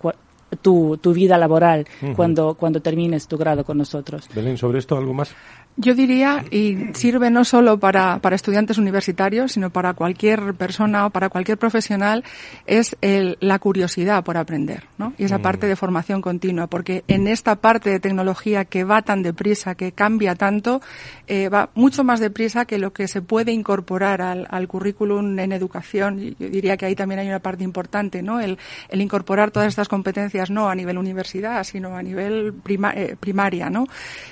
tu, 0.61 0.97
tu 0.97 1.13
vida 1.13 1.37
laboral 1.37 1.85
cuando, 2.15 2.55
cuando 2.55 2.81
termines 2.81 3.27
tu 3.27 3.37
grado 3.37 3.63
con 3.63 3.77
nosotros. 3.77 4.27
Belén, 4.33 4.57
sobre 4.57 4.79
esto 4.79 4.97
algo 4.97 5.13
más. 5.13 5.33
Yo 5.77 5.95
diría, 5.95 6.43
y 6.51 6.89
sirve 6.93 7.31
no 7.31 7.45
solo 7.45 7.79
para, 7.79 8.19
para 8.19 8.35
estudiantes 8.35 8.77
universitarios, 8.77 9.53
sino 9.53 9.69
para 9.69 9.93
cualquier 9.93 10.53
persona 10.53 11.05
o 11.05 11.09
para 11.09 11.29
cualquier 11.29 11.57
profesional, 11.57 12.23
es 12.67 12.97
el, 13.01 13.37
la 13.39 13.57
curiosidad 13.57 14.23
por 14.23 14.37
aprender, 14.37 14.83
¿no? 14.97 15.13
Y 15.17 15.23
esa 15.23 15.37
mm. 15.37 15.41
parte 15.41 15.67
de 15.67 15.75
formación 15.77 16.21
continua, 16.21 16.67
porque 16.67 17.03
en 17.07 17.25
esta 17.27 17.55
parte 17.55 17.89
de 17.89 17.99
tecnología 17.99 18.65
que 18.65 18.83
va 18.83 19.01
tan 19.01 19.23
deprisa, 19.23 19.73
que 19.75 19.93
cambia 19.93 20.35
tanto, 20.35 20.81
eh, 21.27 21.47
va 21.47 21.69
mucho 21.73 22.03
más 22.03 22.19
deprisa 22.19 22.65
que 22.65 22.77
lo 22.77 22.91
que 22.91 23.07
se 23.07 23.21
puede 23.21 23.51
incorporar 23.51 24.21
al, 24.21 24.47
al 24.51 24.67
currículum 24.67 25.39
en 25.39 25.51
educación. 25.51 26.35
Yo 26.37 26.49
diría 26.49 26.75
que 26.75 26.85
ahí 26.85 26.95
también 26.95 27.19
hay 27.19 27.27
una 27.27 27.39
parte 27.39 27.63
importante, 27.63 28.21
¿no? 28.21 28.41
El, 28.41 28.57
el 28.89 29.01
incorporar 29.01 29.51
todas 29.51 29.69
estas 29.69 29.87
competencias 29.87 30.51
no 30.51 30.69
a 30.69 30.75
nivel 30.75 30.97
universidad, 30.97 31.63
sino 31.63 31.95
a 31.95 32.03
nivel 32.03 32.53
prima, 32.53 32.91
eh, 32.93 33.15
primaria, 33.17 33.69
¿no? 33.69 33.87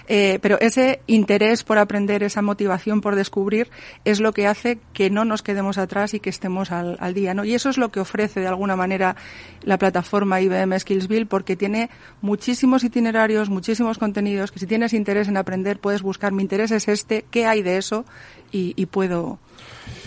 Eh, 0.07 0.37
pero 0.41 0.59
ese 0.59 0.99
interés 1.07 1.38
por 1.65 1.77
aprender, 1.77 2.23
esa 2.23 2.41
motivación 2.41 3.01
por 3.01 3.15
descubrir, 3.15 3.69
es 4.05 4.19
lo 4.19 4.33
que 4.33 4.47
hace 4.47 4.79
que 4.93 5.09
no 5.09 5.25
nos 5.25 5.41
quedemos 5.41 5.77
atrás 5.77 6.13
y 6.13 6.19
que 6.19 6.29
estemos 6.29 6.71
al, 6.71 7.13
día, 7.13 7.33
¿no? 7.33 7.45
Y 7.45 7.53
eso 7.53 7.69
es 7.69 7.77
lo 7.77 7.89
que 7.89 7.99
ofrece 7.99 8.39
de 8.39 8.47
alguna 8.47 8.75
manera 8.75 9.15
la 9.63 9.77
plataforma 9.77 10.41
IBM 10.41 10.77
Skillsville 10.79 11.25
porque 11.25 11.55
tiene 11.55 11.89
muchísimos 12.21 12.83
itinerarios, 12.83 13.49
muchísimos 13.49 13.97
contenidos 13.97 14.51
que 14.51 14.59
si 14.59 14.67
tienes 14.67 14.93
interés 14.93 15.27
en 15.27 15.37
aprender 15.37 15.79
puedes 15.79 16.01
buscar 16.01 16.31
mi 16.31 16.43
interés 16.43 16.71
es 16.71 16.87
este, 16.87 17.25
¿qué 17.31 17.45
hay 17.45 17.61
de 17.61 17.77
eso? 17.77 18.05
Y, 18.51 18.85
puedo 18.87 19.37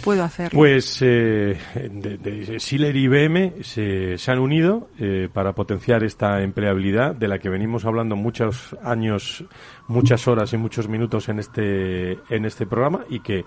puedo 0.02 0.24
hacerlo. 0.24 0.58
Pues 0.58 0.98
eh, 1.02 1.58
de, 1.74 2.58
Schiller 2.58 2.96
y 2.96 3.04
IBM 3.04 3.62
se, 3.62 4.16
han 4.26 4.38
unido 4.38 4.88
eh, 4.98 5.28
para 5.32 5.54
potenciar 5.54 6.04
esta 6.04 6.42
empleabilidad 6.42 7.14
de 7.14 7.28
la 7.28 7.38
que 7.38 7.48
venimos 7.48 7.84
hablando 7.84 8.16
muchos 8.16 8.76
años 8.82 9.44
muchas 9.88 10.26
horas 10.28 10.52
y 10.52 10.56
muchos 10.56 10.88
minutos 10.88 11.28
en 11.28 11.38
este, 11.38 12.12
en 12.28 12.44
este 12.44 12.66
programa 12.66 13.04
y 13.08 13.20
que 13.20 13.44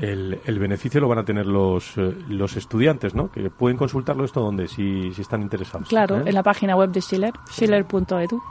el, 0.00 0.38
el 0.44 0.58
beneficio 0.58 1.00
lo 1.00 1.08
van 1.08 1.18
a 1.18 1.24
tener 1.24 1.46
los, 1.46 1.96
eh, 1.96 2.14
los 2.28 2.56
estudiantes, 2.56 3.14
¿no? 3.14 3.30
Que 3.30 3.50
pueden 3.50 3.76
consultarlo 3.76 4.24
esto 4.24 4.40
donde, 4.40 4.68
si, 4.68 5.12
si 5.14 5.22
están 5.22 5.42
interesados. 5.42 5.88
Claro, 5.88 6.18
¿eh? 6.18 6.24
en 6.26 6.34
la 6.34 6.42
página 6.42 6.76
web 6.76 6.90
de 6.90 7.00
Schiller, 7.00 7.32
schiller.edu. 7.50 8.42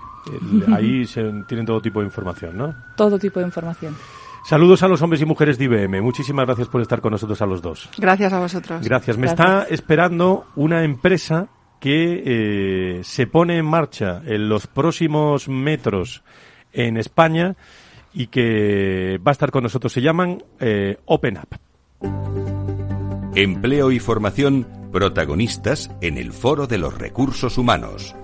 Ahí 0.74 1.06
se, 1.06 1.22
tienen 1.48 1.66
todo 1.68 1.82
tipo 1.82 2.00
de 2.00 2.06
información, 2.08 2.58
¿no? 2.58 2.74
Todo 2.96 3.20
tipo 3.20 3.39
de 3.39 3.46
información. 3.46 3.96
Saludos 4.46 4.84
a 4.84 4.88
los 4.88 5.02
hombres 5.02 5.20
y 5.24 5.26
mujeres 5.26 5.58
de 5.58 5.66
IBM. 5.66 6.02
Muchísimas 6.04 6.46
gracias 6.46 6.68
por 6.68 6.80
estar 6.80 7.02
con 7.02 7.12
nosotros 7.12 7.41
a 7.41 7.48
los 7.48 7.64
dos. 7.64 7.89
Gracias 7.98 8.32
a 8.32 8.39
vosotros. 8.39 8.86
Gracias. 8.86 9.18
Me 9.18 9.26
está 9.26 9.64
esperando 9.64 10.46
una 10.56 10.84
empresa 10.84 11.48
que 11.80 12.22
eh, 12.26 13.04
se 13.04 13.26
pone 13.26 13.58
en 13.58 13.66
marcha 13.66 14.22
en 14.24 14.48
los 14.48 14.68
próximos 14.68 15.50
metros 15.50 16.24
en 16.74 16.98
España 16.98 17.56
y 18.14 18.28
que 18.28 19.20
va 19.26 19.32
a 19.32 19.34
estar 19.34 19.50
con 19.50 19.64
nosotros. 19.64 19.91
Se 19.91 20.02
llaman 20.02 20.43
eh, 20.60 21.00
Open 21.06 21.39
Up. 21.39 21.58
Empleo 23.34 23.91
y 23.91 23.98
formación 23.98 24.68
protagonistas 24.91 25.89
en 26.02 26.20
el 26.20 26.32
Foro 26.32 26.68
de 26.68 26.78
los 26.78 26.96
Recursos 26.96 27.58
Humanos. 27.58 28.16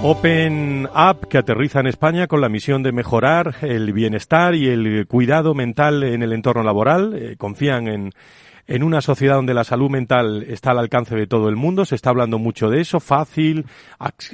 Open 0.00 0.88
Up 0.94 1.26
que 1.28 1.38
aterriza 1.38 1.80
en 1.80 1.88
España 1.88 2.28
con 2.28 2.40
la 2.40 2.48
misión 2.48 2.84
de 2.84 2.92
mejorar 2.92 3.56
el 3.62 3.92
bienestar 3.92 4.54
y 4.54 4.68
el 4.68 5.06
cuidado 5.08 5.54
mental 5.54 6.04
en 6.04 6.22
el 6.22 6.32
entorno 6.32 6.62
laboral. 6.62 7.14
Eh, 7.14 7.36
confían 7.36 7.88
en 7.88 8.12
en 8.68 8.82
una 8.82 9.00
sociedad 9.00 9.36
donde 9.36 9.54
la 9.54 9.64
salud 9.64 9.88
mental 9.88 10.44
está 10.46 10.72
al 10.72 10.78
alcance 10.78 11.16
de 11.16 11.26
todo 11.26 11.48
el 11.48 11.56
mundo, 11.56 11.86
se 11.86 11.94
está 11.94 12.10
hablando 12.10 12.38
mucho 12.38 12.68
de 12.68 12.82
eso, 12.82 13.00
fácil, 13.00 13.64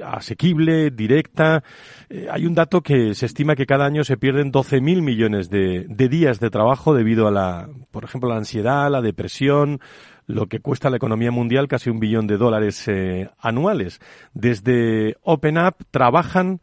asequible, 0.05 0.91
directa. 0.91 1.63
Eh, 2.11 2.27
hay 2.31 2.45
un 2.45 2.55
dato 2.55 2.83
que 2.83 3.15
se 3.15 3.27
estima 3.27 3.55
que 3.55 3.65
cada 3.65 3.87
año 3.87 4.03
se 4.03 4.17
pierden 4.17 4.53
12.000 4.53 5.03
millones 5.03 5.51
de, 5.51 5.87
días 5.89 6.41
de 6.41 6.51
trabajo 6.51 6.95
debido 6.95 7.29
a 7.29 7.31
la, 7.31 7.69
por 7.93 8.03
ejemplo, 8.03 8.29
la 8.29 8.37
ansiedad, 8.37 8.91
la 8.91 9.01
depresión, 9.01 9.81
lo 10.27 10.47
que 10.47 10.61
cuesta 10.61 10.91
la 10.91 10.97
economía 10.97 11.31
mundial 11.31 11.69
casi 11.69 11.91
un 11.91 12.01
billón 12.01 12.27
de 12.27 12.37
dólares 12.37 12.87
eh, 12.89 13.31
anuales. 13.39 14.01
Desde 14.33 15.17
Open 15.23 15.57
trabajan 15.91 16.61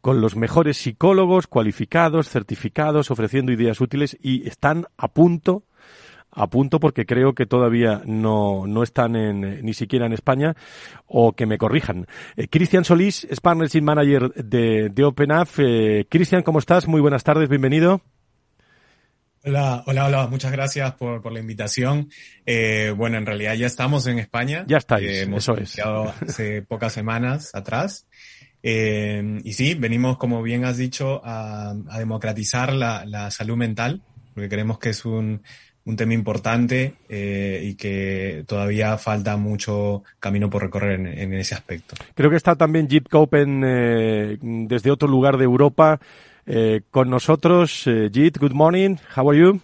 con 0.00 0.20
los 0.20 0.36
mejores 0.36 0.76
psicólogos 0.76 1.46
cualificados, 1.46 2.28
certificados, 2.28 3.10
ofreciendo 3.10 3.52
ideas 3.52 3.80
útiles 3.80 4.16
y 4.20 4.46
están 4.46 4.86
a 4.96 5.08
punto 5.08 5.64
apunto 6.30 6.78
porque 6.78 7.06
creo 7.06 7.34
que 7.34 7.46
todavía 7.46 8.02
no, 8.04 8.66
no 8.66 8.82
están 8.82 9.16
en, 9.16 9.64
ni 9.64 9.74
siquiera 9.74 10.06
en 10.06 10.12
España 10.12 10.54
o 11.06 11.32
que 11.32 11.46
me 11.46 11.58
corrijan. 11.58 12.06
Eh, 12.36 12.48
Cristian 12.48 12.84
Solís 12.84 13.24
es 13.24 13.40
Partnership 13.40 13.82
Manager 13.82 14.32
de, 14.34 14.90
de 14.90 15.04
OpenUp. 15.04 15.48
Eh, 15.58 16.06
Cristian, 16.08 16.42
¿cómo 16.42 16.58
estás? 16.58 16.86
Muy 16.86 17.00
buenas 17.00 17.24
tardes, 17.24 17.48
bienvenido. 17.48 18.02
Hola, 19.48 19.82
hola, 19.86 20.04
hola, 20.04 20.26
muchas 20.26 20.52
gracias 20.52 20.92
por, 20.96 21.22
por 21.22 21.32
la 21.32 21.40
invitación. 21.40 22.10
Eh, 22.44 22.92
bueno, 22.94 23.16
en 23.16 23.24
realidad 23.24 23.54
ya 23.54 23.66
estamos 23.66 24.06
en 24.06 24.18
España. 24.18 24.66
Ya 24.68 24.76
estáis, 24.76 25.22
hemos 25.22 25.42
eso 25.42 25.56
es. 25.56 25.78
hace 25.78 26.60
pocas 26.60 26.92
semanas 26.92 27.54
atrás. 27.54 28.06
Eh, 28.62 29.40
y 29.42 29.52
sí, 29.54 29.72
venimos, 29.72 30.18
como 30.18 30.42
bien 30.42 30.66
has 30.66 30.76
dicho, 30.76 31.22
a, 31.24 31.74
democratizar 31.96 32.74
la, 32.74 33.30
salud 33.30 33.56
mental, 33.56 34.02
porque 34.34 34.50
creemos 34.50 34.78
que 34.78 34.90
es 34.90 35.06
un, 35.06 35.40
tema 35.96 36.12
importante 36.12 36.96
eh, 37.08 37.62
y 37.64 37.74
que 37.74 38.44
todavía 38.46 38.98
falta 38.98 39.38
mucho 39.38 40.02
camino 40.20 40.50
por 40.50 40.60
recorrer 40.60 41.00
en, 41.00 41.32
ese 41.32 41.54
aspecto. 41.54 41.96
Creo 42.14 42.28
que 42.28 42.36
está 42.36 42.54
también 42.54 42.86
Jeep 42.86 43.08
Copen 43.08 43.62
eh, 43.64 44.36
desde 44.42 44.90
otro 44.90 45.08
lugar 45.08 45.38
de 45.38 45.44
Europa 45.44 45.98
con 46.90 47.10
nosotros. 47.10 47.84
Jeep, 47.84 48.38
good 48.38 48.54
morning. 48.54 48.98
How 49.14 49.28
are 49.28 49.36
you? 49.36 49.60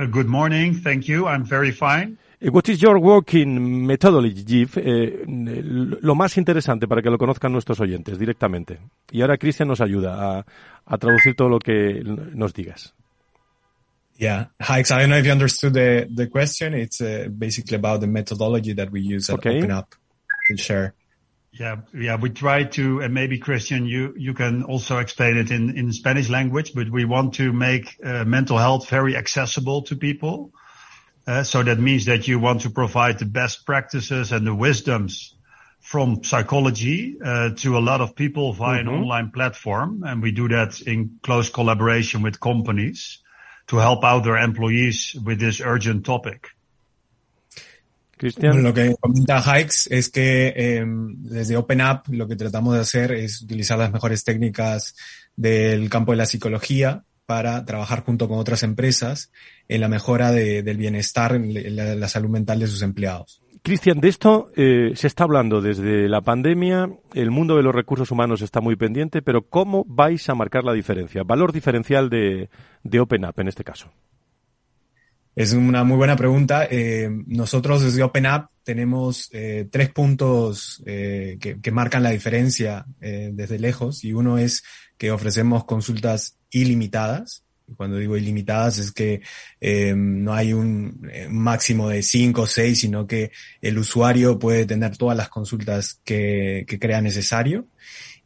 Uh, 0.00 0.06
good 0.06 0.28
morning. 0.28 0.74
Thank 0.74 1.08
you. 1.08 1.26
I'm 1.26 1.44
very 1.44 1.72
fine. 1.72 2.16
Eh, 2.40 2.48
what 2.48 2.68
is 2.70 2.80
your 2.80 2.98
working 2.98 3.86
methodology, 3.86 4.44
Jeff? 4.44 4.78
Eh, 4.78 5.24
lo 5.26 6.14
más 6.14 6.38
interesante 6.38 6.88
para 6.88 7.02
que 7.02 7.10
lo 7.10 7.18
conozcan 7.18 7.52
nuestros 7.52 7.80
oyentes 7.80 8.18
directamente. 8.18 8.78
Y 9.10 9.20
ahora 9.20 9.36
Cristian 9.36 9.68
nos 9.68 9.80
ayuda 9.80 10.38
a, 10.38 10.46
a 10.86 10.98
traducir 10.98 11.34
todo 11.34 11.50
lo 11.50 11.58
que 11.58 12.02
nos 12.02 12.54
digas. 12.54 12.94
Yeah, 14.16 14.50
hi. 14.58 14.80
I 14.80 14.82
don't 14.82 15.08
know 15.10 15.18
if 15.18 15.26
you 15.26 15.32
understood 15.32 15.74
the, 15.74 16.06
the 16.14 16.28
question. 16.28 16.74
It's 16.74 17.00
uh, 17.00 17.28
basically 17.30 17.76
about 17.76 18.00
the 18.00 18.06
methodology 18.06 18.74
that 18.74 18.90
we 18.90 19.00
use 19.00 19.30
at 19.30 19.38
okay. 19.38 19.58
Open 19.58 19.70
Up 19.70 19.94
and 20.48 20.58
share. 20.58 20.94
Yeah, 21.60 21.76
yeah, 21.92 22.16
we 22.16 22.30
try 22.30 22.64
to, 22.64 23.02
and 23.02 23.12
maybe 23.12 23.38
Christian, 23.38 23.84
you, 23.84 24.14
you 24.16 24.32
can 24.32 24.62
also 24.62 24.96
explain 24.96 25.36
it 25.36 25.50
in, 25.50 25.76
in 25.76 25.92
Spanish 25.92 26.30
language, 26.30 26.72
but 26.74 26.88
we 26.88 27.04
want 27.04 27.34
to 27.34 27.52
make 27.52 27.98
uh, 28.02 28.24
mental 28.24 28.56
health 28.56 28.88
very 28.88 29.14
accessible 29.14 29.82
to 29.82 29.96
people. 29.96 30.52
Uh, 31.26 31.42
so 31.42 31.62
that 31.62 31.78
means 31.78 32.06
that 32.06 32.26
you 32.26 32.38
want 32.38 32.62
to 32.62 32.70
provide 32.70 33.18
the 33.18 33.26
best 33.26 33.66
practices 33.66 34.32
and 34.32 34.46
the 34.46 34.54
wisdoms 34.54 35.34
from 35.80 36.24
psychology 36.24 37.18
uh, 37.22 37.50
to 37.56 37.76
a 37.76 37.80
lot 37.80 38.00
of 38.00 38.16
people 38.16 38.54
via 38.54 38.78
mm-hmm. 38.80 38.88
an 38.88 38.94
online 38.94 39.30
platform. 39.30 40.02
And 40.02 40.22
we 40.22 40.30
do 40.32 40.48
that 40.48 40.80
in 40.80 41.18
close 41.22 41.50
collaboration 41.50 42.22
with 42.22 42.40
companies 42.40 43.18
to 43.66 43.76
help 43.76 44.02
out 44.02 44.24
their 44.24 44.38
employees 44.38 45.14
with 45.26 45.38
this 45.38 45.60
urgent 45.60 46.06
topic. 46.06 46.48
Cristian. 48.20 48.62
Lo 48.62 48.74
que 48.74 48.94
comenta 49.00 49.40
Hikes 49.40 49.88
es 49.88 50.10
que 50.10 50.52
eh, 50.54 50.84
desde 50.86 51.56
OpenUp 51.56 52.06
lo 52.10 52.28
que 52.28 52.36
tratamos 52.36 52.74
de 52.74 52.80
hacer 52.80 53.12
es 53.12 53.40
utilizar 53.40 53.78
las 53.78 53.90
mejores 53.90 54.24
técnicas 54.24 54.94
del 55.36 55.88
campo 55.88 56.12
de 56.12 56.18
la 56.18 56.26
psicología 56.26 57.04
para 57.24 57.64
trabajar 57.64 58.04
junto 58.04 58.28
con 58.28 58.38
otras 58.38 58.62
empresas 58.62 59.32
en 59.68 59.80
la 59.80 59.88
mejora 59.88 60.32
de, 60.32 60.62
del 60.62 60.76
bienestar, 60.76 61.34
en 61.34 61.74
la, 61.74 61.94
la, 61.94 62.08
salud 62.08 62.28
mental 62.28 62.58
de 62.60 62.66
sus 62.66 62.82
empleados. 62.82 63.40
Cristian, 63.62 64.00
de 64.00 64.08
esto 64.08 64.50
eh, 64.54 64.92
se 64.96 65.06
está 65.06 65.24
hablando 65.24 65.62
desde 65.62 66.06
la 66.06 66.20
pandemia, 66.20 66.90
el 67.14 67.30
mundo 67.30 67.56
de 67.56 67.62
los 67.62 67.74
recursos 67.74 68.10
humanos 68.10 68.42
está 68.42 68.60
muy 68.60 68.76
pendiente, 68.76 69.22
pero 69.22 69.48
¿cómo 69.48 69.86
vais 69.88 70.28
a 70.28 70.34
marcar 70.34 70.64
la 70.64 70.74
diferencia? 70.74 71.22
Valor 71.22 71.52
diferencial 71.52 72.10
de, 72.10 72.50
de 72.82 73.00
OpenUp 73.00 73.38
en 73.38 73.48
este 73.48 73.64
caso. 73.64 73.90
Es 75.36 75.52
una 75.52 75.84
muy 75.84 75.96
buena 75.96 76.16
pregunta. 76.16 76.66
Eh, 76.70 77.08
nosotros 77.26 77.82
desde 77.82 78.02
OpenUp 78.02 78.46
tenemos 78.64 79.28
eh, 79.32 79.68
tres 79.70 79.90
puntos 79.90 80.82
eh, 80.86 81.38
que, 81.40 81.70
marcan 81.70 82.02
la 82.02 82.10
diferencia 82.10 82.84
eh, 83.00 83.30
desde 83.32 83.58
lejos 83.58 84.04
y 84.04 84.12
uno 84.12 84.38
es 84.38 84.62
que 84.98 85.10
ofrecemos 85.10 85.64
consultas 85.64 86.36
ilimitadas. 86.50 87.44
Cuando 87.76 87.98
digo 87.98 88.16
ilimitadas 88.16 88.78
es 88.78 88.90
que 88.90 89.22
eh, 89.60 89.94
no 89.96 90.34
hay 90.34 90.52
un, 90.52 91.08
máximo 91.30 91.88
de 91.88 92.02
cinco 92.02 92.42
o 92.42 92.46
seis, 92.46 92.80
sino 92.80 93.06
que 93.06 93.30
el 93.60 93.78
usuario 93.78 94.38
puede 94.38 94.66
tener 94.66 94.96
todas 94.96 95.16
las 95.16 95.28
consultas 95.28 96.00
que, 96.04 96.64
que 96.66 96.78
crea 96.80 97.00
necesario. 97.00 97.66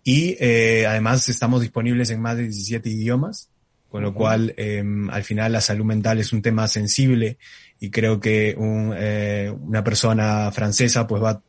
Y 0.02 0.36
además 0.84 1.26
estamos 1.30 1.62
disponibles 1.62 2.10
en 2.10 2.20
más 2.20 2.36
de 2.36 2.42
17 2.44 2.90
idiomas 2.90 3.48
con 3.94 4.02
lo 4.02 4.12
cual 4.12 4.52
eh, 4.56 4.82
al 5.12 5.22
final 5.22 5.52
la 5.52 5.60
salud 5.60 5.84
mental 5.84 6.18
es 6.18 6.32
un 6.32 6.42
tema 6.42 6.66
sensible 6.66 7.38
y 7.78 7.90
creo 7.90 8.18
que 8.18 8.52
un, 8.58 8.92
eh, 8.92 9.54
una 9.56 9.84
persona 9.84 10.50
francesa 10.50 11.06
pues 11.06 11.22
va 11.22 11.30
a 11.30 11.42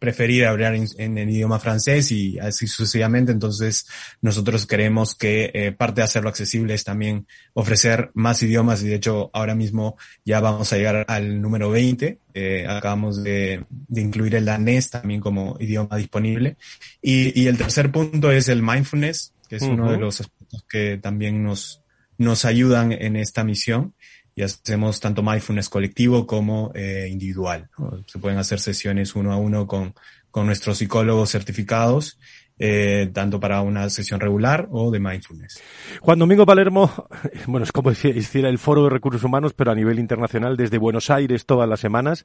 preferir 0.00 0.44
hablar 0.44 0.74
en, 0.74 1.18
el 1.18 1.30
idioma 1.30 1.60
francés 1.60 2.10
y 2.10 2.36
así 2.40 2.66
sucesivamente. 2.66 3.30
Entonces 3.30 3.86
nosotros 4.20 4.66
creemos 4.66 5.14
que 5.14 5.52
eh, 5.54 5.70
parte 5.70 6.00
de 6.00 6.06
hacerlo 6.06 6.30
accesible 6.30 6.74
es 6.74 6.82
también 6.82 7.28
ofrecer 7.52 8.10
más 8.14 8.42
idiomas 8.42 8.82
y 8.82 8.88
de 8.88 8.96
hecho 8.96 9.30
ahora 9.32 9.54
mismo 9.54 9.96
ya 10.24 10.40
vamos 10.40 10.72
a 10.72 10.76
llegar 10.76 11.04
al 11.06 11.40
número 11.40 11.70
20. 11.70 12.18
Eh, 12.34 12.66
acabamos 12.68 13.22
de, 13.22 13.66
de, 13.70 14.00
incluir 14.00 14.34
el 14.34 14.46
danés 14.46 14.90
también 14.90 15.20
como 15.20 15.56
idioma 15.60 15.96
disponible. 15.96 16.56
Y, 17.00 17.40
y 17.40 17.46
el 17.46 17.56
tercer 17.56 17.92
punto 17.92 18.32
es 18.32 18.48
el 18.48 18.64
mindfulness, 18.64 19.32
que 19.48 19.56
es 19.56 19.62
uno 19.62 19.92
de 19.92 19.98
los 19.98 20.20
aspectos 20.20 20.64
que 20.68 20.98
también 20.98 21.44
nos, 21.44 21.83
nos 22.18 22.44
ayudan 22.44 22.92
en 22.92 23.16
esta 23.16 23.44
misión 23.44 23.94
y 24.34 24.42
hacemos 24.42 25.00
tanto 25.00 25.22
mindfulness 25.22 25.68
colectivo 25.68 26.26
como 26.26 26.72
eh, 26.74 27.08
individual. 27.10 27.70
Se 28.06 28.18
pueden 28.18 28.38
hacer 28.38 28.60
sesiones 28.60 29.14
uno 29.14 29.32
a 29.32 29.36
uno 29.36 29.66
con, 29.66 29.94
con 30.30 30.46
nuestros 30.46 30.78
psicólogos 30.78 31.30
certificados 31.30 32.18
eh, 32.56 33.10
tanto 33.12 33.40
para 33.40 33.62
una 33.62 33.90
sesión 33.90 34.20
regular 34.20 34.68
o 34.70 34.92
de 34.92 35.00
mindfulness. 35.00 35.60
Juan 36.00 36.18
Domingo 36.20 36.46
Palermo, 36.46 36.88
bueno, 37.46 37.64
es 37.64 37.72
como 37.72 37.90
decir 37.90 38.46
el 38.46 38.58
foro 38.58 38.84
de 38.84 38.90
recursos 38.90 39.24
humanos, 39.24 39.54
pero 39.54 39.72
a 39.72 39.74
nivel 39.74 39.98
internacional, 39.98 40.56
desde 40.56 40.78
Buenos 40.78 41.10
Aires 41.10 41.46
todas 41.46 41.68
las 41.68 41.80
semanas. 41.80 42.24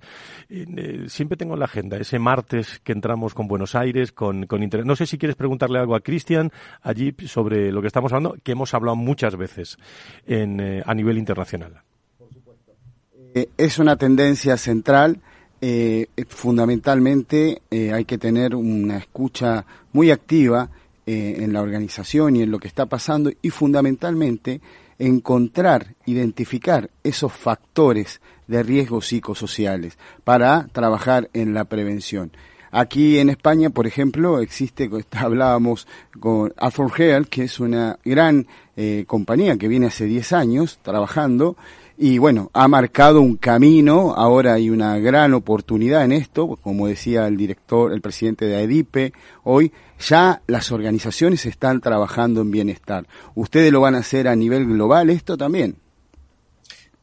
Eh, 0.50 1.06
siempre 1.08 1.36
tengo 1.36 1.56
en 1.56 1.60
la 1.60 1.66
agenda 1.66 1.98
ese 1.98 2.20
martes 2.20 2.80
que 2.84 2.92
entramos 2.92 3.34
con 3.34 3.48
Buenos 3.48 3.74
Aires, 3.74 4.12
con, 4.12 4.46
con 4.46 4.62
Internet. 4.62 4.86
No 4.86 4.96
sé 4.96 5.08
si 5.08 5.18
quieres 5.18 5.36
preguntarle 5.36 5.80
algo 5.80 5.96
a 5.96 6.02
Cristian 6.02 6.52
allí 6.82 7.16
sobre 7.26 7.72
lo 7.72 7.82
que 7.82 7.88
estamos 7.88 8.14
hablando, 8.14 8.38
que 8.44 8.52
hemos 8.52 8.74
hablado 8.74 8.96
muchas 8.96 9.36
veces 9.36 9.78
en, 10.28 10.60
eh, 10.60 10.84
a 10.86 10.94
nivel 10.94 11.18
internacional. 11.18 11.82
es 13.34 13.80
una 13.80 13.96
tendencia 13.96 14.58
central 14.58 15.22
eh, 15.62 16.08
fundamentalmente 16.28 17.62
eh, 17.70 17.92
hay 17.92 18.06
que 18.06 18.18
tener 18.18 18.56
una 18.56 18.98
escucha 18.98 19.66
muy 19.92 20.12
activa 20.12 20.70
eh, 21.06 21.38
en 21.40 21.54
la 21.54 21.62
organización 21.62 22.36
y 22.36 22.44
en 22.44 22.52
lo 22.52 22.60
que 22.60 22.68
está 22.68 22.86
pasando 22.86 23.32
y 23.42 23.50
fundamentalmente 23.50 24.62
encontrar, 25.00 25.96
identificar 26.06 26.90
esos 27.04 27.34
factores 27.34 28.22
de 28.48 28.64
riesgo 28.64 29.02
psicosociales 29.02 29.98
para 30.24 30.68
trabajar 30.72 31.30
en 31.34 31.54
la 31.54 31.66
prevención. 31.66 32.32
Aquí 32.72 33.18
en 33.18 33.30
España, 33.30 33.72
por 33.72 33.88
ejemplo, 33.88 34.40
existe, 34.40 34.90
hablábamos 35.12 35.88
con 36.20 36.54
Alfred 36.58 36.92
Health, 36.98 37.30
que 37.30 37.44
es 37.44 37.60
una 37.60 37.98
gran 38.06 38.48
eh, 38.78 39.06
compañía 39.08 39.58
que 39.58 39.68
viene 39.68 39.88
hace 39.88 40.06
10 40.06 40.34
años 40.34 40.80
trabajando 40.84 41.58
y 42.02 42.18
bueno, 42.18 42.50
ha 42.54 42.70
marcado 42.70 43.20
un 43.20 43.36
camino, 43.36 44.14
ahora 44.16 44.54
hay 44.54 44.70
una 44.70 44.98
gran 45.00 45.34
oportunidad 45.34 46.06
en 46.06 46.14
esto, 46.14 46.58
como 46.64 46.88
decía 46.88 47.28
el 47.28 47.36
director, 47.36 47.92
el 47.92 48.00
presidente 48.00 48.46
de 48.46 48.56
AEDIPE, 48.56 49.12
hoy 49.44 49.74
ya 50.00 50.42
las 50.48 50.72
organizaciones 50.72 51.46
están 51.46 51.82
trabajando 51.82 52.40
en 52.40 52.52
bienestar. 52.52 53.06
¿Ustedes 53.36 53.74
lo 53.74 53.82
van 53.82 53.96
a 53.96 53.98
hacer 53.98 54.30
a 54.30 54.36
nivel 54.38 54.66
global 54.66 55.10
esto 55.10 55.36
también? 55.36 55.76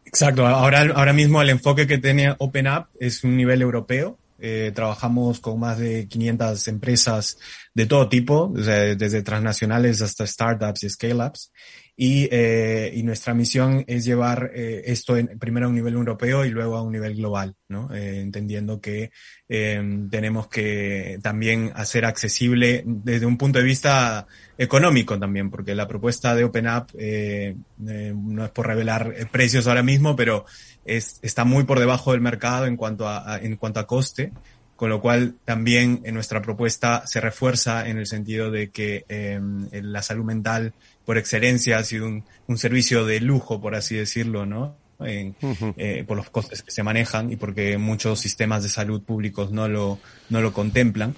Exacto, 0.07 0.47
ahora, 0.47 0.91
ahora 0.95 1.13
mismo 1.13 1.43
el 1.43 1.51
enfoque 1.51 1.87
que 1.87 1.99
tiene 1.99 2.35
OpenUp 2.39 2.87
es 2.99 3.23
un 3.23 3.37
nivel 3.37 3.61
europeo, 3.61 4.17
eh, 4.39 4.73
trabajamos 4.75 5.41
con 5.41 5.61
más 5.61 5.79
de 5.79 6.09
500 6.09 6.69
empresas 6.69 7.39
de 7.75 7.85
todo 7.85 8.09
tipo, 8.09 8.51
desde 8.55 9.23
transnacionales 9.23 10.01
hasta 10.01 10.27
startups 10.27 10.85
y 10.85 10.91
scale-ups. 10.91 11.53
Y, 11.99 12.29
eh, 12.31 12.93
y 12.95 13.03
nuestra 13.05 13.33
misión 13.33 13.83
es 13.87 14.05
llevar 14.05 14.51
eh, 14.55 14.83
esto 14.85 15.17
en, 15.17 15.39
primero 15.39 15.65
a 15.65 15.69
un 15.71 15.75
nivel 15.75 15.95
europeo 15.95 16.45
y 16.45 16.51
luego 16.51 16.77
a 16.77 16.83
un 16.83 16.93
nivel 16.93 17.17
global, 17.17 17.55
¿no? 17.69 17.93
Eh, 17.95 18.21
entendiendo 18.21 18.83
que 18.83 19.11
eh, 19.49 20.07
tenemos 20.11 20.49
que 20.49 21.19
también 21.23 21.73
hacer 21.75 22.05
accesible 22.05 22.83
desde 22.85 23.25
un 23.25 23.39
punto 23.39 23.61
de 23.61 23.65
vista 23.65 24.27
económico 24.59 25.19
también, 25.19 25.51
porque 25.51 25.75
la 25.75 25.89
propuesta 25.89 26.35
de 26.35 26.45
OpenUp 26.45 26.91
eh, 26.99 27.57
eh, 27.89 28.13
no 28.15 28.45
es 28.45 28.51
por 28.51 28.67
revelar 28.67 29.15
precios 29.31 29.67
ahora 29.67 29.83
mismo, 29.83 30.17
pero 30.17 30.45
es, 30.85 31.19
está 31.23 31.45
muy 31.45 31.65
por 31.65 31.81
debajo 31.81 32.13
del 32.13 32.21
mercado 32.21 32.67
en 32.67 32.77
cuanto 32.77 33.09
a, 33.09 33.35
a 33.35 33.39
en 33.39 33.57
cuanto 33.57 33.81
a 33.81 33.87
coste 33.87 34.33
con 34.77 34.91
lo 34.91 35.01
cual 35.01 35.37
también 35.45 36.03
en 36.05 36.15
nuestra 36.15 36.43
propuesta 36.43 37.03
se 37.07 37.21
refuerza 37.21 37.89
en 37.89 37.97
el 37.97 38.07
sentido 38.07 38.51
de 38.51 38.71
que 38.71 39.05
eh, 39.09 39.41
la 39.73 40.03
salud 40.03 40.25
mental 40.25 40.75
por 41.07 41.17
excelencia 41.17 41.79
ha 41.79 41.85
sido 41.85 42.07
un, 42.07 42.25
un, 42.49 42.59
servicio 42.59 43.07
de 43.07 43.21
lujo, 43.21 43.61
por 43.61 43.75
así 43.75 43.95
decirlo, 43.95 44.45
¿no? 44.45 44.77
En, 44.99 45.37
eh, 45.77 46.05
por 46.07 46.17
los 46.17 46.31
costes 46.31 46.63
que 46.63 46.71
se 46.71 46.83
manejan 46.83 47.31
y 47.31 47.37
porque 47.37 47.79
muchos 47.79 48.19
sistemas 48.19 48.63
de 48.63 48.71
salud 48.71 49.03
públicos 49.03 49.53
no 49.53 49.69
lo, 49.69 49.99
no 50.31 50.41
lo 50.41 50.53
contemplan. 50.53 51.15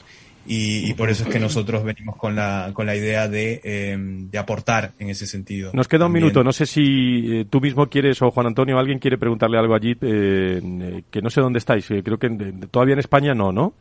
y, 0.51 0.95
por 0.95 1.11
eso 1.11 1.25
es 1.25 1.29
que 1.29 1.39
nosotros 1.39 1.85
venimos 1.85 2.17
con 2.17 2.35
la, 2.35 2.71
con 2.73 2.87
la 2.87 2.97
idea 2.97 3.29
de, 3.29 3.61
em, 3.65 4.31
de 4.31 4.39
aportar 4.39 4.93
en 4.99 5.11
ese 5.11 5.27
sentido. 5.27 5.71
Nos 5.75 5.89
queda 5.89 6.07
un 6.07 6.13
minuto. 6.13 6.43
No 6.43 6.53
sé 6.53 6.65
si 6.65 7.41
eh, 7.41 7.45
tú 7.49 7.61
mismo 7.61 7.89
quieres 7.89 8.23
o 8.23 8.31
Juan 8.31 8.47
Antonio 8.47 8.79
alguien 8.79 8.99
quiere 8.99 9.19
preguntarle 9.19 9.59
algo 9.59 9.75
allí, 9.75 9.93
eh, 10.01 10.61
eh, 10.63 11.03
que 11.11 11.21
no 11.21 11.29
sé 11.29 11.43
dónde 11.43 11.59
estáis. 11.59 11.87
creo 11.87 12.19
que 12.19 12.31
todavía 12.71 12.95
en 12.95 13.01
España 13.01 13.35
no, 13.35 13.53
¿no? 13.53 13.75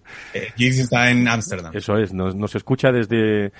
Giggs 0.56 0.78
está 0.78 1.10
en 1.10 1.28
Ámsterdam. 1.28 1.76
Eso 1.76 1.98
es, 1.98 2.14
nos, 2.14 2.34
nos 2.34 2.54
escucha 2.54 2.90
desde 2.90 3.52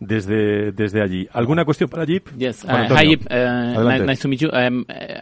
desde 0.00 0.72
desde 0.72 1.02
allí. 1.02 1.28
¿Alguna 1.32 1.64
cuestión 1.64 1.88
para 1.88 2.04
Jeep? 2.04 2.28
Yes. 2.36 2.64
Uh, 2.64 2.68
hi 2.68 3.06
Jeep, 3.06 3.26
uh, 3.30 4.04
nice 4.04 4.20
to 4.22 4.28
meet 4.28 4.40
you. 4.40 4.50
Um, 4.52 4.84
uh, 4.88 5.20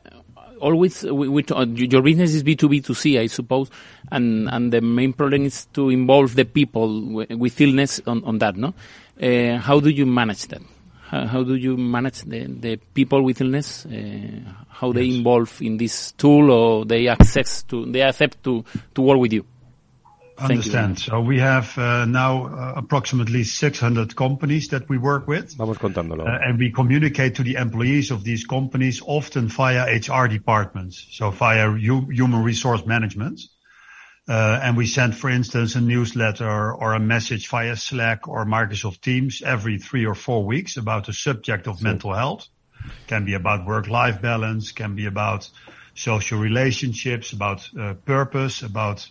always 0.62 1.02
we, 1.04 1.28
we, 1.28 1.44
your 1.74 2.02
business 2.02 2.34
is 2.34 2.44
B2B2C, 2.44 3.18
I 3.18 3.26
suppose, 3.26 3.70
and, 4.10 4.48
and 4.48 4.72
the 4.72 4.80
main 4.80 5.12
problem 5.12 5.44
is 5.44 5.66
to 5.74 5.90
involve 5.90 6.34
the 6.36 6.44
people 6.44 7.26
with 7.28 7.60
illness 7.60 8.00
on, 8.06 8.24
on 8.24 8.38
that, 8.38 8.56
no? 8.56 8.74
Uh, 9.20 9.58
how 9.58 9.80
do 9.80 9.90
you 9.90 10.06
manage 10.06 10.46
that? 10.46 10.62
How, 11.08 11.26
how, 11.26 11.42
do 11.42 11.54
you 11.54 11.76
manage 11.76 12.22
the, 12.22 12.46
the 12.46 12.76
people 12.76 13.22
with 13.22 13.40
illness? 13.40 13.84
Uh, 13.84 14.40
how 14.68 14.92
they 14.92 15.08
involve 15.08 15.60
in 15.60 15.76
this 15.76 16.12
tool 16.12 16.50
or 16.50 16.84
they 16.84 17.08
access 17.08 17.62
to, 17.64 17.84
they 17.86 18.00
accept 18.00 18.42
to, 18.44 18.64
to 18.94 19.02
work 19.02 19.18
with 19.18 19.32
you? 19.32 19.44
Understand. 20.38 20.98
So 20.98 21.20
we 21.20 21.38
have 21.38 21.76
uh, 21.76 22.04
now 22.06 22.46
uh, 22.46 22.72
approximately 22.76 23.44
600 23.44 24.16
companies 24.16 24.68
that 24.68 24.88
we 24.88 24.98
work 24.98 25.28
with. 25.28 25.54
Vamos 25.56 25.78
contándolo. 25.78 26.26
Uh, 26.26 26.38
and 26.42 26.58
we 26.58 26.70
communicate 26.70 27.36
to 27.36 27.42
the 27.42 27.56
employees 27.56 28.10
of 28.10 28.24
these 28.24 28.46
companies 28.46 29.02
often 29.04 29.48
via 29.48 29.84
HR 29.84 30.28
departments, 30.28 31.06
so 31.10 31.30
via 31.30 31.70
human 31.76 32.42
resource 32.42 32.84
management. 32.86 33.40
Uh, 34.28 34.60
and 34.62 34.76
we 34.76 34.86
send, 34.86 35.16
for 35.16 35.28
instance, 35.28 35.74
a 35.74 35.80
newsletter 35.80 36.72
or 36.72 36.94
a 36.94 37.00
message 37.00 37.48
via 37.48 37.76
Slack 37.76 38.28
or 38.28 38.44
Microsoft 38.46 39.00
Teams 39.00 39.42
every 39.42 39.78
three 39.78 40.06
or 40.06 40.14
four 40.14 40.44
weeks 40.44 40.76
about 40.76 41.06
the 41.06 41.12
subject 41.12 41.66
of 41.66 41.82
mental 41.82 42.14
health. 42.14 42.46
Can 43.06 43.24
be 43.24 43.34
about 43.34 43.66
work-life 43.66 44.22
balance, 44.22 44.72
can 44.72 44.94
be 44.94 45.06
about 45.06 45.48
social 45.94 46.38
relationships, 46.38 47.32
about 47.32 47.68
uh, 47.78 47.94
purpose, 47.94 48.62
about 48.62 49.06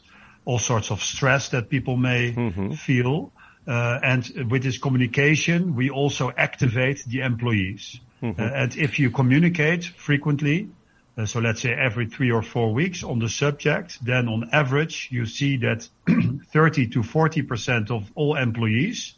all 0.45 0.59
sorts 0.59 0.91
of 0.91 1.01
stress 1.01 1.49
that 1.49 1.69
people 1.69 1.97
may 1.97 2.33
mm-hmm. 2.33 2.71
feel. 2.71 3.31
Uh, 3.67 3.99
and 4.01 4.49
with 4.49 4.63
this 4.63 4.77
communication, 4.77 5.75
we 5.75 5.89
also 5.89 6.31
activate 6.35 7.03
the 7.05 7.21
employees. 7.21 7.99
Mm-hmm. 8.21 8.41
Uh, 8.41 8.45
and 8.45 8.75
if 8.75 8.99
you 8.99 9.11
communicate 9.11 9.85
frequently, 9.85 10.69
uh, 11.17 11.25
so 11.25 11.39
let's 11.39 11.61
say 11.61 11.73
every 11.73 12.07
three 12.07 12.31
or 12.31 12.41
four 12.41 12.73
weeks 12.73 13.03
on 13.03 13.19
the 13.19 13.29
subject, 13.29 14.03
then 14.03 14.27
on 14.27 14.49
average, 14.51 15.09
you 15.11 15.25
see 15.25 15.57
that 15.57 15.87
30 16.07 16.87
to 16.87 16.99
40% 17.01 17.91
of 17.91 18.11
all 18.15 18.35
employees 18.35 19.13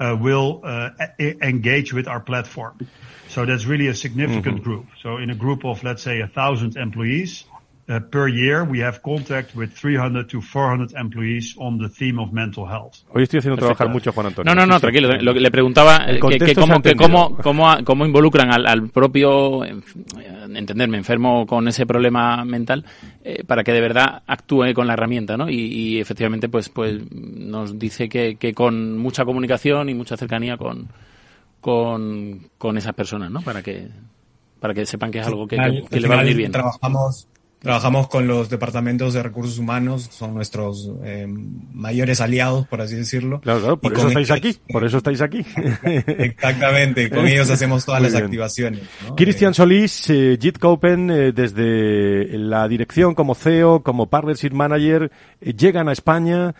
uh, 0.00 0.16
will 0.20 0.60
uh, 0.64 0.90
engage 1.18 1.92
with 1.92 2.08
our 2.08 2.20
platform. 2.20 2.78
So 3.28 3.44
that's 3.44 3.66
really 3.66 3.88
a 3.88 3.94
significant 3.94 4.56
mm-hmm. 4.56 4.64
group. 4.64 4.86
So 5.02 5.18
in 5.18 5.30
a 5.30 5.34
group 5.34 5.64
of, 5.64 5.84
let's 5.84 6.02
say, 6.02 6.20
a 6.20 6.28
thousand 6.28 6.76
employees, 6.76 7.44
per 8.10 8.28
year 8.28 8.64
we 8.64 8.82
have 8.82 9.00
contact 9.00 9.54
with 9.56 9.70
300 9.72 10.28
to 10.28 10.42
400 10.42 10.92
employees 10.94 11.54
on 11.58 11.78
the 11.78 11.88
theme 11.88 12.20
of 12.20 12.32
mental 12.32 12.66
health. 12.68 12.98
Hoy 13.14 13.22
estoy 13.22 13.38
haciendo 13.38 13.56
trabajar 13.56 13.88
mucho 13.88 14.12
Juan 14.12 14.26
Antonio. 14.26 14.54
No, 14.54 14.60
no, 14.60 14.66
no, 14.66 14.78
tranquilo. 14.78 15.16
Lo 15.16 15.32
que 15.32 15.40
le 15.40 15.50
preguntaba 15.50 16.04
eh, 16.06 16.20
que, 16.20 16.38
que, 16.38 16.54
cómo, 16.54 16.82
que 16.82 16.94
cómo, 16.94 17.36
cómo, 17.38 17.64
cómo, 17.84 18.04
involucran 18.04 18.52
al, 18.52 18.66
al, 18.66 18.90
propio, 18.90 19.64
entenderme, 19.64 20.98
enfermo 20.98 21.46
con 21.46 21.66
ese 21.66 21.86
problema 21.86 22.44
mental 22.44 22.84
eh, 23.24 23.42
para 23.44 23.64
que 23.64 23.72
de 23.72 23.80
verdad 23.80 24.22
actúe 24.26 24.74
con 24.74 24.86
la 24.86 24.92
herramienta, 24.92 25.38
¿no? 25.38 25.48
Y, 25.48 25.56
y 25.56 26.00
efectivamente, 26.00 26.50
pues, 26.50 26.68
pues 26.68 27.00
nos 27.10 27.78
dice 27.78 28.10
que, 28.10 28.36
que 28.36 28.52
con 28.52 28.98
mucha 28.98 29.24
comunicación 29.24 29.88
y 29.88 29.94
mucha 29.94 30.18
cercanía 30.18 30.58
con, 30.58 30.88
con, 31.62 32.48
con 32.58 32.76
esas 32.76 32.92
personas, 32.92 33.30
¿no? 33.30 33.40
Para 33.40 33.62
que 33.62 33.88
para 34.60 34.74
que 34.74 34.84
sepan 34.84 35.12
que 35.12 35.20
es 35.20 35.26
algo 35.26 35.46
que, 35.46 35.56
que 35.88 36.00
le 36.00 36.08
va 36.08 36.16
a 36.16 36.22
venir 36.22 36.36
bien. 36.36 36.50
Trabajamos 36.50 37.28
Trabajamos 37.60 38.08
con 38.08 38.28
los 38.28 38.48
departamentos 38.48 39.14
de 39.14 39.22
recursos 39.22 39.58
humanos, 39.58 40.08
son 40.12 40.32
nuestros 40.32 40.92
eh, 41.02 41.26
mayores 41.72 42.20
aliados, 42.20 42.68
por 42.68 42.80
así 42.80 42.94
decirlo. 42.94 43.40
Claro, 43.40 43.60
claro, 43.60 43.80
por 43.80 43.92
eso 43.92 44.08
estáis 44.08 44.30
aquí, 44.30 44.56
por 44.70 44.84
eso 44.84 44.98
estáis 44.98 45.20
aquí. 45.20 45.44
Exactamente, 45.82 47.10
con 47.10 47.26
ellos 47.26 47.50
hacemos 47.50 47.84
todas 47.84 48.00
las 48.00 48.14
activaciones. 48.14 48.82
Cristian 49.16 49.54
Solís, 49.54 50.08
eh, 50.10 50.38
Jit 50.40 50.58
Copen, 50.58 51.10
eh, 51.10 51.32
desde 51.32 52.38
la 52.38 52.68
dirección 52.68 53.14
como 53.14 53.34
CEO, 53.34 53.82
como 53.82 54.08
Partnership 54.08 54.52
Manager, 54.52 55.10
eh, 55.40 55.52
llegan 55.52 55.88
a 55.88 55.92
España, 55.92 56.54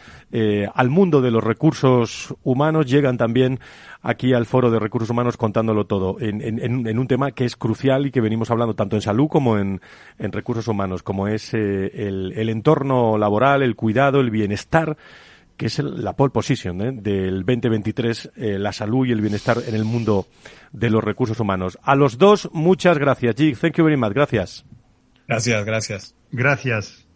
al 0.75 0.91
mundo 0.91 1.23
de 1.23 1.31
los 1.31 1.43
recursos 1.43 2.35
humanos, 2.43 2.87
llegan 2.87 3.17
también 3.17 3.61
aquí 4.03 4.33
al 4.33 4.47
Foro 4.47 4.71
de 4.71 4.79
Recursos 4.79 5.11
Humanos 5.11 5.37
contándolo 5.37 5.87
todo 5.87 6.17
en, 6.21 6.41
en, 6.41 6.87
en, 6.87 6.99
un 6.99 7.07
tema 7.07 7.33
que 7.33 7.45
es 7.45 7.57
crucial 7.57 8.07
y 8.07 8.11
que 8.11 8.21
venimos 8.21 8.51
hablando 8.51 8.75
tanto 8.75 8.97
en 8.97 9.03
salud 9.03 9.29
como 9.29 9.59
en, 9.59 9.81
en 10.19 10.33
recursos 10.33 10.69
humanos, 10.69 11.03
como 11.03 11.29
es 11.29 11.53
eh, 11.55 11.91
el, 11.95 12.33
el, 12.37 12.49
entorno 12.49 13.19
laboral, 13.19 13.63
el 13.63 13.77
cuidado, 13.77 14.21
el 14.21 14.31
bienestar 14.31 14.97
que 15.59 15.67
es 15.67 15.81
la 15.81 16.15
pole 16.15 16.31
position 16.31 16.81
¿eh? 16.81 16.93
del 16.95 17.45
2023, 17.45 18.31
eh, 18.37 18.59
la 18.59 18.73
salud 18.73 19.05
y 19.07 19.13
el 19.13 19.21
bienestar 19.21 19.59
en 19.67 19.75
el 19.75 19.85
mundo 19.85 20.29
de 20.73 20.89
los 20.89 21.03
recursos 21.03 21.41
humanos. 21.41 21.79
A 21.83 21.97
los 21.97 22.17
dos, 22.17 22.49
muchas 22.53 22.97
gracias. 22.97 23.35
Jig, 23.35 23.59
thank 23.59 23.75
you 23.75 23.85
very 23.85 23.97
much. 23.97 24.13
Gracias. 24.13 24.65
Gracias, 25.27 25.65
gracias. 25.67 26.15
Gracias. 26.31 27.09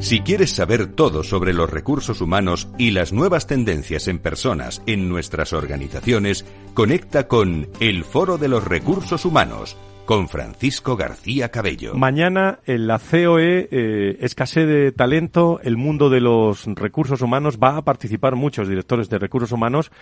Si 0.00 0.20
quieres 0.20 0.52
saber 0.52 0.86
todo 0.94 1.24
sobre 1.24 1.52
los 1.52 1.68
recursos 1.68 2.20
humanos 2.20 2.68
y 2.78 2.92
las 2.92 3.12
nuevas 3.12 3.48
tendencias 3.48 4.06
en 4.06 4.20
personas 4.20 4.80
en 4.86 5.08
nuestras 5.08 5.52
organizaciones, 5.52 6.44
conecta 6.72 7.26
con 7.26 7.68
El 7.80 8.04
Foro 8.04 8.38
de 8.38 8.46
los 8.46 8.64
Recursos 8.64 9.24
Humanos 9.24 9.76
con 10.08 10.30
Francisco 10.30 10.96
García 10.96 11.50
Cabello. 11.50 11.92
Mañana 11.92 12.60
en 12.64 12.86
la 12.86 12.98
COE, 12.98 13.68
eh, 13.70 14.16
escasez 14.20 14.66
de 14.66 14.90
talento, 14.90 15.60
el 15.62 15.76
mundo 15.76 16.08
de 16.08 16.22
los 16.22 16.64
recursos 16.64 17.20
humanos, 17.20 17.58
va 17.62 17.76
a 17.76 17.82
participar 17.82 18.34
muchos 18.34 18.68
directores 18.68 19.10
de 19.10 19.18
recursos 19.18 19.52
humanos. 19.52 19.92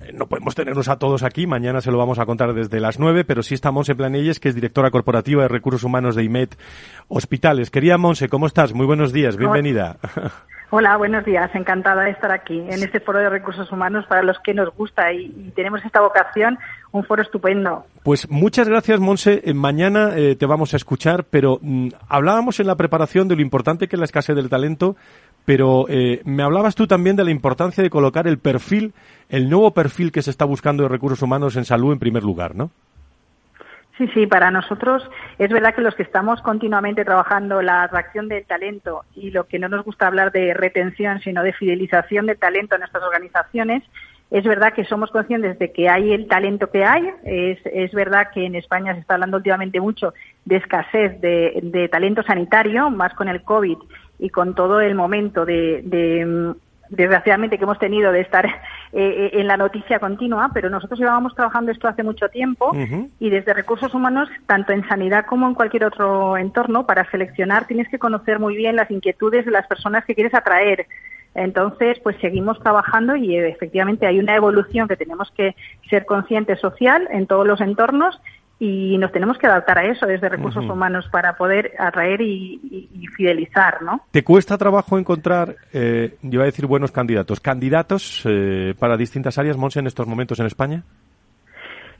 Eh, 0.00 0.14
no 0.14 0.28
podemos 0.28 0.54
tenerlos 0.54 0.88
a 0.88 0.98
todos 0.98 1.22
aquí, 1.22 1.46
mañana 1.46 1.82
se 1.82 1.90
lo 1.90 1.98
vamos 1.98 2.18
a 2.18 2.24
contar 2.24 2.54
desde 2.54 2.80
las 2.80 2.98
nueve, 2.98 3.22
pero 3.26 3.42
sí 3.42 3.52
está 3.52 3.70
Monse 3.70 3.94
Planelles, 3.94 4.40
que 4.40 4.48
es 4.48 4.54
directora 4.54 4.90
corporativa 4.90 5.42
de 5.42 5.48
recursos 5.48 5.84
humanos 5.84 6.16
de 6.16 6.24
IMED 6.24 6.48
Hospitales. 7.08 7.70
Quería 7.70 7.98
Monse, 7.98 8.30
¿cómo 8.30 8.46
estás? 8.46 8.72
Muy 8.72 8.86
buenos 8.86 9.12
días, 9.12 9.36
bienvenida. 9.36 9.98
Hola, 10.02 10.32
buenos 10.70 11.24
días. 11.24 11.50
Encantada 11.54 12.04
de 12.04 12.10
estar 12.10 12.32
aquí 12.32 12.58
en 12.58 12.82
este 12.82 13.00
foro 13.00 13.18
de 13.18 13.28
recursos 13.28 13.70
humanos 13.72 14.04
para 14.08 14.22
los 14.22 14.38
que 14.40 14.54
nos 14.54 14.74
gusta 14.76 15.12
y, 15.12 15.52
tenemos 15.54 15.84
esta 15.84 16.00
vocación, 16.00 16.58
un 16.92 17.04
foro 17.04 17.22
estupendo. 17.22 17.84
Pues 18.02 18.30
muchas 18.30 18.68
gracias, 18.68 19.00
Monse. 19.00 19.42
Eh, 19.44 19.54
mañana 19.54 20.16
eh, 20.16 20.36
te 20.36 20.46
vamos 20.46 20.72
a 20.72 20.76
escuchar, 20.76 21.24
pero 21.24 21.58
mm, 21.60 21.88
hablábamos 22.08 22.60
en 22.60 22.66
la 22.66 22.76
preparación 22.76 23.28
de 23.28 23.36
lo 23.36 23.42
importante 23.42 23.88
que 23.88 23.96
es 23.96 24.00
la 24.00 24.04
escasez 24.04 24.36
del 24.36 24.48
talento, 24.48 24.96
pero 25.44 25.86
eh, 25.88 26.22
me 26.24 26.42
hablabas 26.42 26.74
tú 26.74 26.86
también 26.86 27.16
de 27.16 27.24
la 27.24 27.30
importancia 27.30 27.82
de 27.82 27.90
colocar 27.90 28.26
el 28.26 28.38
perfil, 28.38 28.94
el 29.28 29.50
nuevo 29.50 29.72
perfil 29.72 30.12
que 30.12 30.22
se 30.22 30.30
está 30.30 30.44
buscando 30.44 30.84
de 30.84 30.88
recursos 30.88 31.22
humanos 31.22 31.56
en 31.56 31.64
salud 31.64 31.92
en 31.92 31.98
primer 31.98 32.22
lugar, 32.22 32.54
¿no? 32.54 32.70
Sí, 33.98 34.08
sí, 34.14 34.26
para 34.26 34.50
nosotros 34.50 35.08
es 35.38 35.50
verdad 35.50 35.74
que 35.74 35.82
los 35.82 35.94
que 35.94 36.02
estamos 36.02 36.40
continuamente 36.42 37.04
trabajando 37.04 37.60
la 37.60 37.82
atracción 37.82 38.28
del 38.28 38.46
talento 38.46 39.04
y 39.14 39.30
lo 39.30 39.44
que 39.46 39.58
no 39.58 39.68
nos 39.68 39.84
gusta 39.84 40.06
hablar 40.06 40.32
de 40.32 40.54
retención, 40.54 41.20
sino 41.20 41.42
de 41.42 41.52
fidelización 41.52 42.26
del 42.26 42.38
talento 42.38 42.74
en 42.74 42.80
nuestras 42.80 43.04
organizaciones, 43.04 43.82
es 44.30 44.44
verdad 44.44 44.72
que 44.72 44.84
somos 44.84 45.10
conscientes 45.10 45.58
de 45.58 45.72
que 45.72 45.88
hay 45.88 46.12
el 46.12 46.28
talento 46.28 46.70
que 46.70 46.84
hay. 46.84 47.10
Es, 47.24 47.58
es 47.64 47.92
verdad 47.92 48.28
que 48.32 48.46
en 48.46 48.54
España 48.54 48.94
se 48.94 49.00
está 49.00 49.14
hablando 49.14 49.38
últimamente 49.38 49.80
mucho 49.80 50.14
de 50.44 50.56
escasez 50.56 51.20
de, 51.20 51.58
de 51.62 51.88
talento 51.88 52.22
sanitario, 52.22 52.90
más 52.90 53.12
con 53.14 53.28
el 53.28 53.42
COVID 53.42 53.78
y 54.20 54.30
con 54.30 54.54
todo 54.54 54.80
el 54.80 54.94
momento 54.94 55.44
de, 55.44 55.82
de 55.84 56.54
desgraciadamente 56.90 57.56
que 57.56 57.64
hemos 57.64 57.78
tenido 57.78 58.12
de 58.12 58.20
estar 58.20 58.46
eh, 58.46 58.50
eh, 58.92 59.30
en 59.34 59.46
la 59.46 59.56
noticia 59.56 59.98
continua, 59.98 60.50
pero 60.52 60.68
nosotros 60.68 60.98
llevábamos 60.98 61.34
trabajando 61.34 61.70
esto 61.70 61.88
hace 61.88 62.02
mucho 62.02 62.28
tiempo 62.28 62.72
y 63.18 63.30
desde 63.30 63.54
recursos 63.54 63.94
humanos, 63.94 64.28
tanto 64.46 64.72
en 64.72 64.86
sanidad 64.88 65.26
como 65.26 65.46
en 65.46 65.54
cualquier 65.54 65.84
otro 65.84 66.36
entorno, 66.36 66.86
para 66.86 67.08
seleccionar 67.10 67.66
tienes 67.66 67.88
que 67.88 67.98
conocer 67.98 68.38
muy 68.38 68.56
bien 68.56 68.76
las 68.76 68.90
inquietudes 68.90 69.44
de 69.44 69.52
las 69.52 69.66
personas 69.66 70.04
que 70.04 70.14
quieres 70.14 70.34
atraer. 70.34 70.86
Entonces, 71.34 71.98
pues 72.02 72.16
seguimos 72.20 72.58
trabajando 72.58 73.14
y 73.14 73.36
efectivamente 73.36 74.06
hay 74.06 74.18
una 74.18 74.34
evolución 74.34 74.88
que 74.88 74.96
tenemos 74.96 75.30
que 75.30 75.54
ser 75.88 76.04
conscientes 76.04 76.58
social 76.58 77.06
en 77.12 77.28
todos 77.28 77.46
los 77.46 77.60
entornos 77.60 78.20
y 78.62 78.98
nos 78.98 79.10
tenemos 79.10 79.38
que 79.38 79.46
adaptar 79.46 79.78
a 79.78 79.86
eso 79.86 80.06
desde 80.06 80.28
recursos 80.28 80.62
humanos 80.66 81.08
para 81.10 81.34
poder 81.34 81.72
atraer 81.78 82.20
y, 82.20 83.08
fidelizar, 83.16 83.80
¿no? 83.82 84.02
¿Te 84.10 84.22
cuesta 84.22 84.58
trabajo 84.58 84.98
encontrar, 84.98 85.56
eh, 85.72 86.16
yo 86.20 86.34
iba 86.34 86.42
a 86.42 86.46
decir 86.46 86.66
buenos 86.66 86.92
candidatos, 86.92 87.40
candidatos 87.40 88.22
eh, 88.28 88.74
para 88.78 88.98
distintas 88.98 89.38
áreas, 89.38 89.56
Monse, 89.56 89.80
en 89.80 89.86
estos 89.86 90.06
momentos 90.06 90.38
en 90.40 90.46
España? 90.46 90.82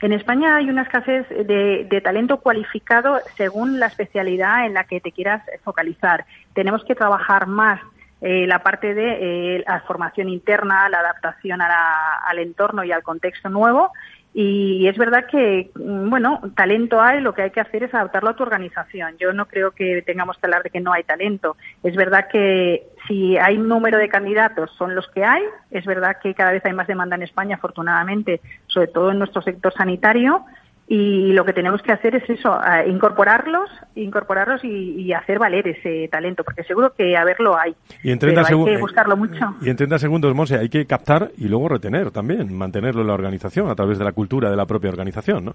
En 0.02 0.12
España 0.12 0.56
hay 0.56 0.68
una 0.68 0.82
escasez 0.82 1.26
de, 1.30 2.00
talento 2.04 2.40
cualificado 2.40 3.18
según 3.36 3.80
la 3.80 3.86
especialidad 3.86 4.66
en 4.66 4.74
la 4.74 4.84
que 4.84 5.00
te 5.00 5.12
quieras 5.12 5.42
focalizar. 5.64 6.26
Tenemos 6.54 6.84
que 6.84 6.94
trabajar 6.94 7.46
más 7.46 7.80
eh, 8.20 8.46
la 8.46 8.62
parte 8.62 8.94
de 8.94 9.56
eh, 9.56 9.64
la 9.66 9.80
formación 9.80 10.28
interna, 10.28 10.90
la 10.90 11.00
adaptación 11.00 11.60
al 11.62 12.38
entorno 12.38 12.84
y 12.84 12.92
al 12.92 13.02
contexto 13.02 13.48
nuevo 13.48 13.92
y 14.32 14.86
es 14.86 14.96
verdad 14.96 15.26
que, 15.26 15.70
mm, 15.74 16.08
bueno, 16.08 16.40
talento 16.54 17.00
hay, 17.00 17.20
lo 17.20 17.34
que 17.34 17.42
hay 17.42 17.50
que 17.50 17.60
hacer 17.60 17.82
es 17.82 17.92
adaptarlo 17.92 18.30
a 18.30 18.36
tu 18.36 18.44
organización. 18.44 19.16
Yo 19.18 19.32
no 19.32 19.46
creo 19.46 19.72
que 19.72 20.02
tengamos 20.02 20.38
que 20.38 20.46
hablar 20.46 20.62
de 20.62 20.70
que 20.70 20.80
no 20.80 20.92
hay 20.92 21.02
talento. 21.02 21.56
Es 21.82 21.96
verdad 21.96 22.28
que 22.30 22.86
si 23.08 23.36
hay 23.38 23.56
un 23.56 23.68
número 23.68 23.98
de 23.98 24.08
candidatos 24.08 24.70
son 24.78 24.94
los 24.94 25.08
que 25.08 25.24
hay. 25.24 25.42
Es 25.72 25.84
verdad 25.84 26.18
que 26.22 26.34
cada 26.34 26.52
vez 26.52 26.64
hay 26.64 26.72
más 26.72 26.86
demanda 26.86 27.16
en 27.16 27.22
España, 27.22 27.56
afortunadamente, 27.56 28.40
sobre 28.68 28.86
todo 28.86 29.10
en 29.10 29.18
nuestro 29.18 29.42
sector 29.42 29.72
sanitario 29.72 30.44
y 30.92 31.32
lo 31.34 31.44
que 31.44 31.52
tenemos 31.52 31.80
que 31.82 31.92
hacer 31.92 32.16
es 32.16 32.28
eso, 32.28 32.58
incorporarlos, 32.88 33.70
incorporarlos 33.94 34.64
y, 34.64 35.12
hacer 35.12 35.38
valer 35.38 35.68
ese 35.68 36.08
talento, 36.08 36.42
porque 36.42 36.64
seguro 36.64 36.94
que 36.94 37.16
a 37.16 37.22
verlo 37.22 37.56
hay. 37.56 37.76
Y 38.02 38.10
en 38.10 38.18
30 38.18 38.40
hay 38.40 38.64
que 38.64 38.76
buscarlo 38.76 39.16
mucho. 39.16 39.54
Y 39.62 39.70
en 39.70 39.76
30 39.76 40.00
segundos, 40.00 40.34
Monse, 40.34 40.58
hay 40.58 40.68
que 40.68 40.86
captar 40.86 41.30
y 41.38 41.46
luego 41.46 41.68
retener 41.68 42.10
también, 42.10 42.52
mantenerlo 42.58 43.02
en 43.02 43.06
la 43.06 43.14
organización 43.14 43.70
a 43.70 43.76
través 43.76 44.00
de 44.00 44.04
la 44.04 44.10
cultura 44.10 44.50
de 44.50 44.56
la 44.56 44.66
propia 44.66 44.90
organización, 44.90 45.44
¿no? 45.44 45.54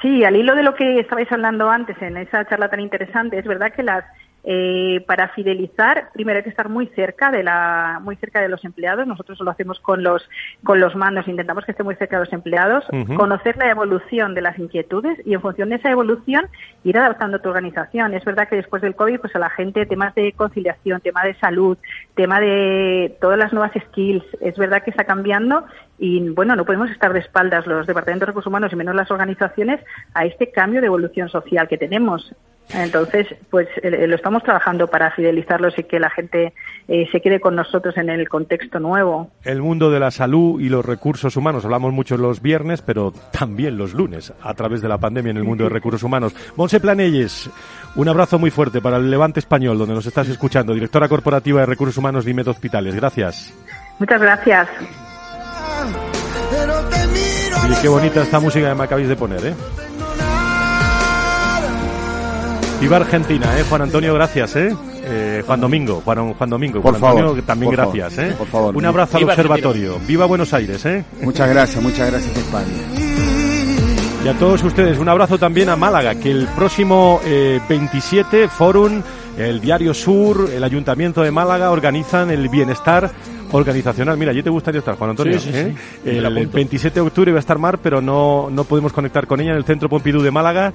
Sí, 0.00 0.22
al 0.22 0.36
hilo 0.36 0.54
de 0.54 0.62
lo 0.62 0.76
que 0.76 1.00
estabais 1.00 1.30
hablando 1.32 1.68
antes 1.68 2.00
en 2.00 2.16
esa 2.16 2.44
charla 2.44 2.68
tan 2.68 2.78
interesante, 2.78 3.40
es 3.40 3.46
verdad 3.46 3.72
que 3.72 3.82
las 3.82 4.04
eh, 4.48 5.02
para 5.08 5.30
fidelizar, 5.30 6.10
primero 6.12 6.36
hay 6.36 6.44
que 6.44 6.50
estar 6.50 6.68
muy 6.68 6.86
cerca 6.94 7.32
de 7.32 7.42
la, 7.42 7.98
muy 8.00 8.14
cerca 8.14 8.40
de 8.40 8.48
los 8.48 8.64
empleados. 8.64 9.04
Nosotros 9.04 9.40
lo 9.40 9.50
hacemos 9.50 9.80
con 9.80 10.04
los, 10.04 10.22
con 10.62 10.78
los 10.78 10.94
mandos, 10.94 11.26
intentamos 11.26 11.64
que 11.64 11.72
esté 11.72 11.82
muy 11.82 11.96
cerca 11.96 12.16
de 12.16 12.26
los 12.26 12.32
empleados, 12.32 12.84
conocer 13.16 13.56
la 13.56 13.68
evolución 13.68 14.34
de 14.34 14.42
las 14.42 14.56
inquietudes 14.56 15.20
y 15.26 15.34
en 15.34 15.40
función 15.40 15.70
de 15.70 15.76
esa 15.76 15.90
evolución 15.90 16.46
ir 16.84 16.96
adaptando 16.96 17.40
tu 17.40 17.48
organización. 17.48 18.14
Es 18.14 18.24
verdad 18.24 18.48
que 18.48 18.54
después 18.54 18.82
del 18.82 18.94
COVID, 18.94 19.18
pues 19.18 19.34
a 19.34 19.40
la 19.40 19.50
gente 19.50 19.84
temas 19.84 20.14
de 20.14 20.30
conciliación, 20.30 21.00
tema 21.00 21.24
de 21.24 21.34
salud, 21.34 21.76
tema 22.14 22.38
de 22.38 23.16
todas 23.20 23.38
las 23.38 23.52
nuevas 23.52 23.72
skills, 23.88 24.24
es 24.40 24.56
verdad 24.56 24.84
que 24.84 24.90
está 24.90 25.02
cambiando 25.02 25.66
y 25.98 26.20
bueno, 26.30 26.54
no 26.54 26.64
podemos 26.64 26.88
estar 26.92 27.12
de 27.12 27.18
espaldas 27.18 27.66
los 27.66 27.84
departamentos 27.84 28.26
de 28.26 28.30
recursos 28.30 28.48
humanos 28.48 28.72
y 28.72 28.76
menos 28.76 28.94
las 28.94 29.10
organizaciones 29.10 29.80
a 30.14 30.24
este 30.24 30.52
cambio 30.52 30.80
de 30.80 30.86
evolución 30.86 31.28
social 31.30 31.66
que 31.66 31.78
tenemos. 31.78 32.32
Entonces, 32.74 33.28
pues 33.48 33.68
eh, 33.82 34.06
lo 34.06 34.16
estamos 34.16 34.42
trabajando 34.42 34.88
para 34.88 35.10
fidelizarlos 35.12 35.78
y 35.78 35.84
que 35.84 36.00
la 36.00 36.10
gente 36.10 36.52
eh, 36.88 37.08
se 37.12 37.20
quede 37.20 37.38
con 37.38 37.54
nosotros 37.54 37.96
en 37.96 38.10
el 38.10 38.28
contexto 38.28 38.80
nuevo. 38.80 39.30
El 39.44 39.62
mundo 39.62 39.90
de 39.90 40.00
la 40.00 40.10
salud 40.10 40.60
y 40.60 40.68
los 40.68 40.84
recursos 40.84 41.36
humanos. 41.36 41.64
Hablamos 41.64 41.92
mucho 41.92 42.16
los 42.16 42.42
viernes, 42.42 42.82
pero 42.82 43.12
también 43.32 43.78
los 43.78 43.94
lunes, 43.94 44.32
a 44.42 44.54
través 44.54 44.82
de 44.82 44.88
la 44.88 44.98
pandemia 44.98 45.30
en 45.30 45.36
el 45.36 45.44
mundo 45.44 45.64
de 45.64 45.70
recursos 45.70 46.02
humanos. 46.02 46.34
Monse 46.56 46.80
Planelles, 46.80 47.48
un 47.94 48.08
abrazo 48.08 48.38
muy 48.38 48.50
fuerte 48.50 48.80
para 48.80 48.96
el 48.96 49.10
Levante 49.10 49.40
Español, 49.40 49.78
donde 49.78 49.94
nos 49.94 50.06
estás 50.06 50.28
escuchando. 50.28 50.74
Directora 50.74 51.08
Corporativa 51.08 51.60
de 51.60 51.66
Recursos 51.66 51.96
Humanos 51.96 52.24
de 52.24 52.32
IMED 52.32 52.48
Hospitales. 52.48 52.94
Gracias. 52.96 53.54
Muchas 53.98 54.20
gracias. 54.20 54.68
Y 57.68 57.82
qué 57.82 57.88
bonita 57.88 58.22
esta 58.22 58.40
música 58.40 58.68
que 58.68 58.74
me 58.74 58.84
acabáis 58.84 59.08
de 59.08 59.16
poner, 59.16 59.44
¿eh? 59.46 59.54
Viva 62.80 62.98
Argentina, 62.98 63.58
¿eh? 63.58 63.64
Juan 63.68 63.82
Antonio, 63.82 64.12
gracias, 64.14 64.54
¿eh? 64.56 64.76
eh 65.04 65.42
Juan 65.46 65.60
Domingo, 65.60 66.02
Juan, 66.04 66.34
Juan 66.34 66.50
Domingo, 66.50 66.82
por 66.82 66.98
Juan 66.98 67.16
Antonio, 67.16 67.42
también 67.42 67.72
gracias, 67.72 68.18
¿eh? 68.18 68.34
Por 68.36 68.46
favor. 68.48 68.76
Un 68.76 68.84
abrazo 68.84 69.16
al 69.16 69.24
observatorio. 69.24 69.98
Viva 70.06 70.26
Buenos 70.26 70.52
Aires, 70.52 70.84
¿eh? 70.84 71.04
Muchas 71.22 71.48
gracias, 71.48 71.82
muchas 71.82 72.10
gracias 72.10 72.36
España. 72.36 72.66
Y 74.24 74.28
a 74.28 74.34
todos 74.34 74.62
ustedes, 74.62 74.98
un 74.98 75.08
abrazo 75.08 75.38
también 75.38 75.68
a 75.68 75.76
Málaga, 75.76 76.16
que 76.16 76.30
el 76.30 76.48
próximo 76.48 77.20
27, 77.68 78.42
eh, 78.42 78.48
Forum, 78.48 79.00
el 79.38 79.60
Diario 79.60 79.94
Sur, 79.94 80.50
el 80.52 80.64
Ayuntamiento 80.64 81.22
de 81.22 81.30
Málaga 81.30 81.70
organizan 81.70 82.30
el 82.30 82.48
bienestar 82.48 83.10
organizacional. 83.52 84.16
Mira, 84.16 84.32
allí 84.32 84.42
te 84.42 84.50
gustaría 84.50 84.80
estar, 84.80 84.96
Juan 84.96 85.10
Antonio. 85.10 85.38
¿eh? 85.46 85.74
El, 86.04 86.46
27 86.48 86.94
de 86.94 87.06
octubre 87.06 87.32
va 87.32 87.38
a 87.38 87.40
estar 87.40 87.58
Mar, 87.58 87.78
pero 87.82 88.00
no, 88.00 88.48
no 88.50 88.64
podemos 88.64 88.92
conectar 88.92 89.26
con 89.26 89.40
ella 89.40 89.52
en 89.52 89.58
el 89.58 89.64
Centro 89.64 89.88
Pompidou 89.88 90.22
de 90.22 90.30
Málaga. 90.30 90.72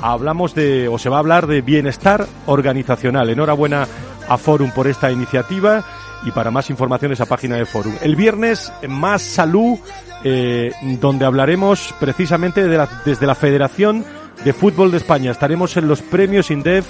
Hablamos 0.00 0.54
de, 0.54 0.88
o 0.88 0.98
se 0.98 1.08
va 1.08 1.16
a 1.16 1.20
hablar 1.20 1.46
de 1.46 1.62
bienestar 1.62 2.26
organizacional. 2.46 3.30
Enhorabuena 3.30 3.86
a 4.28 4.38
Forum 4.38 4.70
por 4.70 4.86
esta 4.86 5.10
iniciativa 5.10 5.84
y 6.24 6.30
para 6.30 6.50
más 6.50 6.70
información 6.70 7.12
esa 7.12 7.26
página 7.26 7.56
de 7.56 7.66
Forum. 7.66 7.94
El 8.02 8.16
viernes, 8.16 8.72
más 8.88 9.22
salud, 9.22 9.78
eh, 10.24 10.72
donde 11.00 11.26
hablaremos 11.26 11.94
precisamente 12.00 12.66
de 12.66 12.86
desde 13.04 13.26
la 13.26 13.34
Federación 13.34 14.04
de 14.44 14.52
Fútbol 14.52 14.90
de 14.90 14.96
España. 14.98 15.30
Estaremos 15.30 15.76
en 15.76 15.88
los 15.88 16.02
premios 16.02 16.50
INDEF 16.50 16.86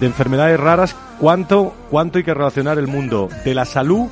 de 0.00 0.06
enfermedades 0.06 0.60
raras. 0.60 0.96
¿Cuánto, 1.18 1.74
cuánto 1.90 2.18
hay 2.18 2.24
que 2.24 2.34
relacionar 2.34 2.78
el 2.78 2.86
mundo 2.86 3.28
de 3.44 3.54
la 3.54 3.64
salud 3.64 4.08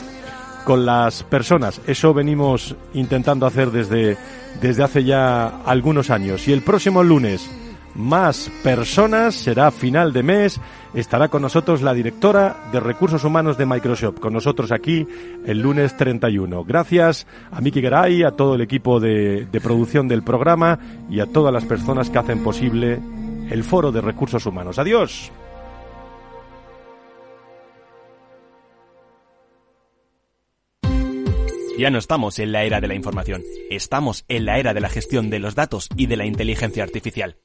con 0.66 0.84
las 0.84 1.22
personas. 1.22 1.80
Eso 1.86 2.12
venimos 2.12 2.74
intentando 2.92 3.46
hacer 3.46 3.70
desde, 3.70 4.18
desde 4.60 4.82
hace 4.82 5.04
ya 5.04 5.62
algunos 5.64 6.10
años. 6.10 6.48
Y 6.48 6.52
el 6.52 6.62
próximo 6.62 7.04
lunes, 7.04 7.48
más 7.96 8.50
personas, 8.62 9.34
será 9.34 9.70
final 9.70 10.12
de 10.12 10.22
mes, 10.22 10.60
estará 10.94 11.28
con 11.28 11.42
nosotros 11.42 11.82
la 11.82 11.94
directora 11.94 12.56
de 12.72 12.80
Recursos 12.80 13.24
Humanos 13.24 13.56
de 13.58 13.66
Microsoft, 13.66 14.20
con 14.20 14.32
nosotros 14.32 14.72
aquí 14.72 15.06
el 15.46 15.60
lunes 15.60 15.96
31. 15.96 16.64
Gracias 16.64 17.26
a 17.50 17.60
Miki 17.60 17.80
Garay, 17.80 18.22
a 18.22 18.32
todo 18.32 18.54
el 18.54 18.60
equipo 18.60 19.00
de, 19.00 19.46
de 19.46 19.60
producción 19.60 20.08
del 20.08 20.22
programa 20.22 20.78
y 21.10 21.20
a 21.20 21.26
todas 21.26 21.52
las 21.52 21.64
personas 21.64 22.10
que 22.10 22.18
hacen 22.18 22.42
posible 22.42 23.00
el 23.50 23.64
Foro 23.64 23.92
de 23.92 24.00
Recursos 24.00 24.44
Humanos. 24.46 24.78
Adiós. 24.78 25.32
Ya 31.78 31.90
no 31.90 31.98
estamos 31.98 32.38
en 32.38 32.52
la 32.52 32.64
era 32.64 32.80
de 32.80 32.88
la 32.88 32.94
información, 32.94 33.42
estamos 33.68 34.24
en 34.28 34.46
la 34.46 34.58
era 34.58 34.72
de 34.72 34.80
la 34.80 34.88
gestión 34.88 35.28
de 35.28 35.40
los 35.40 35.54
datos 35.54 35.90
y 35.94 36.06
de 36.06 36.16
la 36.16 36.24
inteligencia 36.24 36.82
artificial. 36.82 37.36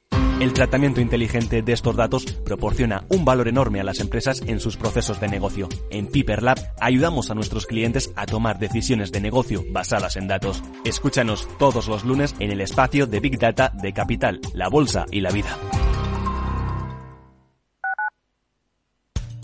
El 0.41 0.53
tratamiento 0.53 1.01
inteligente 1.01 1.61
de 1.61 1.71
estos 1.71 1.95
datos 1.95 2.25
proporciona 2.25 3.03
un 3.09 3.23
valor 3.23 3.47
enorme 3.47 3.79
a 3.79 3.83
las 3.83 3.99
empresas 3.99 4.41
en 4.47 4.59
sus 4.59 4.75
procesos 4.75 5.19
de 5.19 5.27
negocio. 5.27 5.69
En 5.91 6.07
Piper 6.07 6.41
Lab 6.41 6.57
ayudamos 6.79 7.29
a 7.29 7.35
nuestros 7.35 7.67
clientes 7.67 8.11
a 8.15 8.25
tomar 8.25 8.57
decisiones 8.57 9.11
de 9.11 9.21
negocio 9.21 9.63
basadas 9.69 10.17
en 10.17 10.27
datos. 10.27 10.63
Escúchanos 10.83 11.47
todos 11.59 11.87
los 11.87 12.05
lunes 12.05 12.33
en 12.39 12.49
el 12.49 12.61
espacio 12.61 13.05
de 13.05 13.19
Big 13.19 13.37
Data 13.37 13.71
de 13.83 13.93
Capital, 13.93 14.41
la 14.55 14.67
Bolsa 14.67 15.05
y 15.11 15.21
la 15.21 15.29
Vida. 15.29 15.55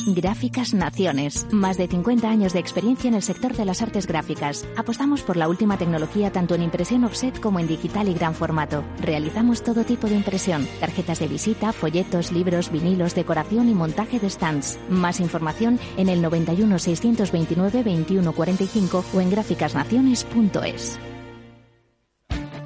Gráficas 0.07 0.73
Naciones. 0.73 1.45
Más 1.51 1.77
de 1.77 1.87
50 1.87 2.29
años 2.29 2.53
de 2.53 2.59
experiencia 2.59 3.07
en 3.09 3.13
el 3.13 3.21
sector 3.21 3.55
de 3.55 3.65
las 3.65 3.81
artes 3.81 4.07
gráficas. 4.07 4.65
Apostamos 4.77 5.21
por 5.21 5.35
la 5.35 5.49
última 5.49 5.77
tecnología 5.77 6.31
tanto 6.31 6.55
en 6.55 6.63
impresión 6.63 7.03
offset 7.03 7.39
como 7.39 7.59
en 7.59 7.67
digital 7.67 8.07
y 8.07 8.13
gran 8.13 8.33
formato. 8.33 8.83
Realizamos 9.01 9.63
todo 9.63 9.83
tipo 9.83 10.07
de 10.07 10.15
impresión. 10.15 10.67
Tarjetas 10.79 11.19
de 11.19 11.27
visita, 11.27 11.73
folletos, 11.73 12.31
libros, 12.31 12.71
vinilos, 12.71 13.15
decoración 13.15 13.69
y 13.69 13.73
montaje 13.73 14.19
de 14.19 14.29
stands. 14.29 14.79
Más 14.89 15.19
información 15.19 15.79
en 15.97 16.09
el 16.09 16.21
91 16.21 16.79
629 16.79 17.83
2145 17.83 19.05
o 19.13 19.21
en 19.21 19.29
gráficasnaciones.es. 19.29 20.99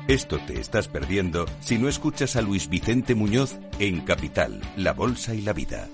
Esto 0.07 0.39
te 0.45 0.59
estás 0.59 0.87
perdiendo 0.89 1.45
si 1.61 1.77
no 1.77 1.87
escuchas 1.87 2.35
a 2.35 2.41
Luis 2.41 2.67
Vicente 2.67 3.15
Muñoz 3.15 3.57
en 3.79 4.01
Capital, 4.01 4.61
La 4.75 4.93
Bolsa 4.93 5.33
y 5.33 5.41
la 5.41 5.53
Vida. 5.53 5.87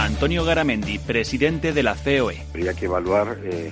Antonio 0.00 0.44
Garamendi, 0.46 0.98
presidente 0.98 1.74
de 1.74 1.82
la 1.82 1.94
COE. 1.94 2.42
Habría 2.50 2.72
que 2.72 2.86
evaluar, 2.86 3.36
eh, 3.44 3.70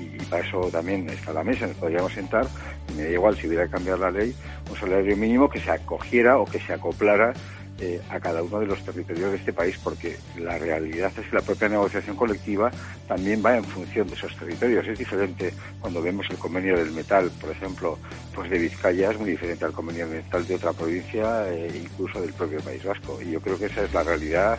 y 0.00 0.24
para 0.24 0.44
eso 0.44 0.68
también 0.72 1.08
está 1.08 1.32
la 1.32 1.44
mesa, 1.44 1.68
nos 1.68 1.76
podríamos 1.76 2.12
sentar, 2.12 2.48
me 2.96 3.04
da 3.04 3.10
igual 3.10 3.36
si 3.36 3.46
hubiera 3.46 3.64
que 3.64 3.70
cambiar 3.70 4.00
la 4.00 4.10
ley, 4.10 4.34
un 4.68 4.76
salario 4.76 5.16
mínimo 5.16 5.48
que 5.48 5.60
se 5.60 5.70
acogiera 5.70 6.38
o 6.38 6.44
que 6.46 6.58
se 6.58 6.72
acoplara 6.72 7.32
eh, 7.80 8.00
a 8.10 8.18
cada 8.18 8.42
uno 8.42 8.58
de 8.58 8.66
los 8.66 8.84
territorios 8.84 9.30
de 9.30 9.36
este 9.36 9.52
país, 9.52 9.78
porque 9.82 10.16
la 10.36 10.58
realidad 10.58 11.12
es 11.16 11.26
que 11.28 11.36
la 11.36 11.42
propia 11.42 11.68
negociación 11.68 12.16
colectiva 12.16 12.72
también 13.06 13.40
va 13.44 13.56
en 13.56 13.62
función 13.62 14.08
de 14.08 14.14
esos 14.14 14.34
territorios. 14.36 14.84
Es 14.84 14.98
diferente 14.98 15.54
cuando 15.80 16.02
vemos 16.02 16.26
el 16.28 16.38
convenio 16.38 16.76
del 16.76 16.90
metal, 16.90 17.30
por 17.40 17.50
ejemplo, 17.50 17.98
pues 18.34 18.50
de 18.50 18.58
Vizcaya 18.58 19.12
es 19.12 19.18
muy 19.20 19.30
diferente 19.30 19.64
al 19.64 19.72
convenio 19.72 20.08
del 20.08 20.24
metal 20.24 20.44
de 20.44 20.56
otra 20.56 20.72
provincia, 20.72 21.48
e 21.48 21.82
incluso 21.84 22.20
del 22.20 22.32
propio 22.32 22.58
País 22.62 22.82
Vasco. 22.82 23.20
Y 23.24 23.30
yo 23.30 23.40
creo 23.40 23.56
que 23.56 23.66
esa 23.66 23.84
es 23.84 23.94
la 23.94 24.02
realidad 24.02 24.58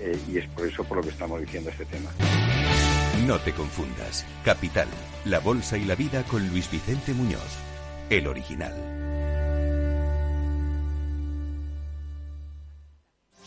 eh, 0.00 0.18
y 0.28 0.38
es 0.38 0.46
por 0.48 0.66
eso 0.66 0.84
por 0.84 0.98
lo 0.98 1.02
que 1.02 1.10
estamos 1.10 1.40
diciendo 1.40 1.70
este 1.70 1.84
tema. 1.86 2.10
No 3.26 3.38
te 3.38 3.52
confundas. 3.52 4.24
Capital, 4.44 4.88
la 5.24 5.40
bolsa 5.40 5.76
y 5.76 5.84
la 5.84 5.94
vida 5.94 6.22
con 6.24 6.48
Luis 6.48 6.70
Vicente 6.70 7.12
Muñoz, 7.12 7.58
el 8.10 8.26
original. 8.26 9.07